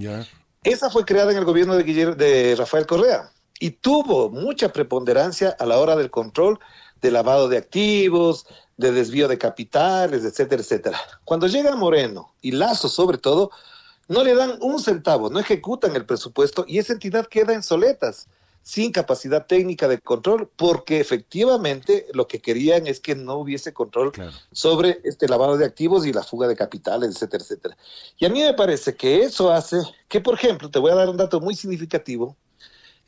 Esa 0.65 0.89
fue 0.89 1.05
creada 1.05 1.31
en 1.31 1.37
el 1.37 1.45
gobierno 1.45 1.77
de, 1.77 1.83
Guillermo, 1.83 2.15
de 2.15 2.55
Rafael 2.57 2.87
Correa 2.87 3.31
y 3.59 3.71
tuvo 3.71 4.31
mucha 4.31 4.73
preponderancia 4.73 5.57
a 5.59 5.67
la 5.67 5.79
hora 5.79 5.97
del 5.97 6.11
control 6.11 6.59
de 7.01 7.11
lavado 7.11 7.49
de 7.49 7.59
activos, 7.59 8.47
de 8.77 8.93
desvío 8.93 9.29
de 9.29 9.39
capitales, 9.39 10.25
etcétera, 10.25 10.63
etcétera. 10.63 10.99
Cuando 11.25 11.47
llega 11.47 11.75
Moreno 11.77 12.33
y 12.41 12.53
Lazo 12.53 12.89
sobre 12.89 13.19
todo, 13.19 13.51
no 14.09 14.25
le 14.25 14.35
dan 14.35 14.59
un 14.61 14.81
centavo, 14.81 15.31
no 15.31 15.39
ejecutan 15.39 15.95
el 15.95 16.07
presupuesto 16.07 16.65
y 16.67 16.79
esa 16.79 16.93
entidad 16.93 17.27
queda 17.27 17.53
en 17.53 17.63
soletas 17.63 18.29
sin 18.63 18.93
capacidad 18.93 19.47
técnica 19.47 19.89
de 19.89 19.99
control, 19.99 20.51
porque 20.55 21.01
efectivamente 21.01 22.07
lo 22.13 22.29
que 22.29 22.41
querían 22.41 22.87
es 22.87 23.01
que 23.01 23.15
no 23.15 23.37
hubiese 23.37 23.73
control 23.73 24.13
sobre 24.53 25.01
este 25.05 25.27
lavado 25.27 25.57
de 25.57 25.65
activos 25.65 26.05
y 26.05 26.13
la 26.13 26.23
fuga 26.23 26.47
de 26.47 26.55
capitales, 26.55 27.15
etcétera, 27.15 27.43
etcétera. 27.43 27.77
Y 28.19 28.27
a 28.27 28.29
mí 28.29 28.43
me 28.43 28.53
parece 28.53 28.95
que 28.95 29.23
eso 29.23 29.51
hace 29.51 29.79
que, 30.07 30.21
por 30.21 30.35
ejemplo, 30.35 30.71
te 30.71 30.79
voy 30.79 30.91
a 30.91 30.97
dar 30.97 31.09
un 31.09 31.17
dato 31.17 31.41
muy 31.41 31.55
significativo, 31.55 32.37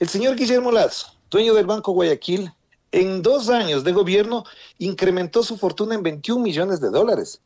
el 0.00 0.08
señor 0.08 0.34
Guillermo 0.34 0.72
Lazo, 0.72 1.12
dueño 1.30 1.54
del 1.54 1.66
Banco 1.66 1.92
Guayaquil, 1.92 2.52
en 2.90 3.22
dos 3.22 3.48
años 3.50 3.84
de 3.84 3.92
gobierno 3.92 4.44
incrementó 4.78 5.42
su 5.42 5.56
fortuna 5.56 5.94
en 5.94 6.02
21 6.02 6.42
millones 6.42 6.80
de 6.80 6.90
dólares 6.90 7.40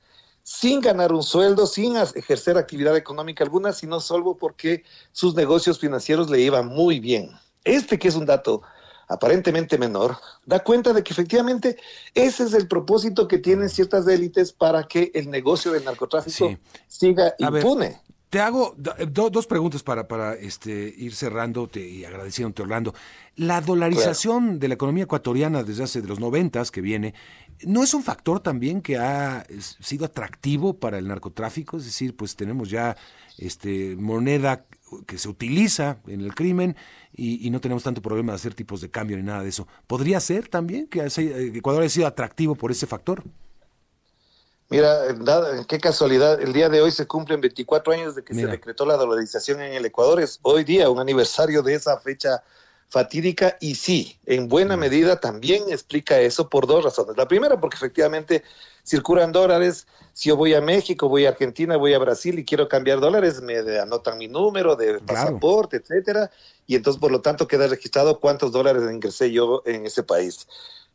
sin 0.44 0.80
ganar 0.80 1.12
un 1.12 1.22
sueldo, 1.22 1.66
sin 1.66 1.96
ejercer 1.96 2.56
actividad 2.56 2.96
económica 2.96 3.42
alguna, 3.42 3.72
sino 3.72 3.98
solo 3.98 4.36
porque 4.36 4.84
sus 5.10 5.34
negocios 5.34 5.78
financieros 5.78 6.30
le 6.30 6.40
iban 6.40 6.66
muy 6.66 7.00
bien. 7.00 7.30
Este 7.64 7.98
que 7.98 8.08
es 8.08 8.14
un 8.14 8.26
dato 8.26 8.62
aparentemente 9.08 9.76
menor, 9.78 10.16
da 10.46 10.62
cuenta 10.62 10.92
de 10.92 11.02
que 11.02 11.12
efectivamente 11.12 11.76
ese 12.14 12.44
es 12.44 12.54
el 12.54 12.68
propósito 12.68 13.26
que 13.26 13.38
tienen 13.38 13.68
ciertas 13.68 14.06
élites 14.06 14.52
para 14.52 14.84
que 14.84 15.10
el 15.14 15.30
negocio 15.30 15.72
del 15.72 15.84
narcotráfico 15.84 16.56
siga 16.88 17.34
impune. 17.38 18.00
Te 18.34 18.40
hago 18.40 18.74
dos 18.76 19.46
preguntas 19.46 19.84
para, 19.84 20.08
para 20.08 20.34
este, 20.34 20.92
ir 20.98 21.14
cerrando 21.14 21.70
y 21.72 22.04
agradeciéndote, 22.04 22.62
Orlando. 22.62 22.92
La 23.36 23.60
dolarización 23.60 24.58
de 24.58 24.66
la 24.66 24.74
economía 24.74 25.04
ecuatoriana 25.04 25.62
desde 25.62 25.84
hace 25.84 26.02
de 26.02 26.08
los 26.08 26.18
noventas 26.18 26.72
que 26.72 26.80
viene, 26.80 27.14
¿no 27.62 27.84
es 27.84 27.94
un 27.94 28.02
factor 28.02 28.40
también 28.40 28.82
que 28.82 28.96
ha 28.96 29.46
sido 29.60 30.06
atractivo 30.06 30.80
para 30.80 30.98
el 30.98 31.06
narcotráfico? 31.06 31.76
Es 31.76 31.84
decir, 31.84 32.16
pues 32.16 32.34
tenemos 32.34 32.70
ya 32.70 32.96
este, 33.38 33.94
moneda 33.94 34.64
que 35.06 35.16
se 35.16 35.28
utiliza 35.28 35.98
en 36.08 36.20
el 36.20 36.34
crimen 36.34 36.74
y, 37.16 37.48
no 37.50 37.60
tenemos 37.60 37.84
tanto 37.84 38.02
problema 38.02 38.32
de 38.32 38.36
hacer 38.36 38.54
tipos 38.54 38.80
de 38.80 38.90
cambio 38.90 39.16
ni 39.16 39.22
nada 39.22 39.44
de 39.44 39.50
eso. 39.50 39.68
¿Podría 39.86 40.18
ser 40.18 40.48
también 40.48 40.88
que 40.88 41.02
eh, 41.02 41.52
Ecuador 41.54 41.82
haya 41.82 41.88
sido 41.88 42.08
atractivo 42.08 42.56
por 42.56 42.72
ese 42.72 42.88
factor? 42.88 43.22
Mira, 44.70 45.02
qué 45.68 45.78
casualidad, 45.78 46.40
el 46.40 46.52
día 46.52 46.68
de 46.68 46.80
hoy 46.80 46.90
se 46.90 47.06
cumplen 47.06 47.40
24 47.40 47.92
años 47.92 48.14
de 48.14 48.24
que 48.24 48.34
se 48.34 48.46
decretó 48.46 48.86
la 48.86 48.96
dolarización 48.96 49.60
en 49.60 49.74
el 49.74 49.84
Ecuador. 49.84 50.20
Es 50.20 50.38
hoy 50.42 50.64
día 50.64 50.88
un 50.88 50.98
aniversario 50.98 51.62
de 51.62 51.74
esa 51.74 51.98
fecha 52.00 52.42
fatídica 52.88 53.56
y 53.60 53.74
sí, 53.74 54.18
en 54.24 54.48
buena 54.48 54.76
medida 54.76 55.20
también 55.20 55.64
explica 55.68 56.20
eso 56.20 56.48
por 56.48 56.66
dos 56.66 56.84
razones. 56.84 57.16
La 57.16 57.28
primera, 57.28 57.60
porque 57.60 57.76
efectivamente 57.76 58.42
circulan 58.84 59.32
dólares. 59.32 59.86
Si 60.12 60.28
yo 60.28 60.36
voy 60.36 60.54
a 60.54 60.60
México, 60.60 61.08
voy 61.08 61.26
a 61.26 61.30
Argentina, 61.30 61.76
voy 61.76 61.92
a 61.92 61.98
Brasil 61.98 62.38
y 62.38 62.44
quiero 62.44 62.68
cambiar 62.68 63.00
dólares, 63.00 63.42
me 63.42 63.58
anotan 63.80 64.16
mi 64.16 64.28
número 64.28 64.76
de 64.76 65.00
pasaporte, 65.00 65.78
etcétera, 65.78 66.30
y 66.66 66.76
entonces 66.76 67.00
por 67.00 67.10
lo 67.10 67.20
tanto 67.20 67.48
queda 67.48 67.66
registrado 67.66 68.20
cuántos 68.20 68.52
dólares 68.52 68.82
ingresé 68.90 69.30
yo 69.30 69.62
en 69.66 69.86
ese 69.86 70.02
país. 70.02 70.46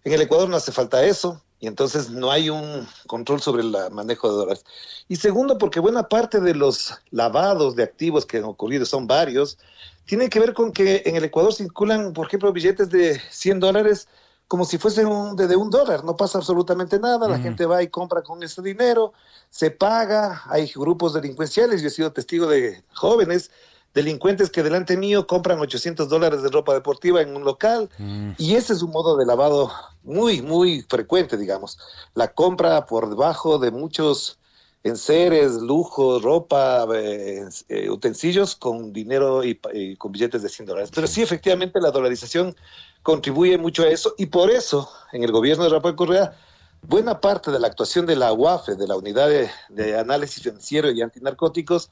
En 0.03 0.13
el 0.13 0.21
Ecuador 0.21 0.49
no 0.49 0.55
hace 0.55 0.71
falta 0.71 1.03
eso 1.03 1.41
y 1.59 1.67
entonces 1.67 2.09
no 2.09 2.31
hay 2.31 2.49
un 2.49 2.87
control 3.07 3.41
sobre 3.41 3.63
el 3.63 3.75
manejo 3.91 4.29
de 4.29 4.37
dólares. 4.37 4.65
Y 5.07 5.17
segundo, 5.17 5.57
porque 5.57 5.79
buena 5.79 6.07
parte 6.07 6.39
de 6.39 6.55
los 6.55 6.93
lavados 7.11 7.75
de 7.75 7.83
activos 7.83 8.25
que 8.25 8.37
han 8.37 8.45
ocurrido, 8.45 8.85
son 8.85 9.07
varios, 9.07 9.57
tienen 10.05 10.29
que 10.29 10.39
ver 10.39 10.53
con 10.53 10.71
que 10.71 11.03
en 11.05 11.15
el 11.15 11.25
Ecuador 11.25 11.53
circulan, 11.53 12.13
por 12.13 12.27
ejemplo, 12.27 12.53
billetes 12.53 12.89
de 12.89 13.19
100 13.29 13.59
dólares 13.59 14.07
como 14.49 14.65
si 14.65 14.79
fuese 14.79 15.05
un, 15.05 15.35
de, 15.35 15.55
un 15.55 15.69
dólar, 15.69 16.03
no 16.03 16.17
pasa 16.17 16.39
absolutamente 16.39 16.99
nada, 16.99 17.29
la 17.29 17.37
gente 17.37 17.67
va 17.67 17.83
y 17.83 17.87
compra 17.87 18.23
con 18.23 18.41
ese 18.41 18.63
dinero, 18.63 19.13
se 19.51 19.69
paga, 19.69 20.41
hay 20.47 20.71
grupos 20.73 21.13
delincuenciales, 21.13 21.83
yo 21.83 21.87
he 21.87 21.91
sido 21.91 22.11
testigo 22.11 22.47
de 22.47 22.83
jóvenes 22.95 23.51
delincuentes 23.93 24.49
que 24.49 24.63
delante 24.63 24.97
mío 24.97 25.27
compran 25.27 25.59
800 25.59 26.09
dólares 26.09 26.43
de 26.43 26.49
ropa 26.49 26.73
deportiva 26.73 27.21
en 27.21 27.35
un 27.35 27.43
local 27.43 27.89
mm. 27.97 28.31
y 28.37 28.55
ese 28.55 28.73
es 28.73 28.81
un 28.81 28.91
modo 28.91 29.17
de 29.17 29.25
lavado 29.25 29.71
muy, 30.03 30.41
muy 30.41 30.83
frecuente, 30.83 31.37
digamos. 31.37 31.77
La 32.13 32.29
compra 32.29 32.85
por 32.85 33.09
debajo 33.09 33.57
de 33.57 33.71
muchos 33.71 34.39
enseres, 34.83 35.55
lujos, 35.55 36.21
ropa, 36.21 36.87
eh, 36.95 37.47
eh, 37.67 37.89
utensilios 37.89 38.55
con 38.55 38.93
dinero 38.93 39.43
y, 39.43 39.55
con 39.97 40.11
billetes 40.11 40.41
de 40.41 40.49
100 40.49 40.65
dólares. 40.67 40.91
Pero 40.93 41.07
sí, 41.07 41.21
efectivamente, 41.21 41.81
la 41.81 41.91
dolarización 41.91 42.55
contribuye 43.03 43.57
mucho 43.57 43.83
a 43.83 43.89
eso 43.89 44.13
y 44.17 44.27
por 44.27 44.49
eso 44.49 44.89
en 45.11 45.23
el 45.23 45.31
gobierno 45.31 45.63
de 45.63 45.69
Rafael 45.69 45.95
Correa 45.95 46.33
buena 46.81 47.19
parte 47.19 47.51
de 47.51 47.59
la 47.59 47.67
actuación 47.67 48.05
de 48.05 48.15
la 48.15 48.31
UAFE, 48.33 48.75
de 48.75 48.87
la 48.87 48.95
Unidad 48.95 49.29
de, 49.69 49.99
Análisis 49.99 50.43
Financiero 50.43 50.89
y 50.91 51.01
Antinarcóticos, 51.01 51.89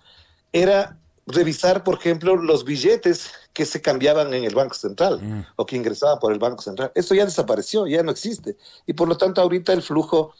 era 0.53 0.97
revisar, 1.27 1.83
por 1.83 1.95
ejemplo, 1.95 2.35
los 2.35 2.63
billetes 2.63 3.29
que 3.53 3.65
se 3.65 3.81
cambiaban 3.81 4.33
en 4.33 4.45
el 4.45 4.55
Banco 4.55 4.73
Central 4.73 5.21
mm. 5.21 5.45
o 5.57 5.65
que 5.65 5.75
ingresaban 5.75 6.19
por 6.19 6.31
el 6.31 6.39
Banco 6.39 6.61
Central. 6.61 6.91
Esto 6.95 7.13
ya 7.13 7.25
desapareció, 7.25 7.85
ya 7.85 8.01
no 8.01 8.11
existe. 8.11 8.57
Y 8.85 8.93
por 8.93 9.07
lo 9.07 9.17
tanto, 9.17 9.41
ahorita 9.41 9.73
el 9.73 9.81
flujo 9.81 10.33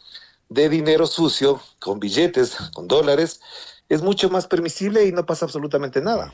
de 0.49 0.69
dinero 0.69 1.05
sucio 1.05 1.61
con 1.79 1.99
billetes, 1.99 2.55
con 2.73 2.87
dólares, 2.87 3.41
es 3.89 4.01
mucho 4.01 4.29
más 4.29 4.47
permisible 4.47 5.05
y 5.05 5.11
no 5.11 5.25
pasa 5.25 5.45
absolutamente 5.45 6.01
nada. 6.01 6.33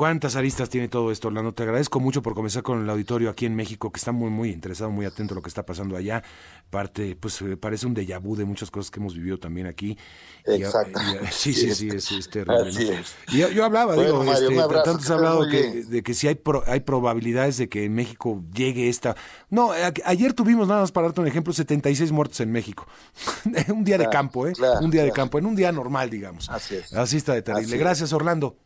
¿Cuántas 0.00 0.34
aristas 0.34 0.70
tiene 0.70 0.88
todo 0.88 1.12
esto, 1.12 1.28
Orlando? 1.28 1.52
Te 1.52 1.62
agradezco 1.62 2.00
mucho 2.00 2.22
por 2.22 2.32
comenzar 2.32 2.62
con 2.62 2.82
el 2.82 2.88
auditorio 2.88 3.28
aquí 3.28 3.44
en 3.44 3.54
México, 3.54 3.92
que 3.92 3.98
está 3.98 4.12
muy, 4.12 4.30
muy 4.30 4.48
interesado, 4.48 4.90
muy 4.90 5.04
atento 5.04 5.34
a 5.34 5.36
lo 5.36 5.42
que 5.42 5.50
está 5.50 5.66
pasando 5.66 5.94
allá. 5.94 6.22
Parte, 6.70 7.18
pues 7.20 7.42
eh, 7.42 7.58
parece 7.58 7.86
un 7.86 7.94
déjà 7.94 8.18
vu 8.18 8.34
de 8.34 8.46
muchas 8.46 8.70
cosas 8.70 8.90
que 8.90 8.98
hemos 8.98 9.14
vivido 9.14 9.38
también 9.38 9.66
aquí. 9.66 9.98
Exacto. 10.46 10.98
sí, 11.30 11.52
sí, 11.52 11.74
sí, 11.74 11.90
es, 11.90 12.30
terrible. 12.30 13.02
Y 13.28 13.40
yo, 13.54 13.62
hablaba, 13.62 13.94
digo, 13.94 14.24
este, 14.24 14.56
tanto 14.56 15.00
se 15.00 15.12
ha 15.12 15.16
hablado 15.16 15.44
de 15.44 16.02
que 16.02 16.14
si 16.14 16.28
hay, 16.28 16.40
hay 16.66 16.80
probabilidades 16.80 17.58
de 17.58 17.68
que 17.68 17.84
en 17.84 17.92
México 17.92 18.42
llegue 18.54 18.88
esta... 18.88 19.14
No, 19.50 19.72
ayer 20.06 20.32
tuvimos, 20.32 20.66
nada 20.66 20.80
más 20.80 20.92
para 20.92 21.08
darte 21.08 21.20
un 21.20 21.26
ejemplo, 21.26 21.52
76 21.52 22.10
muertos 22.10 22.40
en 22.40 22.50
México. 22.50 22.86
un 23.68 23.84
día 23.84 23.98
de 23.98 24.08
campo, 24.08 24.46
¿eh? 24.46 24.54
un 24.80 24.90
día 24.90 25.04
de 25.04 25.12
campo, 25.12 25.38
en 25.38 25.44
un 25.44 25.54
día 25.54 25.70
normal, 25.72 26.08
digamos. 26.08 26.48
Así 26.48 26.76
es. 26.76 26.90
Así 26.94 27.18
está 27.18 27.34
de 27.34 27.42
terrible. 27.42 27.76
Gracias, 27.76 28.14
Orlando. 28.14 28.56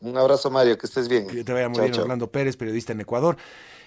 Un 0.00 0.16
abrazo, 0.16 0.50
Mario, 0.50 0.78
que 0.78 0.86
estés 0.86 1.08
bien. 1.08 1.26
Que 1.26 1.42
te 1.42 1.52
vaya 1.52 1.68
muy 1.68 1.80
bien, 1.80 2.00
Orlando 2.00 2.30
Pérez, 2.30 2.56
periodista 2.56 2.92
en 2.92 3.00
Ecuador. 3.00 3.36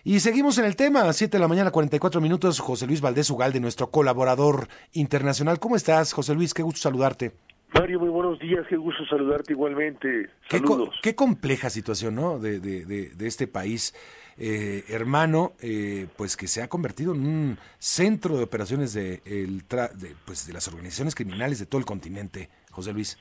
Y 0.03 0.19
seguimos 0.19 0.57
en 0.57 0.65
el 0.65 0.75
tema, 0.75 1.11
7 1.13 1.37
de 1.37 1.41
la 1.41 1.47
mañana, 1.47 1.71
44 1.71 2.19
minutos, 2.19 2.59
José 2.59 2.87
Luis 2.87 3.01
Valdés 3.01 3.29
Ugalde, 3.29 3.59
nuestro 3.59 3.91
colaborador 3.91 4.67
internacional. 4.93 5.59
¿Cómo 5.59 5.75
estás, 5.75 6.11
José 6.11 6.33
Luis? 6.33 6.53
Qué 6.53 6.63
gusto 6.63 6.81
saludarte. 6.81 7.31
Mario, 7.73 7.99
muy 7.99 8.09
buenos 8.09 8.37
días, 8.39 8.65
qué 8.67 8.75
gusto 8.75 9.05
saludarte 9.05 9.53
igualmente. 9.53 10.29
Saludos. 10.49 10.95
Qué, 11.01 11.15
compleja 11.15 11.69
situación, 11.69 12.15
¿no? 12.15 12.39
De, 12.39 12.59
de, 12.59 12.83
de, 12.85 13.27
este 13.27 13.47
país 13.47 13.93
eh, 14.37 14.83
hermano, 14.89 15.53
eh, 15.61 16.07
pues 16.17 16.35
que 16.35 16.47
se 16.47 16.61
ha 16.61 16.67
convertido 16.67 17.13
en 17.13 17.21
un 17.25 17.57
centro 17.79 18.37
de 18.37 18.43
operaciones 18.43 18.93
de, 18.93 19.21
el 19.23 19.59
de, 19.69 20.15
pues 20.25 20.47
de 20.47 20.53
las 20.53 20.67
organizaciones 20.67 21.15
criminales 21.15 21.59
de 21.59 21.65
todo 21.65 21.79
el 21.79 21.85
continente, 21.85 22.49
José 22.71 22.91
Luis. 22.91 23.17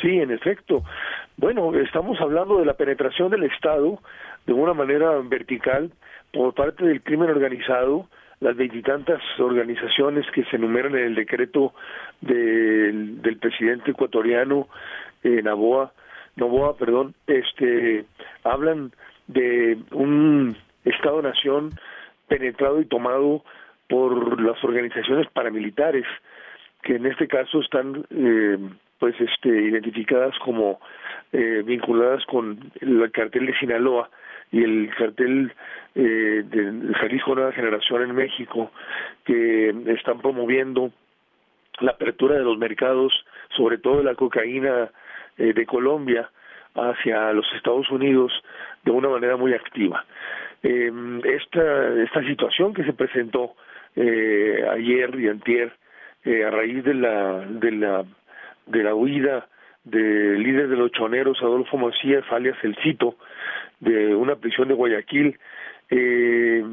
Sí, 0.00 0.20
en 0.20 0.30
efecto. 0.30 0.84
Bueno, 1.36 1.74
estamos 1.74 2.20
hablando 2.20 2.58
de 2.58 2.66
la 2.66 2.74
penetración 2.74 3.30
del 3.30 3.44
Estado 3.44 3.98
de 4.46 4.52
una 4.52 4.72
manera 4.72 5.18
vertical 5.24 5.90
por 6.32 6.54
parte 6.54 6.84
del 6.84 7.02
crimen 7.02 7.30
organizado, 7.30 8.06
las 8.40 8.56
veintitantas 8.56 9.20
organizaciones 9.38 10.24
que 10.32 10.44
se 10.44 10.56
enumeran 10.56 10.94
en 10.94 11.04
el 11.04 11.14
decreto 11.16 11.74
del, 12.20 13.20
del 13.22 13.38
presidente 13.38 13.90
ecuatoriano 13.90 14.68
eh, 15.24 15.42
Novoa, 15.42 15.92
Novoa, 16.36 16.76
perdón, 16.76 17.14
este, 17.26 18.04
hablan 18.44 18.92
de 19.26 19.78
un 19.90 20.56
Estado-nación 20.84 21.70
penetrado 22.28 22.80
y 22.80 22.84
tomado 22.84 23.42
por 23.88 24.40
las 24.40 24.62
organizaciones 24.62 25.26
paramilitares 25.32 26.04
que 26.82 26.96
en 26.96 27.06
este 27.06 27.26
caso 27.26 27.60
están 27.60 28.04
eh, 28.10 28.58
pues 28.98 29.14
este 29.20 29.48
identificadas 29.48 30.36
como 30.40 30.80
eh, 31.32 31.62
vinculadas 31.64 32.24
con 32.26 32.58
el 32.80 33.10
cartel 33.12 33.46
de 33.46 33.58
Sinaloa 33.58 34.10
y 34.50 34.62
el 34.62 34.90
cartel 34.96 35.52
eh, 35.94 36.42
de 36.44 36.94
Jalisco 36.94 37.34
Nueva 37.34 37.52
Generación 37.52 38.02
en 38.02 38.14
México 38.14 38.70
que 39.24 39.74
están 39.88 40.20
promoviendo 40.20 40.90
la 41.80 41.92
apertura 41.92 42.36
de 42.36 42.44
los 42.44 42.58
mercados, 42.58 43.12
sobre 43.56 43.78
todo 43.78 43.98
de 43.98 44.04
la 44.04 44.14
cocaína 44.14 44.90
eh, 45.36 45.52
de 45.52 45.66
Colombia 45.66 46.30
hacia 46.74 47.32
los 47.32 47.46
Estados 47.54 47.90
Unidos 47.90 48.32
de 48.84 48.90
una 48.90 49.08
manera 49.08 49.36
muy 49.36 49.54
activa. 49.54 50.04
Eh, 50.62 50.90
esta, 51.24 52.02
esta 52.02 52.22
situación 52.22 52.74
que 52.74 52.84
se 52.84 52.92
presentó 52.92 53.54
eh, 53.94 54.64
ayer 54.70 55.14
y 55.18 55.28
antier 55.28 55.72
eh, 56.24 56.44
a 56.44 56.50
raíz 56.50 56.84
de 56.84 56.94
la, 56.94 57.40
de 57.46 57.70
la 57.72 58.04
de 58.68 58.82
la 58.82 58.94
huida 58.94 59.48
del 59.84 60.42
líder 60.42 60.68
de 60.68 60.76
los 60.76 60.92
choneros, 60.92 61.38
Adolfo 61.40 61.76
Macías, 61.76 62.24
alias 62.30 62.56
El 62.62 62.76
Cito, 62.82 63.16
de 63.80 64.14
una 64.14 64.36
prisión 64.36 64.68
de 64.68 64.74
Guayaquil, 64.74 65.38
eh, 65.90 66.64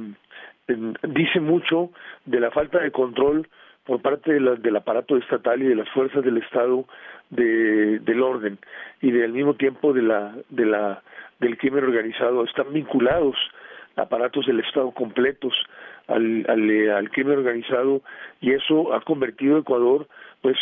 dice 1.04 1.39
mucho 1.39 1.91
de 2.26 2.39
la 2.39 2.52
falta 2.52 2.80
de 2.80 2.91
control 2.91 3.48
por 3.86 4.02
parte 4.02 4.34
del 4.34 4.76
aparato 4.76 5.16
estatal 5.16 5.62
y 5.62 5.68
de 5.68 5.76
las 5.76 5.89
fuerzas 5.89 6.24
del 6.24 6.38
Estado 6.38 6.86
de, 7.30 8.00
del 8.00 8.22
orden 8.22 8.58
y 9.02 9.12
del 9.12 9.32
mismo 9.32 9.54
tiempo 9.54 9.93
de 9.93 10.02
la, 10.02 10.36
de 10.50 10.66
la, 10.66 11.04
del 11.39 11.58
crimen 11.58 11.84
organizado. 11.84 12.43
Están 12.43 12.74
vinculados 12.74 13.36
aparatos 13.96 14.48
del 14.48 14.60
Estado 14.60 14.91
completos 14.91 15.54
al, 16.08 16.46
al, 16.50 16.89
al 16.89 17.10
crimen 17.12 17.38
organizado 17.38 18.02
y 18.41 18.52
eso 18.52 18.93
ha 18.93 19.02
convertido 19.02 19.58
a 19.58 19.60
Ecuador 19.60 20.08
pues 20.42 20.58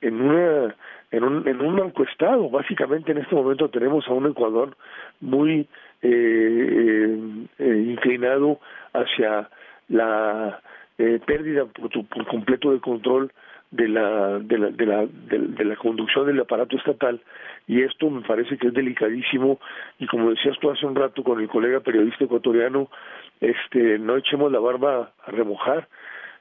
en 0.00 0.20
una 0.20 0.74
en 1.10 1.24
un 1.24 1.46
en 1.48 1.60
un 1.60 1.78
encuestado 1.78 2.48
básicamente 2.50 3.12
en 3.12 3.18
este 3.18 3.34
momento 3.34 3.68
tenemos 3.68 4.06
a 4.08 4.12
un 4.12 4.26
Ecuador 4.26 4.76
muy 5.20 5.68
eh, 6.02 6.08
eh, 6.10 7.46
eh 7.58 7.84
inclinado 7.88 8.60
hacia 8.92 9.48
la 9.88 10.60
eh, 10.98 11.20
pérdida 11.24 11.64
por, 11.66 11.90
por, 12.08 12.26
completo 12.26 12.72
de 12.72 12.80
control 12.80 13.32
de 13.70 13.88
la, 13.88 14.38
de 14.40 14.58
la, 14.58 14.70
de 14.70 14.86
la, 14.86 15.06
de, 15.06 15.64
la 15.64 15.76
conducción 15.76 16.26
del 16.26 16.40
aparato 16.40 16.76
estatal. 16.76 17.20
Y 17.68 17.82
esto 17.82 18.10
me 18.10 18.22
parece 18.22 18.58
que 18.58 18.68
es 18.68 18.74
delicadísimo. 18.74 19.60
Y 19.98 20.06
como 20.08 20.30
decías 20.30 20.58
tú 20.60 20.70
hace 20.70 20.86
un 20.86 20.96
rato 20.96 21.22
con 21.22 21.40
el 21.40 21.48
colega 21.48 21.80
periodista 21.80 22.24
ecuatoriano 22.24 22.90
este 23.40 23.98
no 23.98 24.16
echemos 24.16 24.52
la 24.52 24.58
barba 24.58 25.12
a 25.24 25.30
remojar 25.30 25.88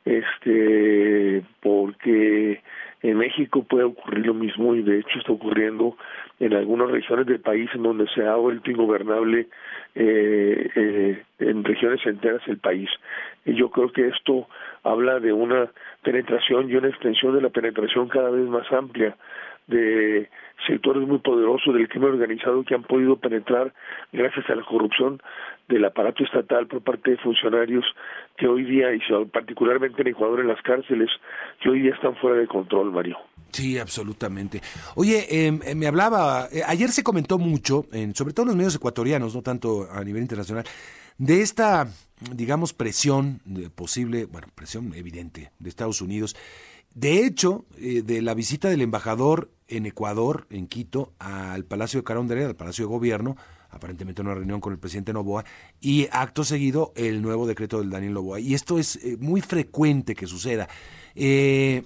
este 0.06 1.44
porque 1.62 2.62
en 3.02 3.18
México 3.18 3.64
puede 3.64 3.86
ocurrir 3.86 4.26
lo 4.26 4.34
mismo 4.34 4.76
y 4.76 4.82
de 4.82 5.00
hecho 5.00 5.20
está 5.20 5.32
ocurriendo 5.32 5.96
en 6.40 6.54
algunas 6.54 6.90
regiones 6.90 7.28
del 7.28 7.40
país 7.40 7.70
en 7.74 7.84
donde 7.84 8.08
se 8.14 8.26
ha 8.26 8.36
vuelto 8.36 8.72
ingobernable 8.72 9.48
eh, 9.96 10.70
eh, 10.76 11.24
en 11.40 11.64
regiones 11.64 12.06
enteras 12.06 12.46
del 12.46 12.58
país. 12.58 12.90
Y 13.46 13.54
yo 13.56 13.70
creo 13.72 13.92
que 13.92 14.08
esto 14.08 14.48
habla 14.84 15.20
de 15.20 15.32
una 15.32 15.70
penetración 16.04 16.70
y 16.70 16.76
una 16.76 16.90
extensión 16.90 17.36
de 17.36 17.42
la 17.42 17.50
penetración 17.50 18.08
cada 18.10 18.30
vez 18.30 18.48
más 18.48 18.70
amplia 18.72 19.16
de 19.70 20.30
sectores 20.68 21.08
muy 21.08 21.20
poderosos 21.20 21.74
del 21.74 21.88
crimen 21.88 22.12
organizado 22.12 22.64
que 22.64 22.76
han 22.76 22.84
podido 22.84 23.16
penetrar 23.18 23.74
gracias 24.12 24.50
a 24.50 24.56
la 24.56 24.66
corrupción 24.66 25.22
del 25.68 25.86
aparato 25.86 26.24
estatal 26.24 26.68
por 26.68 26.82
parte 26.82 27.12
de 27.12 27.18
funcionarios 27.18 27.86
que 28.38 28.48
hoy 28.48 28.64
día, 28.64 28.94
y 28.94 29.00
particularmente 29.32 30.02
en 30.02 30.08
Ecuador 30.10 30.40
en 30.40 30.48
las 30.48 30.62
cárceles, 30.64 31.10
que 31.62 31.70
hoy 31.70 31.82
día 31.82 31.94
están 31.94 32.16
fuera 32.18 32.38
de 32.38 32.48
control, 32.48 32.92
Mario. 32.92 33.18
Sí, 33.52 33.78
absolutamente. 33.78 34.62
Oye, 34.96 35.26
em, 35.30 35.60
eh, 35.66 35.76
me 35.76 35.88
hablaba, 35.88 36.48
eh, 36.52 36.62
ayer 36.66 36.90
se 36.90 37.04
comentó 37.04 37.38
mucho, 37.38 37.86
en, 37.92 38.16
sobre 38.16 38.34
todo 38.34 38.44
en 38.44 38.48
los 38.50 38.58
medios 38.58 38.76
ecuatorianos, 38.76 39.36
no 39.36 39.42
tanto 39.42 39.88
a 39.92 40.04
nivel 40.04 40.24
internacional, 40.24 40.66
de 41.18 41.42
esta, 41.42 41.88
digamos, 42.34 42.74
presión 42.74 43.42
de 43.46 43.70
posible, 43.70 44.26
bueno, 44.26 44.48
presión 44.56 44.94
evidente 44.96 45.52
de 45.60 45.70
Estados 45.70 46.02
Unidos. 46.02 46.36
De 46.94 47.26
hecho, 47.26 47.66
eh, 47.78 48.02
de 48.04 48.22
la 48.22 48.34
visita 48.34 48.70
del 48.70 48.82
embajador 48.82 49.52
en 49.68 49.86
Ecuador, 49.86 50.48
en 50.50 50.68
Quito, 50.68 51.14
al 51.20 51.66
Palacio 51.66 52.00
de 52.00 52.04
Carondelet, 52.04 52.48
al 52.48 52.56
Palacio 52.56 52.86
de 52.86 52.90
Gobierno, 52.90 53.38
aparentemente 53.70 54.22
una 54.22 54.34
reunión 54.34 54.60
con 54.60 54.74
el 54.74 54.80
presidente 54.80 55.14
Novoa, 55.14 55.46
y 55.80 56.08
acto 56.12 56.44
seguido 56.44 56.92
el 56.96 57.22
nuevo 57.22 57.48
decreto 57.48 57.80
del 57.80 57.90
Daniel 57.90 58.14
Novoa. 58.14 58.40
Y 58.40 58.54
esto 58.54 58.80
es 58.80 58.96
eh, 58.98 59.18
muy 59.20 59.42
frecuente 59.42 60.16
que 60.16 60.26
suceda. 60.26 60.68
Eh, 61.16 61.84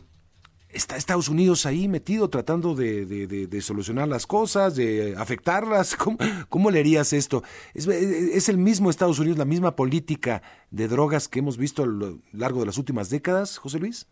está 0.70 0.96
Estados 0.96 1.28
Unidos 1.28 1.66
ahí 1.66 1.88
metido 1.88 2.30
tratando 2.30 2.74
de, 2.74 3.60
solucionar 3.62 4.08
las 4.08 4.26
cosas, 4.26 4.76
de 4.76 5.16
afectarlas. 5.18 5.96
¿Cómo, 5.98 6.18
cómo 6.50 6.72
leerías 6.72 7.12
esto? 7.12 7.44
¿Es, 7.74 7.88
¿Es, 7.88 8.50
el 8.50 8.58
mismo 8.58 8.90
Estados 8.90 9.20
Unidos, 9.20 9.38
la 9.38 9.46
misma 9.46 9.76
política 9.76 10.42
de 10.72 10.88
drogas 10.88 11.28
que 11.28 11.40
hemos 11.40 11.58
visto 11.58 11.84
a 11.84 11.86
lo 11.86 12.20
largo 12.32 12.62
de 12.62 12.68
las 12.68 12.78
últimas 12.78 13.10
décadas, 13.10 13.58
José 13.58 13.80
Luis? 13.80 14.08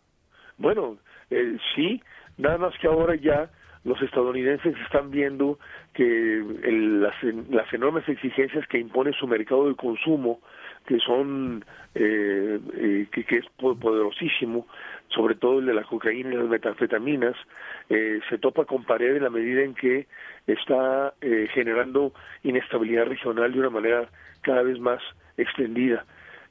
Bueno, 0.62 0.96
eh, 1.28 1.58
sí, 1.74 2.00
nada 2.38 2.56
más 2.56 2.78
que 2.78 2.86
ahora 2.86 3.16
ya 3.16 3.50
los 3.82 4.00
estadounidenses 4.00 4.76
están 4.84 5.10
viendo 5.10 5.58
que 5.92 6.40
las, 6.64 7.20
las, 7.50 7.72
enormes 7.72 8.08
exigencias 8.08 8.64
que 8.68 8.78
impone 8.78 9.12
su 9.12 9.26
mercado 9.26 9.68
de 9.68 9.74
consumo, 9.74 10.40
que 10.86 11.00
son 11.00 11.64
eh, 11.96 12.60
eh, 12.74 13.06
que, 13.10 13.24
que, 13.24 13.38
es 13.38 13.46
poderosísimo, 13.58 14.68
sobre 15.08 15.34
todo 15.34 15.58
el 15.58 15.66
de 15.66 15.74
la 15.74 15.82
cocaína 15.82 16.32
y 16.32 16.36
las 16.36 16.48
metanfetaminas, 16.48 17.34
eh, 17.88 18.20
se 18.30 18.38
topa 18.38 18.64
con 18.64 18.84
pared 18.84 19.16
en 19.16 19.24
la 19.24 19.30
medida 19.30 19.62
en 19.62 19.74
que 19.74 20.06
está 20.46 21.12
eh, 21.20 21.48
generando 21.52 22.12
inestabilidad 22.44 23.06
regional 23.06 23.52
de 23.52 23.58
una 23.58 23.70
manera 23.70 24.08
cada 24.42 24.62
vez 24.62 24.78
más 24.78 25.02
extendida. 25.36 26.04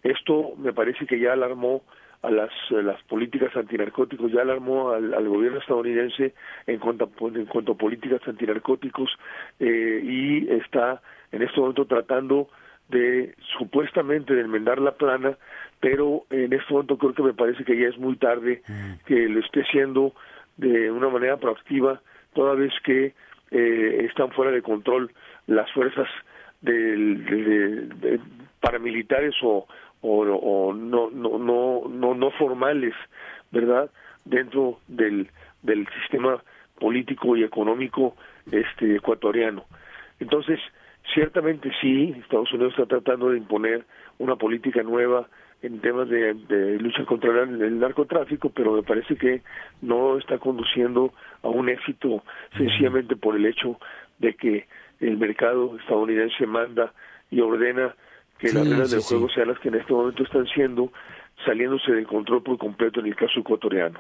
Esto 0.03 0.53
me 0.57 0.74
parece 0.74 1.05
que 1.05 1.18
ya 1.18 1.32
alarmó 1.32 1.84
a 2.22 2.30
las, 2.30 2.51
las 2.69 3.01
políticas 3.03 3.55
antinarcóticos, 3.55 4.32
ya 4.32 4.41
alarmó 4.41 4.91
al, 4.91 5.13
al 5.13 5.28
gobierno 5.28 5.59
estadounidense 5.59 6.34
en 6.67 6.80
cuanto, 6.80 7.09
en 7.34 7.45
cuanto 7.45 7.72
a 7.72 7.78
políticas 7.78 8.22
antinarcóticos 8.28 9.09
eh, 9.59 10.01
y 10.03 10.49
está 10.49 11.01
en 11.32 11.41
este 11.41 11.59
momento 11.59 11.86
tratando 11.86 12.49
de 12.89 13.34
supuestamente 13.57 14.36
de 14.36 14.41
enmendar 14.41 14.80
la 14.80 14.91
plana, 14.91 15.38
pero 15.80 16.26
en 16.30 16.53
este 16.53 16.74
momento 16.74 16.97
creo 16.97 17.13
que 17.13 17.24
me 17.24 17.34
parece 17.34 17.63
que 17.63 17.80
ya 17.80 17.88
es 17.88 17.97
muy 17.97 18.17
tarde 18.17 18.61
mm. 18.67 19.05
que 19.05 19.28
lo 19.28 19.39
esté 19.39 19.61
haciendo 19.61 20.13
de 20.57 20.91
una 20.91 21.09
manera 21.09 21.38
proactiva, 21.38 22.01
toda 22.34 22.53
vez 22.53 22.74
que 22.84 23.13
eh, 23.51 24.05
están 24.07 24.32
fuera 24.32 24.51
de 24.51 24.61
control 24.61 25.11
las 25.47 25.72
fuerzas 25.72 26.07
del, 26.61 27.26
de, 27.26 28.19
paramilitares 28.59 29.36
o, 29.41 29.67
o, 30.02 30.74
no, 30.74 31.10
no, 31.12 31.38
no, 31.38 31.88
no, 31.88 32.16
no 32.16 32.32
formales, 32.32 32.93
¿verdad? 33.52 33.89
Dentro 34.26 34.80
del, 34.88 35.30
del 35.62 35.88
sistema 36.02 36.41
político 36.80 37.36
y 37.38 37.43
económico 37.43 38.16
este 38.52 38.95
ecuatoriano. 38.95 39.66
Entonces, 40.20 40.60
ciertamente 41.14 41.72
sí, 41.82 42.16
Estados 42.20 42.52
Unidos 42.54 42.74
está 42.74 42.86
tratando 42.86 43.30
de 43.30 43.38
imponer 43.38 43.86
una 44.18 44.36
política 44.36 44.84
nueva 44.84 45.28
en 45.62 45.80
temas 45.80 46.10
de, 46.10 46.34
de 46.34 46.80
lucha 46.80 47.06
contra 47.06 47.43
el, 47.43 47.80
narcotráfico, 47.80 48.49
pero 48.49 48.74
me 48.74 48.84
parece 48.84 49.16
que 49.16 49.41
no 49.82 50.18
está 50.18 50.39
conduciendo 50.39 51.14
a 51.43 51.49
un 51.49 51.70
éxito 51.70 52.24
sencillamente 52.58 53.16
por 53.16 53.36
el 53.36 53.45
hecho 53.45 53.80
de 54.18 54.34
que 54.34 54.66
el 54.99 55.18
mercado 55.18 55.78
estadounidense 55.78 56.45
manda 56.47 56.93
y 57.30 57.41
ordena 57.41 57.93
que 58.42 58.52
las 58.52 58.68
reglas 58.68 58.92
del 58.92 59.02
juego 59.02 59.30
sean 59.30 59.48
las 59.50 59.60
que 59.60 59.70
en 59.70 59.76
este 59.76 59.94
momento 59.94 60.24
están 60.24 60.46
siendo, 60.48 60.92
saliéndose 61.46 61.92
del 61.92 62.08
control 62.08 62.42
por 62.44 62.58
completo 62.58 63.00
en 63.00 63.08
el 63.08 63.16
caso 63.16 63.39
ecuatoriano. 63.39 64.00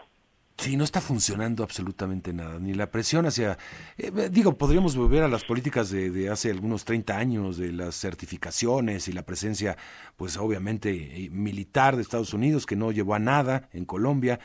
Sí, 0.57 0.77
no 0.77 0.83
está 0.83 1.01
funcionando 1.01 1.63
absolutamente 1.63 2.33
nada, 2.33 2.59
ni 2.59 2.73
la 2.73 2.91
presión 2.91 3.25
hacia... 3.25 3.57
Eh, 3.97 4.29
digo, 4.29 4.57
podríamos 4.57 4.95
volver 4.95 5.23
a 5.23 5.27
las 5.27 5.43
políticas 5.43 5.89
de, 5.89 6.11
de, 6.11 6.29
hace 6.29 6.51
algunos 6.51 6.85
30 6.85 7.17
años, 7.17 7.57
de 7.57 7.71
las 7.71 7.95
certificaciones 7.95 9.07
y 9.07 9.13
la 9.13 9.23
presencia, 9.23 9.75
pues 10.17 10.37
obviamente, 10.37 10.91
eh, 10.91 11.29
militar 11.31 11.95
de 11.95 12.03
Estados 12.03 12.33
Unidos, 12.35 12.67
que 12.67 12.75
no 12.75 12.91
llevó 12.91 13.15
a 13.15 13.19
nada 13.19 13.69
en 13.73 13.85
Colombia. 13.85 14.39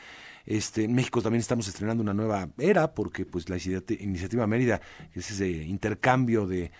Este, 0.46 0.84
en 0.84 0.94
México 0.94 1.20
también 1.20 1.40
estamos 1.40 1.66
estrenando 1.66 2.02
una 2.02 2.14
nueva 2.14 2.48
era 2.56 2.94
porque 2.94 3.26
pues 3.26 3.48
la 3.48 3.56
iniciativa 3.56 4.46
Mérida, 4.46 4.80
es 5.12 5.30
ese 5.30 5.50
intercambio 5.50 6.46
de, 6.46 6.70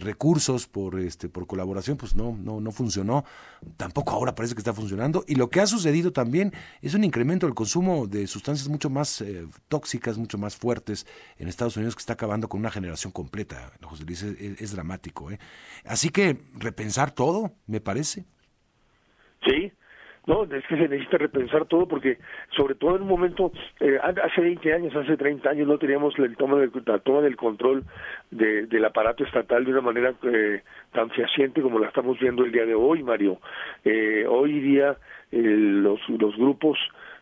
recursos 0.00 0.66
por 0.66 0.98
este 0.98 1.28
por 1.28 1.46
colaboración, 1.46 1.96
pues 1.96 2.16
no, 2.16 2.36
no, 2.36 2.60
no 2.60 2.72
funcionó. 2.72 3.24
Tampoco 3.76 4.12
ahora 4.12 4.34
parece 4.34 4.54
que 4.54 4.60
está 4.60 4.74
funcionando. 4.74 5.24
Y 5.26 5.36
lo 5.36 5.48
que 5.48 5.60
ha 5.60 5.66
sucedido 5.66 6.12
también 6.12 6.52
es 6.82 6.94
un 6.94 7.04
incremento 7.04 7.46
del 7.46 7.54
consumo 7.54 8.06
de 8.06 8.26
sustancias 8.26 8.68
mucho 8.68 8.90
más 8.90 9.20
eh, 9.20 9.46
tóxicas, 9.68 10.18
mucho 10.18 10.36
más 10.36 10.56
fuertes 10.56 11.06
en 11.38 11.48
Estados 11.48 11.76
Unidos 11.76 11.94
que 11.94 12.00
está 12.00 12.14
acabando 12.14 12.48
con 12.48 12.60
una 12.60 12.70
generación 12.70 13.12
completa. 13.12 13.72
José 13.82 14.04
Luis, 14.04 14.22
es, 14.22 14.60
es 14.60 14.72
dramático. 14.72 15.30
¿eh? 15.30 15.38
Así 15.84 16.08
que 16.08 16.38
repensar 16.54 17.12
todo, 17.12 17.52
me 17.66 17.80
parece. 17.80 18.24
Sí, 19.44 19.72
no, 20.26 20.44
es 20.44 20.66
que 20.66 20.76
se 20.76 20.88
necesita 20.88 21.18
repensar 21.18 21.66
todo 21.66 21.86
porque, 21.86 22.18
sobre 22.56 22.74
todo 22.74 22.96
en 22.96 23.02
un 23.02 23.08
momento, 23.08 23.52
eh, 23.80 23.98
hace 24.00 24.40
20 24.40 24.72
años, 24.72 24.96
hace 24.96 25.18
30 25.18 25.50
años, 25.50 25.68
no 25.68 25.76
teníamos 25.76 26.18
el 26.18 26.34
toma 26.36 26.56
del, 26.58 26.72
la 26.86 26.98
toma 26.98 27.20
del 27.20 27.36
control 27.36 27.84
de, 28.30 28.66
del 28.66 28.84
aparato 28.86 29.22
estatal 29.24 29.64
de 29.64 29.72
una 29.72 29.82
manera 29.82 30.14
eh, 30.22 30.62
tan 30.92 31.10
fehaciente 31.10 31.60
como 31.60 31.78
la 31.78 31.88
estamos 31.88 32.18
viendo 32.18 32.42
el 32.42 32.52
día 32.52 32.64
de 32.64 32.74
hoy, 32.74 33.02
Mario. 33.02 33.38
Eh, 33.84 34.24
hoy 34.26 34.60
día 34.60 34.96
eh, 35.30 35.42
los, 35.42 36.00
los 36.08 36.34
grupos 36.36 36.78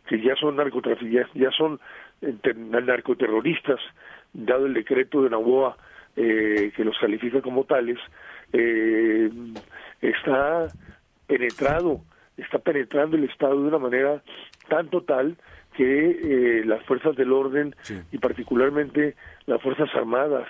que 0.06 0.20
ya 0.20 0.36
son 0.36 0.56
narcotraficantes, 0.56 1.34
ya 1.34 1.50
son 1.50 1.80
narcoterroristas, 2.20 3.80
dado 4.32 4.66
el 4.66 4.74
decreto 4.74 5.22
de 5.22 5.30
Nahuoa 5.30 5.76
que 6.14 6.84
los 6.84 6.96
califica 6.98 7.40
como 7.40 7.64
tales, 7.64 7.98
está 10.02 10.68
penetrado 11.26 12.02
está 12.36 12.58
penetrando 12.58 13.16
el 13.16 13.24
Estado 13.24 13.60
de 13.60 13.68
una 13.68 13.78
manera 13.78 14.22
tan 14.68 14.88
total 14.88 15.36
que 15.74 16.10
eh, 16.10 16.64
las 16.64 16.84
fuerzas 16.84 17.16
del 17.16 17.32
orden 17.32 17.74
y 18.10 18.18
particularmente 18.18 19.16
las 19.46 19.60
fuerzas 19.62 19.88
armadas 19.94 20.46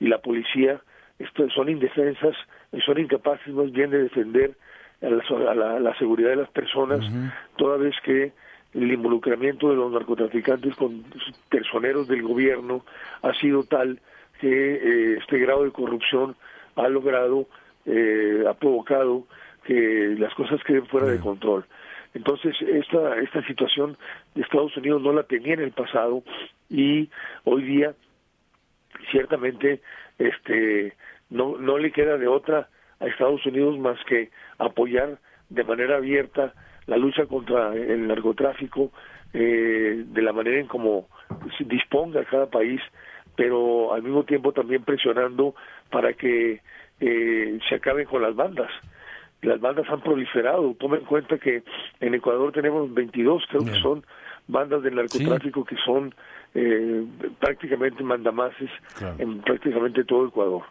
y 0.00 0.08
la 0.08 0.18
policía 0.18 0.80
esto, 1.18 1.48
son 1.50 1.68
indefensas 1.68 2.34
y 2.72 2.80
son 2.80 2.98
incapaces 2.98 3.52
más 3.54 3.70
bien 3.70 3.90
de 3.90 4.04
defender 4.04 4.56
a 5.02 5.54
la, 5.54 5.80
la, 5.80 5.98
seguridad 5.98 6.30
de 6.30 6.36
las 6.36 6.50
personas 6.50 7.04
toda 7.56 7.76
vez 7.76 7.94
que 8.04 8.32
el 8.74 8.92
involucramiento 8.92 9.68
de 9.68 9.76
los 9.76 9.92
narcotraficantes 9.92 10.74
con 10.76 11.04
personeros 11.50 12.08
del 12.08 12.22
gobierno 12.22 12.84
ha 13.22 13.34
sido 13.34 13.64
tal 13.64 14.00
que 14.40 14.48
eh, 14.48 15.18
este 15.20 15.38
grado 15.38 15.64
de 15.64 15.70
corrupción 15.70 16.36
ha 16.76 16.88
logrado, 16.88 17.46
eh, 17.84 18.44
ha 18.48 18.54
provocado 18.54 19.24
que 19.64 20.14
las 20.18 20.34
cosas 20.34 20.62
queden 20.64 20.86
fuera 20.86 21.06
de 21.06 21.20
control. 21.20 21.64
Entonces, 22.14 22.54
esta, 22.60 23.16
esta 23.20 23.46
situación 23.46 23.96
de 24.34 24.42
Estados 24.42 24.76
Unidos 24.76 25.00
no 25.02 25.12
la 25.12 25.22
tenía 25.22 25.54
en 25.54 25.60
el 25.60 25.72
pasado 25.72 26.22
y 26.68 27.08
hoy 27.44 27.62
día, 27.62 27.94
ciertamente, 29.10 29.80
este, 30.18 30.94
no, 31.30 31.56
no 31.56 31.78
le 31.78 31.90
queda 31.90 32.18
de 32.18 32.28
otra 32.28 32.68
a 33.00 33.06
Estados 33.06 33.44
Unidos 33.46 33.78
más 33.78 33.98
que 34.04 34.30
apoyar 34.58 35.18
de 35.48 35.64
manera 35.64 35.96
abierta 35.96 36.54
la 36.86 36.96
lucha 36.96 37.26
contra 37.26 37.74
el 37.74 38.06
narcotráfico 38.06 38.92
eh, 39.32 40.04
de 40.06 40.22
la 40.22 40.32
manera 40.32 40.60
en 40.60 40.66
como 40.66 41.08
disponga 41.60 42.24
cada 42.24 42.46
país, 42.46 42.80
pero 43.36 43.94
al 43.94 44.02
mismo 44.02 44.24
tiempo 44.24 44.52
también 44.52 44.84
presionando 44.84 45.54
para 45.90 46.12
que 46.12 46.60
eh, 47.00 47.58
se 47.68 47.74
acaben 47.74 48.06
con 48.06 48.22
las 48.22 48.34
bandas. 48.34 48.70
Las 49.42 49.60
bandas 49.60 49.86
han 49.90 50.00
proliferado. 50.00 50.74
Toma 50.78 50.96
en 50.96 51.04
cuenta 51.04 51.38
que 51.38 51.62
en 52.00 52.14
Ecuador 52.14 52.52
tenemos 52.52 52.92
22, 52.94 53.44
creo 53.48 53.64
que 53.64 53.80
son 53.80 54.04
bandas 54.48 54.82
de 54.82 54.90
narcotráfico 54.90 55.64
que 55.64 55.76
son 55.84 56.14
eh, 56.54 57.04
prácticamente 57.38 58.02
mandamases 58.02 58.70
en 59.18 59.40
prácticamente 59.40 60.04
todo 60.04 60.28
Ecuador. 60.28 60.62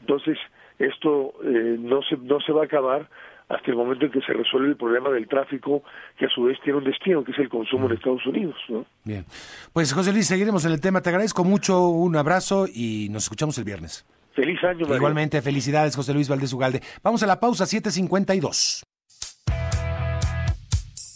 Entonces, 0.00 0.38
esto 0.78 1.34
eh, 1.44 1.76
no, 1.78 2.02
se, 2.02 2.16
no 2.16 2.40
se 2.40 2.52
va 2.52 2.62
a 2.62 2.64
acabar 2.66 3.08
hasta 3.48 3.70
el 3.70 3.76
momento 3.76 4.06
en 4.06 4.12
que 4.12 4.20
se 4.20 4.32
resuelve 4.32 4.68
el 4.70 4.76
problema 4.76 5.10
del 5.10 5.28
tráfico, 5.28 5.82
que 6.18 6.26
a 6.26 6.28
su 6.28 6.44
vez 6.44 6.58
tiene 6.62 6.78
un 6.78 6.84
destino, 6.84 7.22
que 7.24 7.32
es 7.32 7.38
el 7.38 7.48
consumo 7.48 7.86
en 7.86 7.92
Estados 7.92 8.24
Unidos. 8.26 8.56
¿no? 8.68 8.86
Bien. 9.04 9.24
Pues 9.72 9.92
José 9.92 10.12
Luis, 10.12 10.26
seguiremos 10.26 10.64
en 10.64 10.72
el 10.72 10.80
tema. 10.80 11.02
Te 11.02 11.10
agradezco 11.10 11.44
mucho, 11.44 11.88
un 11.88 12.16
abrazo 12.16 12.66
y 12.72 13.08
nos 13.10 13.24
escuchamos 13.24 13.58
el 13.58 13.64
viernes. 13.64 14.06
Feliz 14.34 14.62
año, 14.64 14.80
Mario. 14.80 14.96
Igualmente, 14.96 15.40
felicidades, 15.42 15.94
José 15.94 16.12
Luis 16.12 16.28
Valdés 16.28 16.52
Ugalde. 16.52 16.82
Vamos 17.02 17.22
a 17.22 17.26
la 17.26 17.38
pausa, 17.38 17.66
752. 17.66 18.84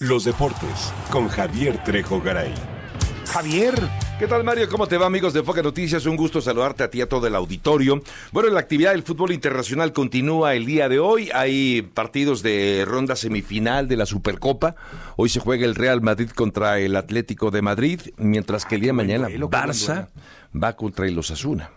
Los 0.00 0.24
deportes 0.24 0.92
con 1.10 1.28
Javier 1.28 1.82
Trejo 1.82 2.20
Garay. 2.20 2.54
Javier. 3.32 3.74
¿Qué 4.18 4.26
tal 4.26 4.42
Mario? 4.42 4.68
¿Cómo 4.68 4.86
te 4.86 4.96
va 4.96 5.06
amigos 5.06 5.32
de 5.32 5.42
Foca 5.42 5.62
Noticias? 5.62 6.06
Un 6.06 6.16
gusto 6.16 6.40
saludarte 6.40 6.82
a 6.82 6.90
ti 6.90 6.98
y 6.98 7.00
a 7.02 7.08
todo 7.08 7.26
el 7.26 7.34
auditorio. 7.34 8.00
Bueno, 8.32 8.48
la 8.48 8.60
actividad 8.60 8.92
del 8.92 9.02
fútbol 9.02 9.32
internacional 9.32 9.92
continúa 9.92 10.54
el 10.54 10.66
día 10.66 10.88
de 10.88 10.98
hoy. 10.98 11.30
Hay 11.34 11.82
partidos 11.82 12.42
de 12.42 12.84
ronda 12.86 13.16
semifinal 13.16 13.86
de 13.86 13.96
la 13.96 14.06
Supercopa. 14.06 14.76
Hoy 15.16 15.28
se 15.28 15.40
juega 15.40 15.66
el 15.66 15.74
Real 15.74 16.00
Madrid 16.00 16.30
contra 16.30 16.78
el 16.78 16.96
Atlético 16.96 17.50
de 17.50 17.62
Madrid, 17.62 18.00
mientras 18.16 18.64
que 18.64 18.76
el 18.76 18.80
día 18.80 18.88
de 18.90 18.94
mañana 18.94 19.28
Barça 19.28 20.08
va 20.54 20.74
contra 20.74 21.06
el 21.06 21.18
Osasuna. 21.18 21.70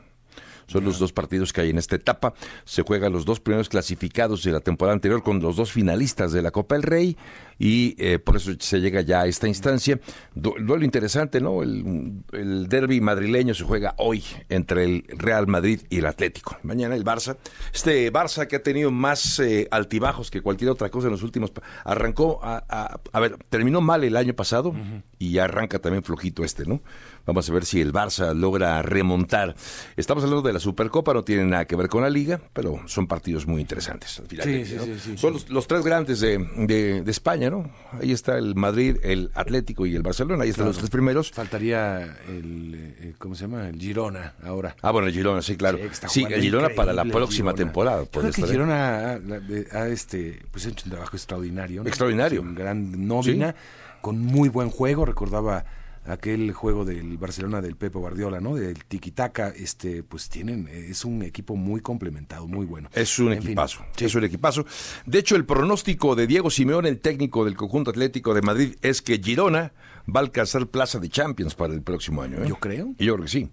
Son 0.72 0.86
los 0.86 1.00
dos 1.00 1.12
partidos 1.12 1.52
que 1.52 1.60
hay 1.60 1.70
en 1.72 1.78
esta 1.78 1.98
etapa. 1.98 2.34
Se 2.64 2.84
juegan 2.84 3.12
los 3.12 3.26
dos 3.26 3.42
primeros 3.42 3.68
clasificados 3.68 4.44
de 4.44 4.54
la 4.54 4.62
temporada 4.62 4.94
anterior 4.94 5.22
con 5.22 5.42
los 5.42 5.58
dos 5.58 5.74
finalistas 5.74 6.32
de 6.32 6.42
la 6.42 6.52
Copa 6.52 6.76
del 6.76 6.84
Rey 6.84 7.18
y 7.64 7.96
eh, 8.00 8.18
por 8.18 8.38
eso 8.38 8.52
se 8.60 8.80
llega 8.82 9.02
ya 9.02 9.22
a 9.22 9.28
esta 9.28 9.48
instancia. 9.48 10.00
Duelo 10.34 10.84
interesante, 10.84 11.40
¿no? 11.40 11.62
El, 11.62 12.24
el 12.34 12.68
derby 12.68 13.02
madrileño 13.02 13.54
se 13.54 13.64
juega 13.64 13.94
hoy 14.00 14.24
entre 14.50 14.84
el 14.86 15.04
Real 15.10 15.46
Madrid 15.46 15.82
y 15.92 16.00
el 16.00 16.08
Atlético. 16.08 16.58
Mañana 16.64 16.96
el 16.96 17.06
Barça. 17.06 17.38
Este 17.72 18.12
Barça 18.12 18.48
que 18.48 18.56
ha 18.56 18.64
tenido 18.64 18.90
más 18.90 19.38
eh, 19.40 19.68
altibajos 19.70 20.32
que 20.32 20.42
cualquier 20.42 20.72
otra 20.72 20.90
cosa 20.90 21.06
en 21.08 21.12
los 21.12 21.22
últimos... 21.22 21.52
Arrancó, 21.86 22.40
a, 22.42 23.00
a, 23.14 23.20
ver, 23.20 23.38
terminó 23.50 23.80
mal 23.80 24.04
el 24.04 24.18
año 24.18 24.34
pasado 24.34 24.74
y 25.20 25.38
arranca 25.38 25.78
también 25.78 26.04
flojito 26.04 26.44
este, 26.44 26.66
¿no? 26.66 26.82
Vamos 27.28 27.48
a 27.48 27.54
ver 27.54 27.66
si 27.66 27.80
el 27.80 27.94
Barça 27.94 28.34
logra 28.36 28.82
remontar. 28.82 29.56
Estamos 29.96 30.24
hablando 30.24 30.42
de 30.48 30.54
la 30.54 30.60
Supercopa, 30.60 31.14
no 31.14 31.24
tiene 31.24 31.46
nada 31.46 31.66
que 31.66 31.76
ver 31.76 31.88
con 31.90 32.02
la 32.02 32.10
Liga, 32.10 32.42
pero 32.54 32.82
son 32.88 33.06
partidos 33.06 33.46
muy 33.46 33.62
interesantes. 33.62 34.20
Al 34.20 34.26
final 34.26 34.46
Sí, 34.48 34.66
sí, 34.66 34.76
¿no? 34.76 34.84
sí, 34.86 34.94
sí, 35.00 35.18
son 35.18 35.34
los, 35.34 35.48
los 35.52 35.68
tres 35.68 35.84
grandes 35.86 36.20
de, 36.22 36.40
de- 36.66 37.04
de 37.04 37.12
España, 37.12 37.51
Ahí 38.00 38.12
está 38.12 38.38
el 38.38 38.56
Madrid, 38.56 38.98
el 39.04 39.32
Atlético 39.34 39.86
y 39.86 39.96
el 39.96 40.04
Barcelona. 40.04 40.44
Ahí 40.44 40.50
están 40.50 40.66
los 40.66 40.78
tres 40.78 40.90
primeros. 40.90 41.32
Faltaría 41.32 42.18
el, 42.28 42.96
eh, 43.00 43.14
¿cómo 43.18 43.36
se 43.36 43.44
llama? 43.44 43.68
El 43.68 43.80
Girona 43.80 44.34
ahora. 44.44 44.76
Ah, 44.82 44.92
bueno, 44.92 45.08
el 45.08 45.14
Girona, 45.14 45.42
sí, 45.42 45.58
claro. 45.58 45.78
Sí, 46.08 46.26
el 46.30 46.42
Girona 46.42 46.70
para 46.70 46.94
la 46.94 47.04
próxima 47.06 47.52
Girona. 47.52 47.66
temporada. 47.66 48.04
Yo 48.04 48.10
creo 48.22 48.32
que 48.32 48.42
¿eh? 48.42 48.48
Girona 48.48 48.76
ha, 48.76 49.14
ha, 49.14 49.78
ha, 49.80 49.88
este, 49.88 50.40
pues 50.52 50.66
hecho 50.66 50.84
un 50.86 50.92
trabajo 50.92 51.16
extraordinario. 51.16 51.84
¿no? 51.84 51.88
Extraordinario. 51.88 52.42
Un 52.42 52.56
gran 52.56 53.08
nómina, 53.08 53.56
con 54.02 54.20
muy 54.20 54.50
buen 54.50 54.70
juego. 54.70 55.06
Recordaba 55.06 55.66
aquel 56.06 56.52
juego 56.54 56.84
del 56.86 57.18
Barcelona 57.18 57.62
del 57.62 57.76
Pepe 57.76 57.98
Guardiola, 58.00 58.40
¿no? 58.42 58.56
Del 58.56 58.84
tiki-taka, 58.86 59.50
este, 59.56 60.04
pues 60.04 60.30
tienen, 60.30 60.68
es 60.68 61.06
un 61.06 61.22
equipo 61.22 61.56
muy 61.56 61.82
complementado, 61.82 62.48
muy 62.48 62.66
bueno. 62.66 62.90
Es 62.94 63.20
un 63.20 63.32
En 63.34 63.40
fin. 63.40 63.50
equipazo, 63.52 63.86
es 64.00 64.16
un 64.16 64.24
equipazo. 64.24 64.66
De 65.06 65.20
hecho, 65.20 65.36
el 65.36 65.46
pronóstico 65.46 66.16
de 66.16 66.28
Diego 66.28 66.50
Simeone, 66.50 66.90
el 66.90 67.00
técnico 67.00 67.46
del 67.46 67.56
conjunto 67.56 67.92
atlético 67.92 68.34
de 68.34 68.42
Madrid, 68.42 68.76
es 68.82 69.02
que 69.02 69.20
Girona 69.20 69.74
va 70.14 70.20
a 70.20 70.24
alcanzar 70.24 70.66
plaza 70.68 70.98
de 70.98 71.10
Champions 71.10 71.54
para 71.54 71.74
el 71.74 71.84
próximo 71.84 72.24
año. 72.24 72.38
¿eh? 72.44 72.48
Yo 72.48 72.56
creo. 72.56 72.88
Yo 72.98 73.14
creo 73.14 73.26
que 73.26 73.32
sí. 73.32 73.50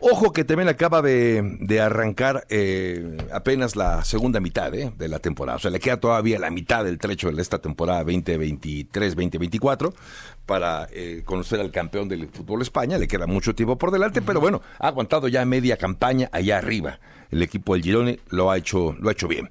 Ojo 0.00 0.32
que 0.32 0.44
también 0.44 0.68
acaba 0.68 1.00
de, 1.00 1.56
de 1.60 1.80
arrancar 1.80 2.46
eh, 2.50 3.16
apenas 3.32 3.74
la 3.74 4.04
segunda 4.04 4.38
mitad 4.38 4.72
¿eh? 4.74 4.92
de 4.96 5.08
la 5.08 5.18
temporada. 5.18 5.56
O 5.56 5.58
sea, 5.60 5.70
le 5.70 5.80
queda 5.80 5.98
todavía 5.98 6.38
la 6.38 6.50
mitad 6.50 6.84
del 6.84 6.98
trecho 6.98 7.32
de 7.32 7.40
esta 7.40 7.58
temporada 7.60 8.04
2023-2024 8.04 9.94
para 10.48 10.88
eh, 10.92 11.20
conocer 11.26 11.60
al 11.60 11.70
campeón 11.70 12.08
del 12.08 12.26
fútbol 12.30 12.62
España. 12.62 12.96
Le 12.96 13.06
queda 13.06 13.26
mucho 13.26 13.54
tiempo 13.54 13.76
por 13.76 13.90
delante, 13.90 14.22
pero 14.22 14.40
bueno, 14.40 14.62
ha 14.78 14.88
aguantado 14.88 15.28
ya 15.28 15.44
media 15.44 15.76
campaña 15.76 16.30
allá 16.32 16.56
arriba. 16.56 16.98
El 17.30 17.42
equipo 17.42 17.74
del 17.74 17.82
Girone 17.82 18.20
lo 18.30 18.50
ha 18.50 18.56
hecho, 18.56 18.96
lo 18.98 19.10
ha 19.10 19.12
hecho 19.12 19.28
bien. 19.28 19.50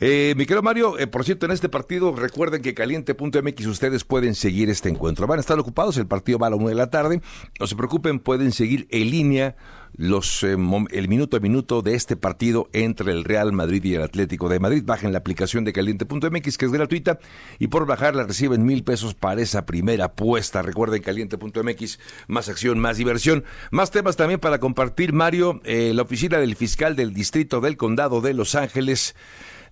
Eh, 0.00 0.32
mi 0.38 0.46
querido 0.46 0.62
Mario, 0.62 0.98
eh, 0.98 1.06
por 1.06 1.26
cierto, 1.26 1.44
en 1.44 1.52
este 1.52 1.68
partido 1.68 2.16
recuerden 2.16 2.62
que 2.62 2.72
caliente.mx 2.72 3.66
ustedes 3.66 4.04
pueden 4.04 4.34
seguir 4.34 4.70
este 4.70 4.88
encuentro. 4.88 5.26
Van 5.26 5.38
a 5.38 5.40
estar 5.40 5.58
ocupados, 5.58 5.98
el 5.98 6.06
partido 6.06 6.38
va 6.38 6.46
a 6.46 6.50
la 6.50 6.56
una 6.56 6.70
de 6.70 6.74
la 6.74 6.88
tarde. 6.88 7.20
No 7.60 7.66
se 7.66 7.76
preocupen, 7.76 8.18
pueden 8.18 8.52
seguir 8.52 8.88
en 8.90 9.10
línea 9.10 9.56
los 10.00 10.42
eh, 10.44 10.56
el 10.92 11.08
minuto 11.08 11.36
a 11.36 11.40
minuto 11.40 11.82
de 11.82 11.94
este 11.94 12.16
partido 12.16 12.70
entre 12.72 13.12
el 13.12 13.22
Real 13.22 13.52
Madrid 13.52 13.84
y 13.84 13.96
el 13.96 14.02
Atlético 14.02 14.48
de 14.48 14.58
Madrid. 14.58 14.82
Bajen 14.82 15.12
la 15.12 15.18
aplicación 15.18 15.62
de 15.64 15.74
caliente.mx 15.74 16.56
que 16.56 16.64
es 16.64 16.72
gratuita 16.72 17.18
y 17.58 17.68
por 17.68 17.84
bajarla 17.84 18.24
reciben 18.24 18.64
mil 18.64 18.82
pesos 18.82 19.12
para 19.12 19.42
esa 19.42 19.66
primera 19.66 20.06
apuesta. 20.06 20.62
Recuerden 20.62 21.02
caliente.mx, 21.02 21.98
más 22.28 22.48
acción, 22.48 22.78
más 22.78 22.96
diversión, 22.96 23.44
más 23.70 23.90
temas 23.90 24.16
también 24.16 24.40
para 24.40 24.58
compartir. 24.58 25.12
Mario, 25.12 25.60
eh, 25.64 25.92
la 25.94 26.00
oficina 26.00 26.38
del 26.38 26.56
fiscal 26.56 26.96
del 26.96 27.12
distrito 27.12 27.60
del 27.60 27.76
condado 27.76 28.22
de 28.22 28.32
Los 28.32 28.54
Ángeles 28.54 29.14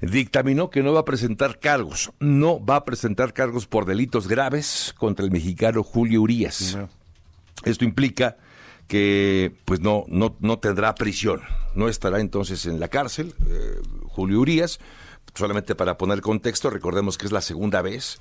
dictaminó 0.02 0.68
que 0.68 0.82
no 0.82 0.92
va 0.92 1.00
a 1.00 1.04
presentar 1.06 1.58
cargos, 1.58 2.12
no 2.20 2.62
va 2.62 2.76
a 2.76 2.84
presentar 2.84 3.32
cargos 3.32 3.66
por 3.66 3.86
delitos 3.86 4.28
graves 4.28 4.94
contra 4.98 5.24
el 5.24 5.30
mexicano 5.30 5.82
Julio 5.82 6.20
Urias. 6.20 6.76
Esto 7.64 7.86
implica 7.86 8.36
que 8.88 9.54
pues 9.64 9.80
no, 9.80 10.04
no, 10.08 10.36
no 10.40 10.58
tendrá 10.58 10.94
prisión, 10.94 11.42
no 11.74 11.88
estará 11.88 12.20
entonces 12.20 12.66
en 12.66 12.80
la 12.80 12.88
cárcel, 12.88 13.34
eh, 13.46 13.80
Julio 14.08 14.40
Urias, 14.40 14.80
solamente 15.34 15.74
para 15.74 15.98
poner 15.98 16.22
contexto, 16.22 16.70
recordemos 16.70 17.16
que 17.16 17.26
es 17.26 17.32
la 17.32 17.42
segunda 17.42 17.82
vez 17.82 18.18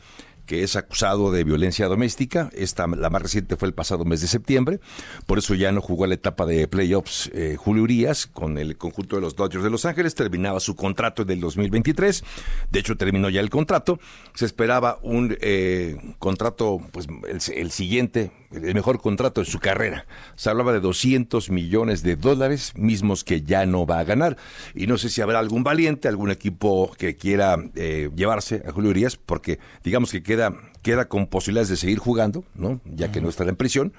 que 0.47 0.63
es 0.63 0.75
acusado 0.75 1.31
de 1.31 1.43
violencia 1.43 1.87
doméstica. 1.87 2.49
Esta, 2.53 2.87
la 2.87 3.09
más 3.11 3.21
reciente 3.21 3.57
fue 3.57 3.67
el 3.67 3.73
pasado 3.73 4.05
mes 4.05 4.21
de 4.21 4.27
septiembre. 4.27 4.79
Por 5.27 5.37
eso 5.37 5.53
ya 5.53 5.71
no 5.71 5.81
jugó 5.81 6.07
la 6.07 6.15
etapa 6.15 6.45
de 6.45 6.67
playoffs 6.67 7.29
eh, 7.33 7.57
Julio 7.57 7.83
Urias 7.83 8.25
con 8.25 8.57
el 8.57 8.77
conjunto 8.77 9.17
de 9.17 9.21
los 9.21 9.35
Dodgers 9.35 9.63
de 9.63 9.69
Los 9.69 9.85
Ángeles. 9.85 10.15
Terminaba 10.15 10.59
su 10.59 10.75
contrato 10.75 11.21
en 11.21 11.31
el 11.31 11.41
2023. 11.41 12.23
De 12.71 12.79
hecho, 12.79 12.95
terminó 12.95 13.29
ya 13.29 13.41
el 13.41 13.49
contrato. 13.49 13.99
Se 14.33 14.45
esperaba 14.45 14.99
un 15.03 15.37
eh, 15.41 15.97
contrato, 16.17 16.79
pues 16.93 17.07
el, 17.27 17.41
el 17.53 17.71
siguiente, 17.71 18.31
el 18.51 18.73
mejor 18.73 19.01
contrato 19.01 19.41
de 19.41 19.45
su 19.45 19.59
carrera. 19.59 20.05
Se 20.35 20.49
hablaba 20.49 20.73
de 20.73 20.79
200 20.79 21.49
millones 21.49 22.03
de 22.03 22.15
dólares, 22.15 22.73
mismos 22.75 23.23
que 23.23 23.41
ya 23.41 23.65
no 23.65 23.85
va 23.85 23.99
a 23.99 24.03
ganar. 24.03 24.37
Y 24.73 24.87
no 24.87 24.97
sé 24.97 25.09
si 25.09 25.21
habrá 25.21 25.39
algún 25.39 25.63
valiente, 25.63 26.07
algún 26.07 26.31
equipo 26.31 26.91
que 26.97 27.15
quiera 27.15 27.57
eh, 27.75 28.09
llevarse 28.15 28.63
a 28.67 28.71
Julio 28.71 28.89
Urias, 28.91 29.17
porque 29.17 29.59
digamos 29.83 30.11
que 30.11 30.23
queda, 30.23 30.53
queda 30.81 31.07
con 31.07 31.27
posibilidades 31.27 31.69
de 31.69 31.77
seguir 31.77 31.99
jugando, 31.99 32.43
¿no? 32.55 32.81
Ya 32.85 33.11
que 33.11 33.21
no 33.21 33.29
estará 33.29 33.49
en 33.49 33.55
prisión. 33.55 33.93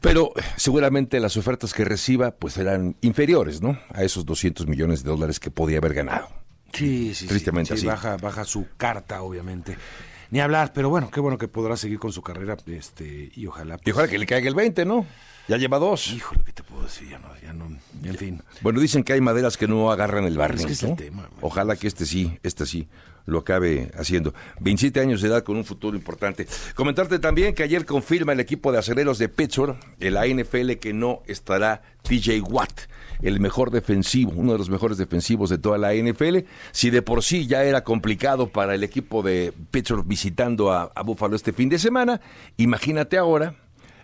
Pero 0.00 0.32
eh, 0.36 0.40
seguramente 0.56 1.20
las 1.20 1.36
ofertas 1.36 1.74
que 1.74 1.84
reciba 1.84 2.30
pues 2.32 2.54
serán 2.54 2.96
inferiores, 3.02 3.60
¿no? 3.60 3.78
A 3.92 4.02
esos 4.02 4.24
200 4.24 4.66
millones 4.66 5.02
de 5.04 5.10
dólares 5.10 5.38
que 5.40 5.50
podía 5.50 5.78
haber 5.78 5.94
ganado. 5.94 6.28
Sí, 6.72 7.08
sí, 7.08 7.22
sí. 7.22 7.26
Tristemente 7.26 7.74
Sí, 7.74 7.80
así. 7.80 7.86
Baja, 7.86 8.16
baja 8.16 8.44
su 8.44 8.66
carta, 8.76 9.22
obviamente. 9.22 9.76
Ni 10.30 10.40
hablar, 10.40 10.72
pero 10.72 10.88
bueno, 10.88 11.10
qué 11.10 11.20
bueno 11.20 11.38
que 11.38 11.48
podrá 11.48 11.76
seguir 11.76 11.98
con 11.98 12.12
su 12.12 12.22
carrera 12.22 12.56
este 12.66 13.30
y 13.34 13.46
ojalá. 13.46 13.78
Y 13.84 13.90
ojalá 13.90 14.08
que 14.08 14.18
le 14.18 14.26
caiga 14.26 14.48
el 14.48 14.54
20, 14.54 14.84
¿no? 14.84 15.06
Ya 15.48 15.56
lleva 15.56 15.78
dos. 15.78 16.12
Híjole, 16.12 16.42
¿qué 16.44 16.52
te 16.52 16.62
puedo 16.62 16.84
decir? 16.84 17.08
Ya 17.08 17.18
no, 17.18 17.28
ya 17.42 17.52
no, 17.52 17.66
en 18.04 18.16
fin. 18.16 18.42
Bueno, 18.60 18.78
dicen 18.78 19.02
que 19.02 19.12
hay 19.12 19.20
maderas 19.20 19.56
que 19.56 19.66
no 19.66 19.90
agarran 19.90 20.24
el 20.24 20.38
barrio. 20.38 20.60
Es 20.60 20.66
que 20.66 20.72
es 20.72 20.82
el 20.84 20.94
tema. 20.94 21.28
Ojalá 21.40 21.74
que 21.74 21.88
este 21.88 22.06
sí, 22.06 22.38
este 22.44 22.66
sí 22.66 22.88
lo 23.26 23.38
acabe 23.40 23.90
haciendo. 23.94 24.34
27 24.60 25.00
años 25.00 25.22
de 25.22 25.28
edad 25.28 25.42
con 25.42 25.56
un 25.56 25.64
futuro 25.64 25.96
importante. 25.96 26.46
Comentarte 26.74 27.18
también 27.18 27.54
que 27.54 27.62
ayer 27.62 27.84
confirma 27.84 28.32
el 28.32 28.40
equipo 28.40 28.70
de 28.72 28.78
aceleros 28.78 29.18
de 29.18 29.28
Pittsburgh, 29.28 29.76
en 29.98 30.14
la 30.14 30.26
NFL, 30.26 30.72
que 30.74 30.92
no 30.92 31.22
estará 31.26 31.82
TJ 32.02 32.40
Watt, 32.42 32.82
el 33.22 33.40
mejor 33.40 33.70
defensivo, 33.70 34.32
uno 34.34 34.52
de 34.52 34.58
los 34.58 34.70
mejores 34.70 34.98
defensivos 34.98 35.50
de 35.50 35.58
toda 35.58 35.78
la 35.78 35.94
NFL. 35.94 36.38
Si 36.72 36.90
de 36.90 37.02
por 37.02 37.22
sí 37.22 37.46
ya 37.46 37.64
era 37.64 37.84
complicado 37.84 38.48
para 38.48 38.74
el 38.74 38.82
equipo 38.82 39.22
de 39.22 39.52
Pittsburgh 39.70 40.06
visitando 40.06 40.72
a, 40.72 40.90
Buffalo 41.04 41.36
este 41.36 41.52
fin 41.52 41.68
de 41.68 41.78
semana, 41.78 42.20
imagínate 42.56 43.16
ahora 43.18 43.54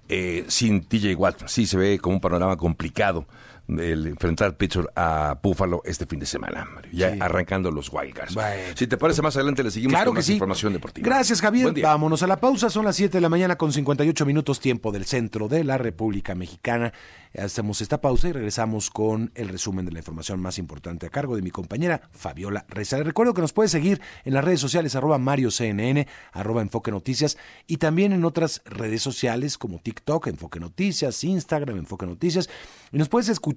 eh, 0.08 0.44
sin 0.48 0.82
TJ 0.84 1.14
Watt. 1.16 1.46
Sí 1.46 1.66
se 1.66 1.76
ve 1.76 1.98
como 1.98 2.16
un 2.16 2.20
panorama 2.20 2.56
complicado 2.56 3.26
el 3.68 4.06
enfrentar 4.06 4.56
Pittsburgh 4.56 4.90
a 4.94 5.38
Buffalo 5.42 5.82
este 5.84 6.06
fin 6.06 6.18
de 6.20 6.26
semana, 6.26 6.64
Mario. 6.64 6.90
Ya 6.92 7.12
Sí. 7.12 7.18
arrancando 7.20 7.70
los 7.70 7.92
Wildcards. 7.92 8.34
Bueno. 8.34 8.62
Si 8.76 8.86
te 8.86 8.96
parece, 8.96 9.22
más 9.22 9.34
adelante 9.36 9.62
le 9.64 9.70
seguimos 9.70 9.92
Claro 9.92 10.06
con 10.10 10.14
que 10.14 10.18
más 10.18 10.26
sí. 10.26 10.32
información 10.34 10.72
deportiva. 10.72 11.04
Gracias, 11.06 11.40
Javier. 11.40 11.72
Vámonos 11.82 12.22
a 12.22 12.26
la 12.26 12.36
pausa. 12.38 12.70
Son 12.70 12.84
las 12.84 12.96
7 12.96 13.16
de 13.16 13.20
la 13.20 13.28
mañana 13.28 13.56
con 13.56 13.72
58 13.72 14.24
minutos 14.24 14.60
tiempo 14.60 14.92
del 14.92 15.04
centro 15.04 15.48
de 15.48 15.64
la 15.64 15.78
República 15.78 16.34
Mexicana. 16.34 16.92
Hacemos 17.36 17.80
esta 17.80 18.00
pausa 18.00 18.28
y 18.28 18.32
regresamos 18.32 18.88
con 18.90 19.30
el 19.34 19.48
resumen 19.48 19.84
de 19.84 19.92
la 19.92 19.98
información 19.98 20.40
más 20.40 20.58
importante 20.58 21.06
a 21.06 21.10
cargo 21.10 21.36
de 21.36 21.42
mi 21.42 21.50
compañera 21.50 22.00
Fabiola 22.12 22.64
Reza. 22.68 22.96
Les 22.96 23.06
recuerdo 23.06 23.34
que 23.34 23.42
nos 23.42 23.52
puede 23.52 23.68
seguir 23.68 24.00
en 24.24 24.32
las 24.32 24.42
redes 24.44 24.60
sociales 24.60 24.94
arroba 24.96 25.18
Mario 25.18 25.50
CNN, 25.50 26.06
arroba 26.32 26.62
Enfoque 26.62 26.90
Noticias 26.90 27.36
y 27.66 27.76
también 27.76 28.12
en 28.12 28.24
otras 28.24 28.62
redes 28.64 29.02
sociales 29.02 29.58
como 29.58 29.80
TikTok, 29.80 30.28
Enfoque 30.28 30.60
Noticias, 30.60 31.24
Instagram, 31.24 31.76
Enfoque 31.78 32.06
Noticias. 32.06 32.48
Y 32.92 32.96
nos 32.98 33.08
puedes 33.10 33.28
escuchar 33.28 33.55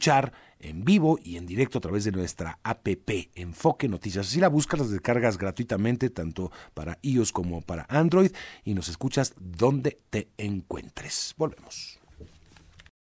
en 0.59 0.83
vivo 0.85 1.19
y 1.23 1.37
en 1.37 1.45
directo 1.45 1.77
a 1.77 1.81
través 1.81 2.03
de 2.03 2.11
nuestra 2.11 2.59
APP 2.63 3.31
Enfoque 3.35 3.87
Noticias. 3.87 4.27
Así 4.27 4.39
la 4.39 4.47
buscas, 4.47 4.79
las 4.79 4.89
descargas 4.89 5.37
gratuitamente 5.37 6.09
tanto 6.09 6.51
para 6.73 6.97
iOS 7.01 7.31
como 7.31 7.61
para 7.61 7.85
Android 7.89 8.31
y 8.63 8.73
nos 8.73 8.89
escuchas 8.89 9.33
donde 9.37 9.99
te 10.09 10.29
encuentres. 10.37 11.33
Volvemos. 11.37 11.98